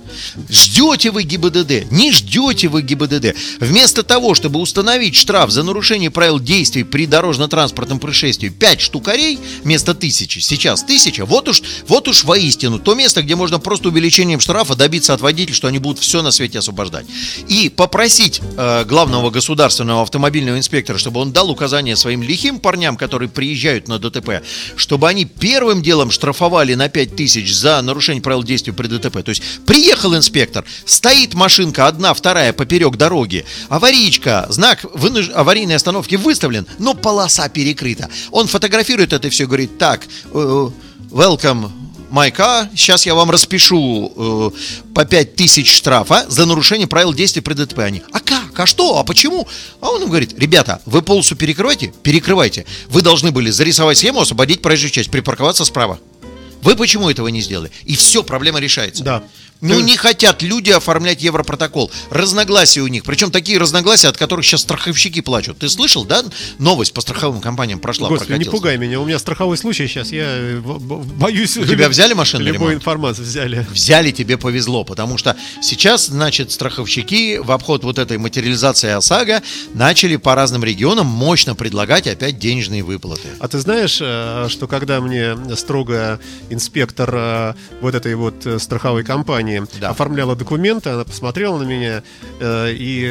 Ждете 0.49 1.11
вы 1.11 1.24
ГИБДД, 1.24 1.91
не 1.91 2.11
ждете 2.11 2.68
вы 2.68 2.82
ГИБДД. 2.82 3.36
Вместо 3.59 4.03
того, 4.03 4.34
чтобы 4.34 4.59
установить 4.59 5.15
штраф 5.15 5.51
за 5.51 5.63
нарушение 5.63 6.11
правил 6.11 6.39
действий 6.39 6.84
при 6.84 7.05
дорожно-транспортном 7.05 7.99
происшествии 7.99 8.49
5 8.49 8.82
штукарей 8.82 9.39
вместо 9.63 9.93
тысячи, 9.93 10.39
сейчас 10.39 10.84
тысяча, 10.84 11.26
вот 11.26 11.47
уж, 11.47 11.61
вот 11.88 12.07
уж 12.07 12.24
воистину 12.24 12.80
то 12.80 12.95
место, 12.95 13.22
где 13.22 13.36
можно 13.36 13.59
просто 13.59 13.89
увеличением 13.89 14.39
штрафа 14.39 14.76
добиться 14.76 15.13
от 15.13 15.22
водителей, 15.22 15.55
что 15.55 15.68
они 15.68 15.80
будут 15.80 15.99
все 15.99 16.22
на 16.22 16.32
свете 16.32 16.59
освобождать. 16.59 17.05
И 17.47 17.70
попросить 17.70 18.41
э, 18.57 18.86
главного 18.86 19.30
государственного 19.30 20.01
автомобильного 20.01 20.57
инспектора, 20.57 20.97
чтобы 20.97 21.20
он 21.20 21.32
дал 21.32 21.49
указания 21.49 21.95
своим 21.95 22.22
лихим 22.22 22.59
парням, 22.59 22.97
которые 22.97 23.30
приезжают 23.30 23.88
на 23.88 23.99
ДТП, 23.99 24.43
чтобы 24.76 25.07
они 25.07 25.26
первым 25.26 25.82
делом 25.82 26.11
штрафовали 26.11 26.74
на 26.74 26.89
5 26.89 27.15
тысяч 27.15 27.53
за 27.53 27.82
нарушение 27.82 28.22
правил 28.22 28.43
действий 28.43 28.57
при 28.72 28.88
ДТП. 28.88 29.24
То 29.24 29.30
есть 29.30 29.41
приехал 29.66 30.16
инспектор, 30.16 30.66
стоит 30.86 31.34
машинка 31.34 31.88
одна, 31.88 32.14
вторая 32.14 32.53
поперек 32.53 32.95
дороги, 32.97 33.45
аварийка, 33.70 34.47
знак 34.49 34.84
вынуж- 34.93 35.32
аварийной 35.32 35.76
остановки 35.76 36.16
выставлен, 36.16 36.66
но 36.80 36.93
полоса 36.93 37.49
перекрыта. 37.49 38.10
Он 38.32 38.47
фотографирует 38.47 39.14
это 39.14 39.30
все 39.30 39.45
говорит, 39.45 39.78
так, 39.78 40.05
э, 40.34 40.70
welcome, 41.12 41.72
Майка, 42.10 42.70
сейчас 42.74 43.05
я 43.05 43.16
вам 43.16 43.30
распишу 43.30 44.14
э, 44.16 44.51
по 44.93 45.03
5 45.05 45.36
тысяч 45.36 45.76
штрафа 45.76 46.26
за 46.30 46.45
нарушение 46.45 46.88
правил 46.88 47.14
действий 47.14 47.41
при 47.41 47.53
ДТП. 47.53 47.80
Они, 47.80 48.01
а 48.14 48.20
как, 48.22 48.58
а 48.58 48.66
что, 48.66 48.97
а 48.97 49.03
почему? 49.03 49.45
А 49.82 49.89
он 49.89 50.03
им 50.03 50.08
говорит, 50.08 50.34
ребята, 50.39 50.82
вы 50.86 51.01
полосу 51.01 51.36
перекрываете? 51.36 51.93
Перекрывайте. 52.03 52.66
Вы 52.88 53.01
должны 53.01 53.32
были 53.32 53.49
зарисовать 53.49 53.97
схему, 53.97 54.22
освободить 54.22 54.62
проезжую 54.62 54.91
часть, 54.91 55.12
припарковаться 55.12 55.66
справа. 55.66 55.99
Вы 56.62 56.76
почему 56.76 57.10
этого 57.10 57.28
не 57.28 57.41
сделали? 57.41 57.72
И 57.86 57.95
все, 57.95 58.24
проблема 58.24 58.60
решается. 58.60 59.03
Да. 59.03 59.24
Ну, 59.62 59.80
не 59.80 59.97
хотят 59.97 60.41
люди 60.41 60.70
оформлять 60.70 61.22
Европротокол. 61.22 61.91
Разногласия 62.10 62.82
у 62.82 62.88
них. 62.88 63.03
Причем 63.03 63.32
такие 63.32 63.58
разногласия, 63.58 64.08
от 64.08 64.18
которых 64.18 64.45
сейчас 64.45 64.62
страховщики 64.62 65.22
плачут. 65.22 65.58
Ты 65.58 65.70
слышал, 65.70 66.05
да? 66.05 66.24
Новость 66.60 66.93
по 66.93 67.01
страховым 67.01 67.41
компаниям 67.41 67.80
прошла, 67.80 68.10
Господи, 68.10 68.38
не 68.38 68.45
пугай 68.45 68.78
меня, 68.78 68.99
у 68.99 69.05
меня 69.05 69.18
страховой 69.18 69.58
случай 69.58 69.88
сейчас, 69.88 70.12
я 70.12 70.26
э, 70.28 70.60
боюсь... 70.60 71.58
У 71.58 71.66
тебя 71.66 71.89
взяли 71.89 72.14
машину 72.14 72.43
Любой 72.43 72.53
ремонт? 72.60 72.76
информации 72.76 73.24
взяли. 73.24 73.66
взяли, 73.72 74.12
тебе 74.12 74.38
повезло, 74.38 74.84
потому 74.84 75.18
что 75.18 75.36
сейчас, 75.62 76.08
значит, 76.08 76.51
страховщики 76.51 77.39
в 77.39 77.51
обход 77.51 77.84
вот 77.84 77.97
этой 77.97 78.18
материализации 78.18 78.89
ОСАГО 78.89 79.41
начали 79.74 80.18
по 80.18 80.36
разным 80.36 80.64
регионам 80.64 81.08
мощно 81.08 81.55
предлагать 81.55 82.08
опять 82.08 82.38
денежные 82.38 82.84
выплаты. 82.84 83.28
А 83.39 83.47
ты 83.47 83.60
знаешь, 83.60 83.97
э, 84.01 84.47
что 84.49 84.68
когда 84.68 85.01
мне 85.01 85.36
строго 85.55 86.20
инспектор 86.50 87.10
э, 87.14 87.54
вот 87.82 87.95
этой 87.95 88.16
вот 88.16 88.45
э, 88.45 88.60
страховой 88.60 89.04
компании 89.04 89.64
Да. 89.80 89.89
оформляла 89.89 90.36
документы, 90.36 90.89
она 90.91 91.04
посмотрела 91.04 91.58
на 91.58 91.64
меня, 91.64 92.04
э, 92.39 92.72
и 92.74 93.04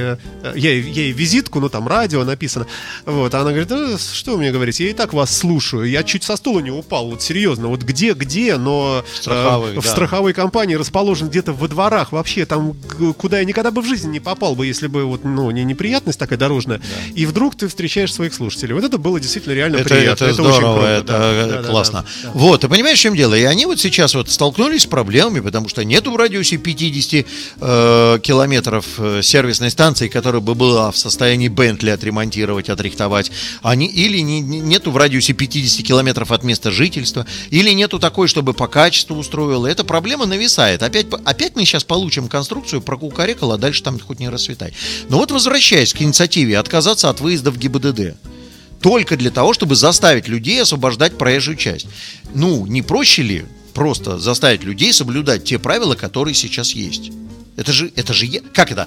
э, 0.43 0.53
я, 0.57 0.73
ей- 0.73 1.13
визитку, 1.13 1.61
ну 1.61 1.69
там 1.69 1.87
радио 1.89 2.25
написано, 2.25 2.67
вот, 3.05 3.35
а 3.35 3.41
она 3.41 3.51
говорит, 3.51 3.69
«Да 3.69 3.97
что 3.99 4.33
вы 4.33 4.39
мне 4.39 4.53
говорите, 4.53 4.85
я 4.85 4.91
и 4.91 4.95
так 4.95 5.13
вас 5.13 5.37
слушаю, 5.37 5.85
я 5.85 6.03
чуть 6.03 6.23
со 6.25 6.37
стула 6.37 6.61
не 6.61 6.71
упал, 6.71 7.11
вот 7.11 7.23
серьезно, 7.23 7.69
вот 7.69 7.83
где, 7.83 8.13
где, 8.15 8.57
но 8.57 9.05
э, 9.27 9.31
в 9.31 9.75
да. 9.75 9.83
страховой 9.83 10.33
компании 10.33 10.75
расположен 10.75 11.29
где-то 11.29 11.53
во 11.53 11.69
дворах 11.69 12.13
вообще, 12.13 12.47
там, 12.47 12.75
куда 13.19 13.39
я 13.39 13.45
никогда 13.45 13.71
бы 13.71 13.83
в 13.83 13.87
жизни 13.87 14.11
не 14.13 14.21
попал 14.21 14.55
бы, 14.55 14.67
если 14.67 14.87
бы 14.87 15.05
вот, 15.05 15.25
ну, 15.25 15.51
не 15.51 15.65
неприятность 15.65 16.19
такая 16.19 16.39
дорожная, 16.39 16.81
и 17.15 17.27
вдруг 17.27 17.55
ты 17.57 17.69
встречаешь 17.69 18.13
своих 18.13 18.35
слушателей. 18.35 18.75
Вот 18.75 18.85
это 18.85 18.99
было 18.99 19.21
действительно 19.21 19.53
реально 19.55 19.77
Это, 19.77 19.89
приятно. 19.91 20.25
это 20.25 20.25
очень 20.25 20.35
здорово, 20.35 20.75
круто, 20.75 20.87
это 20.89 21.07
да. 21.07 21.19
э, 21.23 21.47
Да, 21.49 21.63
да, 21.63 21.69
классно. 21.69 22.05
да, 22.23 22.29
да. 22.29 22.39
Вот, 22.39 22.61
ты 22.61 22.69
понимаешь, 22.69 22.99
в 22.99 23.03
чем 23.03 23.15
дело? 23.15 23.26
И 23.35 23.45
они 23.45 23.67
вот 23.67 23.81
сейчас 23.81 24.15
вот 24.15 24.31
столкнулись 24.31 24.83
с 24.83 24.87
проблемами, 24.87 25.41
потому 25.41 25.69
что 25.69 25.85
нету 25.85 26.11
в 26.13 26.17
радиусе 26.17 26.57
50 26.57 27.27
э, 27.61 28.19
километров 28.23 28.87
э, 28.99 29.21
сервисной 29.23 29.71
станции, 29.71 30.09
которая 30.09 30.41
бы 30.41 30.55
была 30.55 30.91
в 30.91 30.97
состоянии 30.97 31.49
Бентли 31.49 31.91
отремонтировать, 31.91 32.69
отрихтовать. 32.69 33.31
Они, 33.63 33.87
или 33.87 34.19
не- 34.19 34.41
не- 34.41 34.61
нету 34.61 34.91
в 34.91 34.97
радиусе 34.97 35.33
50 35.33 35.87
километров 35.87 36.31
от 36.31 36.45
места 36.45 36.71
жительства, 36.71 37.27
или 37.51 37.71
нету 37.71 37.99
такой, 37.99 38.29
чтобы 38.29 38.55
по 38.55 38.69
качеству 38.69 39.17
устроила. 39.17 39.67
Эта 39.67 39.85
проблема 39.85 40.27
нависает. 40.27 40.83
Опять, 40.83 41.07
опять 41.25 41.57
мы 41.57 41.65
сейчас 41.65 41.85
получим 41.85 42.29
конструкцию 42.29 42.83
про 42.83 42.97
кукарекал, 42.97 43.53
а 43.53 43.59
дальше 43.59 43.83
там 43.83 43.99
хоть 43.99 44.21
не 44.21 44.29
расцветай. 44.29 44.73
Но 45.09 45.19
вот 45.19 45.31
возвращаясь 45.31 45.93
к 45.93 46.03
инициативе 46.03 46.59
отказаться 46.59 47.09
от 47.09 47.21
выезда 47.21 47.51
в 47.51 47.59
ГИБДД 47.59 48.17
только 48.81 49.17
для 49.17 49.31
того, 49.31 49.53
чтобы 49.53 49.75
заставить 49.77 50.29
людей 50.29 50.63
освобождать 50.63 51.19
проезжую 51.19 51.57
часть. 51.57 51.87
Ну, 52.35 52.67
не 52.67 52.83
проще 52.83 53.23
ли 53.23 53.45
просто 53.75 54.19
заставить 54.19 54.65
людей 54.65 54.93
соблюдать 54.93 55.45
те 55.45 55.59
правила, 55.59 55.95
которые 55.95 56.35
сейчас 56.35 56.73
есть? 56.73 57.11
Это 57.57 57.73
же, 57.73 57.91
это 57.97 58.13
же, 58.13 58.27
как 58.53 58.71
это? 58.71 58.87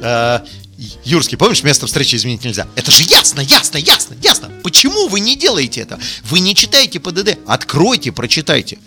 Э, 0.00 0.40
Юрский, 1.04 1.36
помнишь, 1.36 1.62
место 1.62 1.86
встречи 1.86 2.16
изменить 2.16 2.44
нельзя? 2.44 2.66
Это 2.74 2.90
же 2.90 3.02
ясно, 3.02 3.40
ясно, 3.40 3.78
ясно, 3.78 4.14
ясно. 4.22 4.50
Почему 4.62 5.08
вы 5.08 5.20
не 5.20 5.36
делаете 5.36 5.80
это? 5.82 5.98
Вы 6.24 6.40
не 6.40 6.54
читаете 6.54 7.00
ПДД. 7.00 7.38
Откройте, 7.46 8.12
прочитайте. 8.12 8.78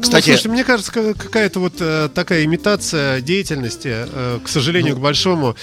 Кстати, 0.00 0.30
ну, 0.30 0.36
слушай, 0.36 0.48
мне 0.48 0.64
кажется, 0.64 0.92
ка- 0.92 1.14
какая-то 1.14 1.60
вот 1.60 1.74
э, 1.80 2.10
такая 2.14 2.44
имитация 2.44 3.20
деятельности, 3.22 3.88
э, 3.92 4.40
к 4.44 4.48
сожалению, 4.48 4.96
к 4.96 5.00
большому. 5.00 5.56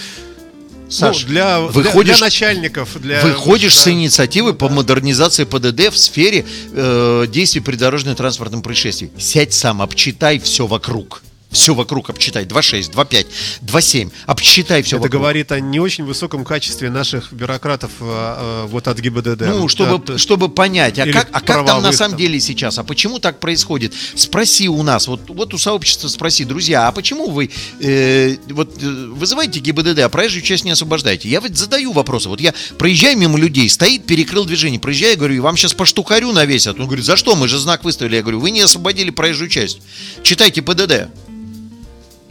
Саш, 0.88 1.22
ну, 1.22 1.28
для, 1.28 1.60
выходишь- 1.60 2.16
для 2.18 2.24
начальников, 2.26 3.00
для 3.00 3.20
Выходишь 3.22 3.74
с 3.74 3.84
да. 3.84 3.92
инициативой 3.92 4.54
по 4.54 4.68
модернизации 4.68 5.44
ПДД 5.44 5.92
в 5.92 5.96
сфере 5.96 6.44
э, 6.72 7.26
действий 7.28 7.60
при 7.60 7.76
дорожно-транспортном 7.76 8.62
происшествии. 8.62 9.10
Сядь 9.18 9.52
сам, 9.54 9.80
обчитай 9.82 10.38
все 10.38 10.66
вокруг. 10.66 11.22
Все 11.54 11.72
вокруг 11.72 12.10
обчитай. 12.10 12.44
2.6, 12.44 12.92
2.5, 12.92 13.26
2.7. 13.62 14.12
Обчитай 14.26 14.82
все 14.82 14.96
Это 14.96 15.04
вокруг. 15.04 15.20
говорит 15.22 15.52
о 15.52 15.60
не 15.60 15.78
очень 15.78 16.04
высоком 16.04 16.44
качестве 16.44 16.90
наших 16.90 17.32
бюрократов 17.32 17.92
э, 18.00 18.04
э, 18.04 18.66
вот 18.66 18.88
от 18.88 18.98
ГИБДД. 18.98 19.42
Ну, 19.42 19.68
чтобы, 19.68 20.04
Да, 20.04 20.18
чтобы 20.18 20.48
понять, 20.48 20.98
а 20.98 21.06
как, 21.06 21.28
а 21.30 21.40
как 21.40 21.64
там 21.64 21.80
на 21.80 21.92
самом 21.92 22.12
там. 22.12 22.18
деле 22.18 22.40
сейчас, 22.40 22.78
а 22.78 22.82
почему 22.84 23.20
так 23.20 23.38
происходит? 23.38 23.94
Спроси 24.16 24.68
у 24.68 24.82
нас, 24.82 25.06
вот, 25.06 25.20
вот 25.28 25.54
у 25.54 25.58
сообщества 25.58 26.08
спроси, 26.08 26.44
друзья, 26.44 26.88
а 26.88 26.92
почему 26.92 27.30
вы 27.30 27.50
э, 27.80 28.36
вот 28.50 28.82
э, 28.82 28.86
вызываете 28.86 29.60
ГИБДД, 29.60 30.00
а 30.00 30.08
проезжую 30.08 30.42
часть 30.42 30.64
не 30.64 30.72
освобождаете? 30.72 31.28
Я 31.28 31.40
вот 31.40 31.56
задаю 31.56 31.92
вопросы, 31.92 32.28
вот 32.28 32.40
я 32.40 32.52
проезжаю 32.78 33.16
мимо 33.16 33.38
людей, 33.38 33.70
стоит, 33.70 34.06
перекрыл 34.06 34.44
движение, 34.44 34.80
проезжаю, 34.80 35.16
говорю, 35.16 35.40
вам 35.40 35.56
сейчас 35.56 35.72
по 35.72 35.84
штукарю 35.84 36.32
навесят. 36.32 36.80
Он 36.80 36.86
говорит, 36.86 37.04
за 37.04 37.16
что? 37.16 37.36
Мы 37.36 37.46
же 37.46 37.58
знак 37.58 37.84
выставили. 37.84 38.16
Я 38.16 38.22
говорю, 38.22 38.40
вы 38.40 38.50
не 38.50 38.60
освободили 38.60 39.10
проезжую 39.10 39.48
часть. 39.48 39.78
Читайте 40.24 40.60
ПДД. 40.60 41.08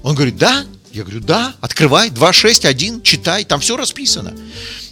Он 0.04 0.16
говорит, 0.16 0.38
да? 0.38 0.66
Я 0.92 1.04
говорю, 1.04 1.22
да, 1.22 1.56
открывай, 1.60 2.12
261, 2.12 3.02
читай, 3.02 3.46
там 3.46 3.60
все 3.60 3.76
расписано. 3.76 4.36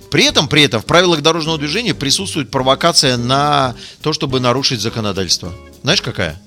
При 0.10 0.26
этом, 0.26 0.48
при 0.48 0.64
этом 0.64 0.82
в 0.82 0.86
правилах 0.86 1.22
дорожного 1.22 1.58
движения 1.58 1.94
присутствует 1.94 2.50
провокация 2.50 3.18
на 3.18 3.76
то, 4.02 4.12
чтобы 4.14 4.40
нарушить 4.40 4.82
законодательство. 4.82 5.54
Знаешь, 5.84 6.02
какая? 6.02 6.42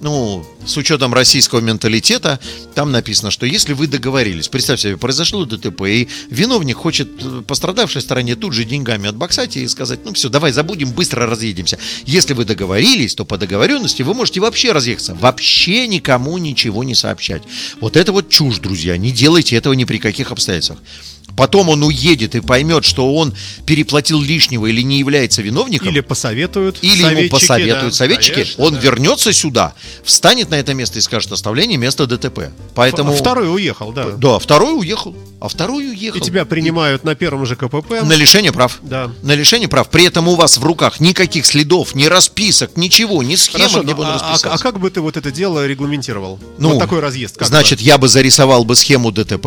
Ну, 0.00 0.46
с 0.64 0.78
учетом 0.78 1.12
российского 1.12 1.60
менталитета, 1.60 2.40
там 2.74 2.90
написано, 2.90 3.30
что 3.30 3.44
если 3.44 3.74
вы 3.74 3.86
договорились, 3.86 4.48
представь 4.48 4.80
себе, 4.80 4.96
произошло 4.96 5.44
ДТП, 5.44 5.82
и 5.82 6.08
виновник 6.30 6.78
хочет 6.78 7.08
э, 7.22 7.42
пострадавшей 7.46 8.00
стороне 8.00 8.34
тут 8.34 8.54
же 8.54 8.64
деньгами 8.64 9.10
отбоксать 9.10 9.58
и 9.58 9.68
сказать, 9.68 10.00
ну 10.06 10.14
все, 10.14 10.30
давай 10.30 10.52
забудем, 10.52 10.92
быстро 10.92 11.26
разъедемся. 11.26 11.78
Если 12.06 12.32
вы 12.32 12.46
договорились, 12.46 13.14
то 13.14 13.26
по 13.26 13.36
договоренности 13.36 14.02
вы 14.02 14.14
можете 14.14 14.40
вообще 14.40 14.72
разъехаться, 14.72 15.14
вообще 15.14 15.86
никому 15.86 16.38
ничего 16.38 16.82
не 16.82 16.94
сообщать. 16.94 17.42
Вот 17.80 17.98
это 17.98 18.12
вот 18.12 18.30
чушь, 18.30 18.58
друзья, 18.58 18.96
не 18.96 19.12
делайте 19.12 19.54
этого 19.56 19.74
ни 19.74 19.84
при 19.84 19.98
каких 19.98 20.32
обстоятельствах. 20.32 20.78
Потом 21.36 21.68
он 21.68 21.82
уедет 21.82 22.34
и 22.34 22.40
поймет, 22.40 22.84
что 22.84 23.14
он 23.14 23.34
переплатил 23.66 24.20
лишнего 24.20 24.66
или 24.66 24.82
не 24.82 24.98
является 24.98 25.42
виновником, 25.42 25.88
Или 25.88 26.00
посоветуют. 26.00 26.78
или 26.82 27.02
ему 27.02 27.28
посоветуют 27.30 27.92
да, 27.92 27.96
советчики, 27.96 28.34
конечно, 28.34 28.64
он 28.64 28.74
да. 28.74 28.80
вернется 28.80 29.32
сюда, 29.32 29.74
встанет 30.04 30.50
на 30.50 30.56
это 30.56 30.74
место 30.74 30.98
и 30.98 31.02
скажет 31.02 31.32
оставление 31.32 31.78
места 31.78 32.06
ДТП. 32.06 32.50
Поэтому... 32.74 33.12
А 33.12 33.16
Второй 33.16 33.52
уехал, 33.54 33.92
да. 33.92 34.10
Да, 34.10 34.38
второй 34.38 34.78
уехал. 34.78 35.14
А 35.40 35.48
второй 35.48 35.88
уехал. 35.90 36.18
И 36.18 36.22
тебя 36.22 36.44
принимают 36.44 37.04
на 37.04 37.14
первом 37.14 37.46
же 37.46 37.56
КПП. 37.56 38.02
На 38.02 38.12
лишение 38.14 38.52
прав. 38.52 38.78
Да. 38.82 39.10
На 39.22 39.34
лишение 39.34 39.68
прав. 39.68 39.88
При 39.88 40.04
этом 40.04 40.28
у 40.28 40.34
вас 40.34 40.58
в 40.58 40.64
руках 40.64 41.00
никаких 41.00 41.46
следов, 41.46 41.94
ни 41.94 42.04
расписок, 42.06 42.76
ничего, 42.76 43.22
ни 43.22 43.36
схемы, 43.36 43.64
Хорошо, 43.68 43.82
где 43.82 43.92
а, 43.92 43.96
а- 43.96 44.14
расписался. 44.14 44.52
а 44.52 44.58
как 44.58 44.78
бы 44.78 44.90
ты 44.90 45.00
вот 45.00 45.16
это 45.16 45.30
дело 45.30 45.66
регламентировал? 45.66 46.38
Ну, 46.58 46.70
вот 46.70 46.78
такой 46.78 47.00
разъезд. 47.00 47.36
как 47.38 47.48
Значит, 47.48 47.78
бы? 47.78 47.84
я 47.84 47.96
бы 47.98 48.08
зарисовал 48.08 48.64
бы 48.64 48.76
схему 48.76 49.10
ДТП, 49.12 49.46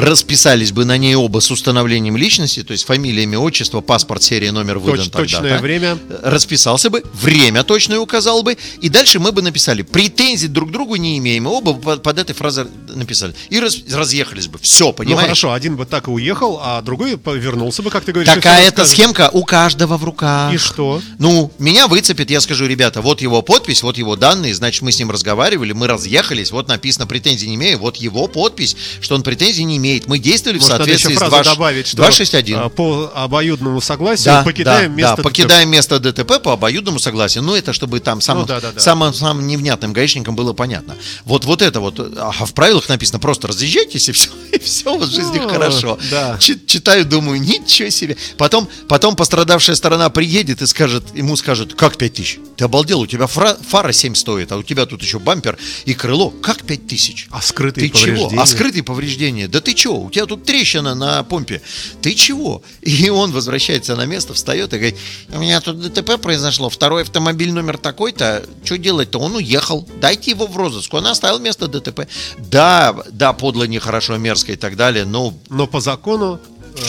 расписались 0.00 0.72
бы 0.72 0.84
на 0.84 0.98
ней 0.98 1.14
оба 1.14 1.40
с 1.40 1.50
установлением 1.50 2.18
личности, 2.18 2.62
то 2.62 2.72
есть 2.72 2.84
фамилия, 2.84 3.22
имя, 3.22 3.38
отчество, 3.38 3.80
паспорт, 3.80 4.22
серия, 4.22 4.52
номер 4.52 4.78
выдан 4.78 5.06
Точ- 5.06 5.10
тогда-то. 5.10 5.36
точное 5.38 5.58
время. 5.58 5.98
Расписался 6.22 6.90
бы, 6.90 7.02
время 7.14 7.64
точное 7.64 7.98
указал 7.98 8.42
бы, 8.42 8.58
и 8.82 8.90
дальше 8.90 9.20
мы 9.20 9.32
бы 9.32 9.40
написали, 9.40 9.80
претензий 9.80 10.48
друг 10.48 10.68
к 10.68 10.72
другу 10.72 10.96
не 10.96 11.16
имеем, 11.16 11.44
мы 11.44 11.50
оба 11.50 11.72
под, 11.72 12.02
под 12.02 12.18
этой 12.18 12.34
фразой 12.34 12.66
написали. 12.94 13.34
И 13.48 13.58
раз- 13.58 13.78
разъехались 13.90 14.48
бы. 14.48 14.58
Все, 14.60 14.88
Ну 14.88 14.92
понимаешь? 14.92 15.22
хорошо, 15.28 15.52
один 15.54 15.76
бы 15.76 15.86
так 15.86 16.08
и 16.08 16.10
уехал, 16.10 16.60
а 16.62 16.82
другой 16.82 17.18
вернулся 17.24 17.82
бы, 17.82 17.88
как 17.88 18.04
ты 18.04 18.12
говоришь. 18.12 18.30
и 18.30 18.34
Такая 18.34 18.68
эта 18.68 18.84
схемка 18.84 19.30
у 19.32 19.44
каждого 19.44 19.96
в 19.96 20.04
руках. 20.04 20.52
И 20.52 20.58
что? 20.58 21.00
Ну, 21.18 21.50
меня 21.58 21.88
выцепит, 21.88 22.30
я 22.30 22.42
скажу, 22.42 22.66
ребята, 22.66 23.00
вот 23.00 23.22
его 23.22 23.40
подпись, 23.40 23.82
вот 23.82 23.96
его 23.96 24.14
данные, 24.14 24.54
значит, 24.54 24.82
мы 24.82 24.92
с 24.92 24.98
ним 24.98 25.10
разговаривали, 25.10 25.72
мы 25.72 25.86
разъехались, 25.86 26.50
вот 26.50 26.68
написано 26.68 27.06
претензий 27.06 27.48
не 27.48 27.54
имею, 27.54 27.78
вот 27.78 27.96
его 27.96 28.26
подпись, 28.28 28.76
что 29.00 29.14
он 29.14 29.22
претензий 29.22 29.64
не 29.64 29.78
имеет. 29.78 29.85
Мы 30.06 30.18
действовали 30.18 30.58
в 30.58 30.62
Может, 30.62 30.78
надо 30.78 30.90
еще 30.90 30.98
соответствии 30.98 31.14
с 31.14 31.30
фразу 31.30 31.44
2, 31.44 31.54
добавить, 31.54 31.86
что 31.86 31.96
261. 31.96 32.56
а, 32.58 32.68
по 32.68 33.10
обоюдному 33.14 33.80
согласию 33.80 34.26
Да, 34.26 34.42
покидаем 34.42 34.90
да, 34.92 34.96
место 34.96 35.16
да, 35.16 35.22
покидаем 35.22 35.70
место 35.70 35.98
ДТП 36.00 36.42
по 36.42 36.52
обоюдному 36.52 36.98
согласию. 36.98 37.42
Ну, 37.44 37.54
это 37.54 37.72
чтобы 37.72 38.00
там 38.00 38.20
самым, 38.20 38.42
Ну, 38.42 38.48
да, 38.48 38.60
да, 38.60 38.72
да. 38.72 38.80
самым, 38.80 39.14
самым 39.14 39.46
невнятным 39.46 39.92
гаишникам 39.92 40.34
было 40.36 40.52
понятно. 40.52 40.96
Вот, 41.24 41.44
вот 41.44 41.62
это 41.62 41.80
вот. 41.80 41.98
А 42.18 42.30
в 42.32 42.52
правилах 42.54 42.88
написано, 42.88 43.18
просто 43.18 43.48
разъезжайтесь, 43.48 44.08
и 44.08 44.12
все, 44.12 44.30
и 44.52 44.58
все 44.58 44.94
у 44.94 44.98
вас 44.98 45.08
в 45.08 45.14
жизни 45.14 45.38
Ну, 45.38 45.48
хорошо. 45.48 45.98
да. 46.10 46.36
Чи- 46.38 46.58
Читаю, 46.66 47.04
думаю, 47.04 47.40
ничего 47.40 47.90
себе. 47.90 48.16
Потом, 48.36 48.68
потом 48.88 49.16
пострадавшая 49.16 49.76
сторона 49.76 50.10
приедет 50.10 50.62
и 50.62 50.66
скажет, 50.66 51.04
ему 51.14 51.36
скажет, 51.36 51.74
как 51.74 51.96
5 51.96 52.12
тысяч? 52.14 52.38
Ты 52.56 52.64
обалдел, 52.64 53.00
у 53.00 53.06
тебя 53.06 53.26
фра- 53.26 53.56
фара 53.68 53.92
7 53.92 54.14
стоит, 54.14 54.50
а 54.52 54.56
у 54.56 54.62
тебя 54.62 54.86
тут 54.86 55.02
еще 55.02 55.18
бампер 55.18 55.58
и 55.84 55.94
крыло. 55.94 56.30
Как 56.30 56.62
5 56.64 56.86
тысяч? 56.86 57.28
А 57.30 57.40
скрытые 57.42 57.88
Ты 57.90 57.96
чего? 57.96 58.04
повреждения? 58.06 58.42
А 58.42 58.46
скрытые 58.46 58.82
повреждения? 58.82 59.48
Да 59.48 59.60
ты 59.60 59.74
чего? 59.76 60.02
У 60.02 60.10
тебя 60.10 60.26
тут 60.26 60.44
трещина 60.44 60.94
на 60.94 61.22
помпе. 61.22 61.62
Ты 62.02 62.14
чего? 62.14 62.62
И 62.82 63.08
он 63.08 63.30
возвращается 63.30 63.94
на 63.94 64.06
место, 64.06 64.34
встает 64.34 64.72
и 64.72 64.76
говорит, 64.76 64.96
у 65.28 65.38
меня 65.38 65.60
тут 65.60 65.80
ДТП 65.80 66.20
произошло, 66.20 66.68
второй 66.68 67.02
автомобиль 67.02 67.52
номер 67.52 67.78
такой-то, 67.78 68.44
что 68.64 68.78
делать-то? 68.78 69.18
Он 69.18 69.36
уехал, 69.36 69.86
дайте 70.00 70.32
его 70.32 70.46
в 70.46 70.56
розыск, 70.56 70.92
он 70.94 71.06
оставил 71.06 71.38
место 71.38 71.68
ДТП. 71.68 72.08
Да, 72.38 72.96
да, 73.10 73.32
подло, 73.32 73.64
нехорошо, 73.64 74.16
мерзко 74.16 74.52
и 74.52 74.56
так 74.56 74.76
далее, 74.76 75.04
но 75.04 75.34
Но 75.50 75.66
по 75.66 75.80
закону 75.80 76.40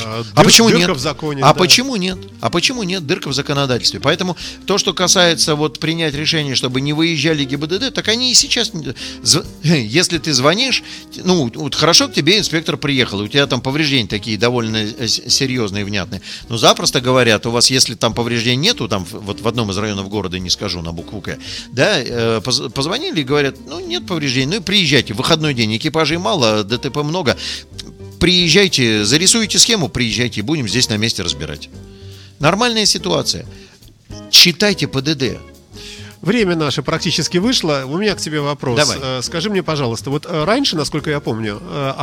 а 0.03 0.21
дыр- 0.21 0.43
почему 0.43 0.69
дырка 0.69 0.88
нет? 0.88 0.97
в 0.97 0.99
законе. 0.99 1.43
а 1.43 1.53
да. 1.53 1.53
почему 1.53 1.95
нет? 1.95 2.17
А 2.41 2.49
почему 2.49 2.83
нет? 2.83 3.05
Дырка 3.05 3.29
в 3.29 3.33
законодательстве. 3.33 3.99
Поэтому 3.99 4.35
то, 4.65 4.77
что 4.77 4.93
касается 4.93 5.55
вот 5.55 5.79
принять 5.79 6.13
решение, 6.13 6.55
чтобы 6.55 6.81
не 6.81 6.93
выезжали 6.93 7.43
ГИБДД, 7.43 7.93
так 7.93 8.07
они 8.07 8.31
и 8.31 8.33
сейчас... 8.33 8.71
Если 9.63 10.17
ты 10.17 10.33
звонишь, 10.33 10.83
ну, 11.23 11.51
вот 11.53 11.75
хорошо 11.75 12.07
к 12.07 12.13
тебе 12.13 12.39
инспектор 12.39 12.77
приехал, 12.77 13.19
у 13.19 13.27
тебя 13.27 13.47
там 13.47 13.61
повреждения 13.61 14.07
такие 14.07 14.38
довольно 14.38 14.77
э, 14.77 15.07
серьезные, 15.07 15.85
внятные. 15.85 16.21
Но 16.49 16.57
запросто 16.57 17.01
говорят, 17.01 17.45
у 17.45 17.51
вас, 17.51 17.69
если 17.69 17.95
там 17.95 18.13
повреждений 18.13 18.57
нету, 18.57 18.88
там 18.88 19.05
вот 19.09 19.41
в 19.41 19.47
одном 19.47 19.71
из 19.71 19.77
районов 19.77 20.09
города, 20.09 20.39
не 20.39 20.49
скажу, 20.49 20.81
на 20.81 20.91
букву 20.91 21.21
К, 21.21 21.38
да, 21.71 21.99
э, 21.99 22.41
поз- 22.43 22.71
позвонили 22.73 23.21
и 23.21 23.23
говорят, 23.23 23.55
ну, 23.65 23.79
нет 23.79 24.05
повреждений, 24.05 24.47
ну 24.47 24.55
и 24.57 24.59
приезжайте, 24.59 25.13
выходной 25.13 25.53
день, 25.53 25.75
экипажей 25.77 26.17
мало, 26.17 26.63
ДТП 26.63 26.97
много, 26.97 27.38
приезжайте, 28.20 29.05
зарисуйте 29.05 29.59
схему, 29.59 29.89
приезжайте, 29.89 30.41
будем 30.41 30.68
здесь 30.68 30.89
на 30.89 30.97
месте 30.97 31.24
разбирать. 31.24 31.70
Нормальная 32.39 32.86
ситуация. 32.86 33.45
Читайте 34.32 34.88
ПДД. 34.88 35.38
Время 36.22 36.55
наше 36.55 36.82
практически 36.82 37.38
вышло. 37.38 37.84
У 37.86 37.97
меня 37.97 38.15
к 38.15 38.20
тебе 38.20 38.41
вопрос. 38.41 38.78
Давай. 38.78 38.97
Э, 39.01 39.22
Скажи 39.22 39.49
мне, 39.49 39.61
пожалуйста, 39.63 40.09
вот 40.09 40.26
э, 40.28 40.43
раньше, 40.45 40.76
насколько 40.76 41.09
я 41.09 41.20
помню, 41.20 41.61
э, 41.61 41.93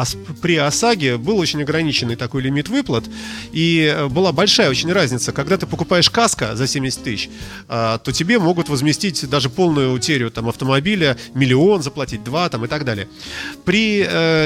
при 0.40 0.56
ОСАГе 0.56 1.16
был 1.16 1.38
очень 1.38 1.62
ограниченный 1.62 2.16
такой 2.16 2.42
лимит 2.42 2.68
выплат, 2.68 3.04
и 3.52 4.06
была 4.10 4.32
большая 4.32 4.70
очень 4.70 4.92
разница. 4.92 5.32
Когда 5.32 5.56
ты 5.56 5.66
покупаешь 5.66 6.10
каско 6.10 6.54
за 6.56 6.66
70 6.66 7.02
тысяч, 7.02 7.28
то 7.68 8.00
тебе 8.12 8.38
могут 8.38 8.68
возместить 8.68 9.28
даже 9.28 9.48
полную 9.50 9.92
утерю 9.92 10.30
там, 10.30 10.48
автомобиля, 10.48 11.16
миллион 11.34 11.82
заплатить, 11.82 12.22
два 12.24 12.48
там, 12.48 12.64
и 12.64 12.68
так 12.68 12.84
далее. 12.84 13.08
При, 13.64 13.98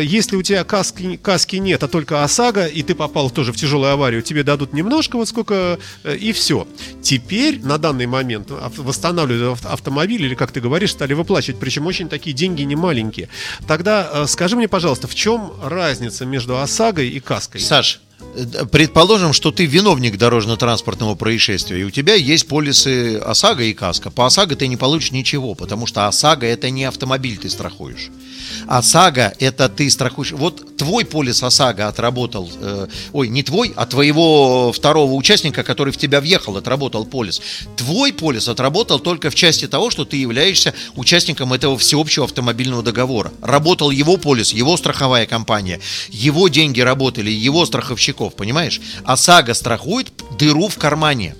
если 0.05 0.37
у 0.37 0.43
тебя 0.43 0.64
каски, 0.64 1.16
каски 1.16 1.57
нет, 1.57 1.83
а 1.83 1.89
только 1.89 2.25
ОСАГО, 2.25 2.66
и 2.66 2.83
ты 2.83 2.95
попал 2.95 3.31
тоже 3.31 3.53
в 3.53 3.57
тяжелую 3.57 3.93
аварию, 3.93 4.23
тебе 4.23 4.43
дадут 4.43 4.73
немножко, 4.73 5.16
вот 5.16 5.29
сколько, 5.29 5.79
и 6.05 6.33
все. 6.33 6.66
Теперь, 7.03 7.61
на 7.62 7.79
данный 7.79 8.07
момент, 8.07 8.51
восстанавливают 8.77 9.58
ав- 9.58 9.58
автомобиль, 9.65 10.23
или, 10.23 10.35
как 10.35 10.53
ты 10.53 10.61
говоришь, 10.61 10.93
стали 10.93 11.15
выплачивать, 11.15 11.61
причем 11.61 11.87
очень 11.87 12.09
такие 12.09 12.35
деньги 12.35 12.63
не 12.63 12.77
маленькие. 12.77 13.29
Тогда 13.67 14.09
э, 14.13 14.27
скажи 14.27 14.57
мне, 14.57 14.69
пожалуйста, 14.69 15.07
в 15.09 15.15
чем 15.15 15.53
разница 15.63 16.27
между 16.27 16.59
ОСАГО 16.59 17.03
и 17.03 17.21
каской? 17.21 17.61
Саш, 17.61 18.01
предположим, 18.71 19.33
что 19.33 19.51
ты 19.51 19.66
виновник 19.66 20.16
дорожно-транспортного 20.16 21.14
происшествия, 21.14 21.81
и 21.81 21.85
у 21.85 21.91
тебя 21.91 22.14
есть 22.14 22.47
полисы 22.47 23.16
ОСАГО 23.19 23.64
и 23.64 23.73
КАСКО. 23.75 24.11
По 24.11 24.27
ОСАГО 24.27 24.57
ты 24.57 24.66
не 24.66 24.77
получишь 24.77 25.12
ничего, 25.12 25.55
потому 25.55 25.87
что 25.87 26.07
ОСАГО 26.07 26.47
это 26.47 26.71
не 26.71 26.85
автомобиль 26.85 27.37
ты 27.37 27.51
страхуешь. 27.51 28.11
ОСАГО 28.66 29.35
это 29.39 29.69
ты 29.69 29.91
страхуешь. 29.91 30.33
Вот 30.33 30.77
твой 30.77 31.05
полис 31.05 31.43
ОСАГО 31.43 31.89
отработал, 31.89 32.51
э, 32.61 32.87
ой, 33.12 33.29
не 33.29 33.43
твой, 33.43 33.73
а 33.77 33.87
твоего 33.87 34.73
второго 34.73 35.12
участника, 35.14 35.62
который 35.62 35.93
в 35.93 35.97
тебя 35.97 36.21
въехал, 36.21 36.57
отработал 36.57 37.05
полис. 37.05 37.41
Твой 37.77 38.12
полис 38.12 38.49
отработал 38.49 39.01
только 39.01 39.31
в 39.31 39.35
части 39.35 39.66
того, 39.66 39.91
что 39.91 40.05
ты 40.05 40.16
являешься 40.16 40.75
участником 40.95 41.53
этого 41.53 41.77
всеобщего 41.79 42.25
автомобильного 42.27 42.83
договора. 42.83 43.33
Работал 43.43 43.91
его 43.91 44.16
полис, 44.16 44.53
его 44.53 44.77
страховая 44.77 45.27
компания, 45.27 45.81
его 46.11 46.49
деньги 46.49 46.81
работали, 46.81 47.31
его 47.31 47.66
страховщиков, 48.09 48.35
понимаешь? 48.35 48.81
ОСАГО 49.05 49.55
страхует 49.55 50.13
дыру 50.39 50.69
в 50.69 50.77
кармане. 50.77 51.35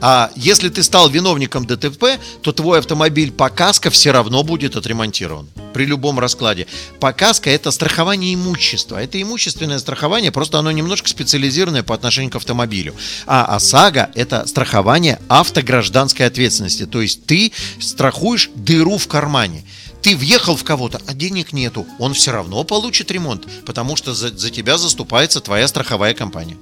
А 0.00 0.30
если 0.36 0.68
ты 0.68 0.82
стал 0.82 1.08
виновником 1.08 1.66
ДТП, 1.66 2.18
то 2.42 2.52
твой 2.52 2.78
автомобиль 2.78 3.32
по 3.32 3.48
КАСКО 3.48 3.90
все 3.90 4.10
равно 4.10 4.42
будет 4.42 4.76
отремонтирован. 4.76 5.48
При 5.72 5.86
любом 5.86 6.18
раскладе. 6.18 6.66
По 7.00 7.12
КАСКО 7.12 7.48
это 7.48 7.70
страхование 7.70 8.34
имущества. 8.34 9.02
Это 9.02 9.20
имущественное 9.22 9.78
страхование, 9.78 10.30
просто 10.30 10.58
оно 10.58 10.72
немножко 10.72 11.08
специализированное 11.08 11.82
по 11.82 11.94
отношению 11.94 12.30
к 12.32 12.36
автомобилю. 12.36 12.94
А 13.26 13.56
ОСАГО 13.56 14.10
это 14.14 14.46
страхование 14.46 15.18
автогражданской 15.28 16.26
ответственности. 16.26 16.84
То 16.84 17.00
есть 17.00 17.24
ты 17.24 17.52
страхуешь 17.80 18.50
дыру 18.54 18.98
в 18.98 19.08
кармане. 19.08 19.64
Ты 20.04 20.14
въехал 20.18 20.54
в 20.54 20.64
кого-то, 20.64 21.00
а 21.06 21.14
денег 21.14 21.54
нету. 21.54 21.86
Он 21.98 22.12
все 22.12 22.30
равно 22.30 22.62
получит 22.62 23.10
ремонт, 23.10 23.46
потому 23.64 23.96
что 23.96 24.12
за, 24.12 24.28
за 24.36 24.50
тебя 24.50 24.76
заступается 24.76 25.40
твоя 25.40 25.66
страховая 25.66 26.12
компания. 26.12 26.58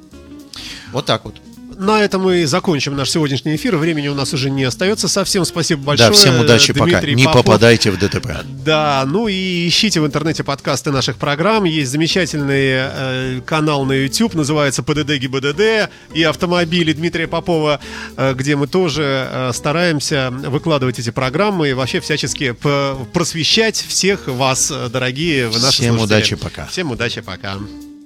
Вот 0.93 1.07
так 1.07 1.24
вот. 1.24 1.34
На 1.82 2.00
этом 2.00 2.22
мы 2.22 2.46
закончим 2.46 2.94
наш 2.94 3.10
сегодняшний 3.10 3.56
эфир. 3.56 3.76
Времени 3.76 4.06
у 4.06 4.14
нас 4.14 4.32
уже 4.32 4.50
не 4.50 4.62
остается 4.62 5.08
совсем. 5.08 5.44
Спасибо 5.44 5.82
большое. 5.82 6.10
да, 6.10 6.14
всем 6.14 6.38
удачи 6.38 6.72
пока. 6.72 6.84
Дмитрий 7.00 7.14
Не 7.16 7.24
Попов. 7.24 7.44
попадайте 7.44 7.90
в 7.90 7.98
ДТП. 7.98 8.44
Да, 8.64 9.02
ну 9.06 9.26
и 9.26 9.66
ищите 9.66 10.00
в 10.00 10.06
интернете 10.06 10.44
подкасты 10.44 10.92
наших 10.92 11.16
программ. 11.16 11.64
Есть 11.64 11.90
замечательный 11.90 12.70
э, 12.72 13.40
канал 13.44 13.84
на 13.84 13.92
YouTube, 13.92 14.34
называется 14.34 14.84
ПДД 14.84 15.16
ГИБДД 15.18 15.90
и 16.14 16.22
автомобили 16.22 16.92
Дмитрия 16.92 17.26
Попова, 17.26 17.80
э, 18.16 18.34
где 18.34 18.54
мы 18.54 18.68
тоже 18.68 19.28
э, 19.30 19.50
стараемся 19.52 20.30
выкладывать 20.30 21.00
эти 21.00 21.10
программы 21.10 21.70
и 21.70 21.72
вообще 21.72 21.98
всячески 22.00 22.54
просвещать 23.12 23.76
всех 23.76 24.28
вас, 24.28 24.70
э, 24.70 24.88
дорогие 24.88 25.48
вы 25.48 25.58
наши 25.58 25.82
Всем 25.82 25.96
слушатели. 25.96 26.16
удачи, 26.16 26.36
пока. 26.36 26.66
Всем 26.66 26.92
удачи, 26.92 27.20
пока. 27.22 27.56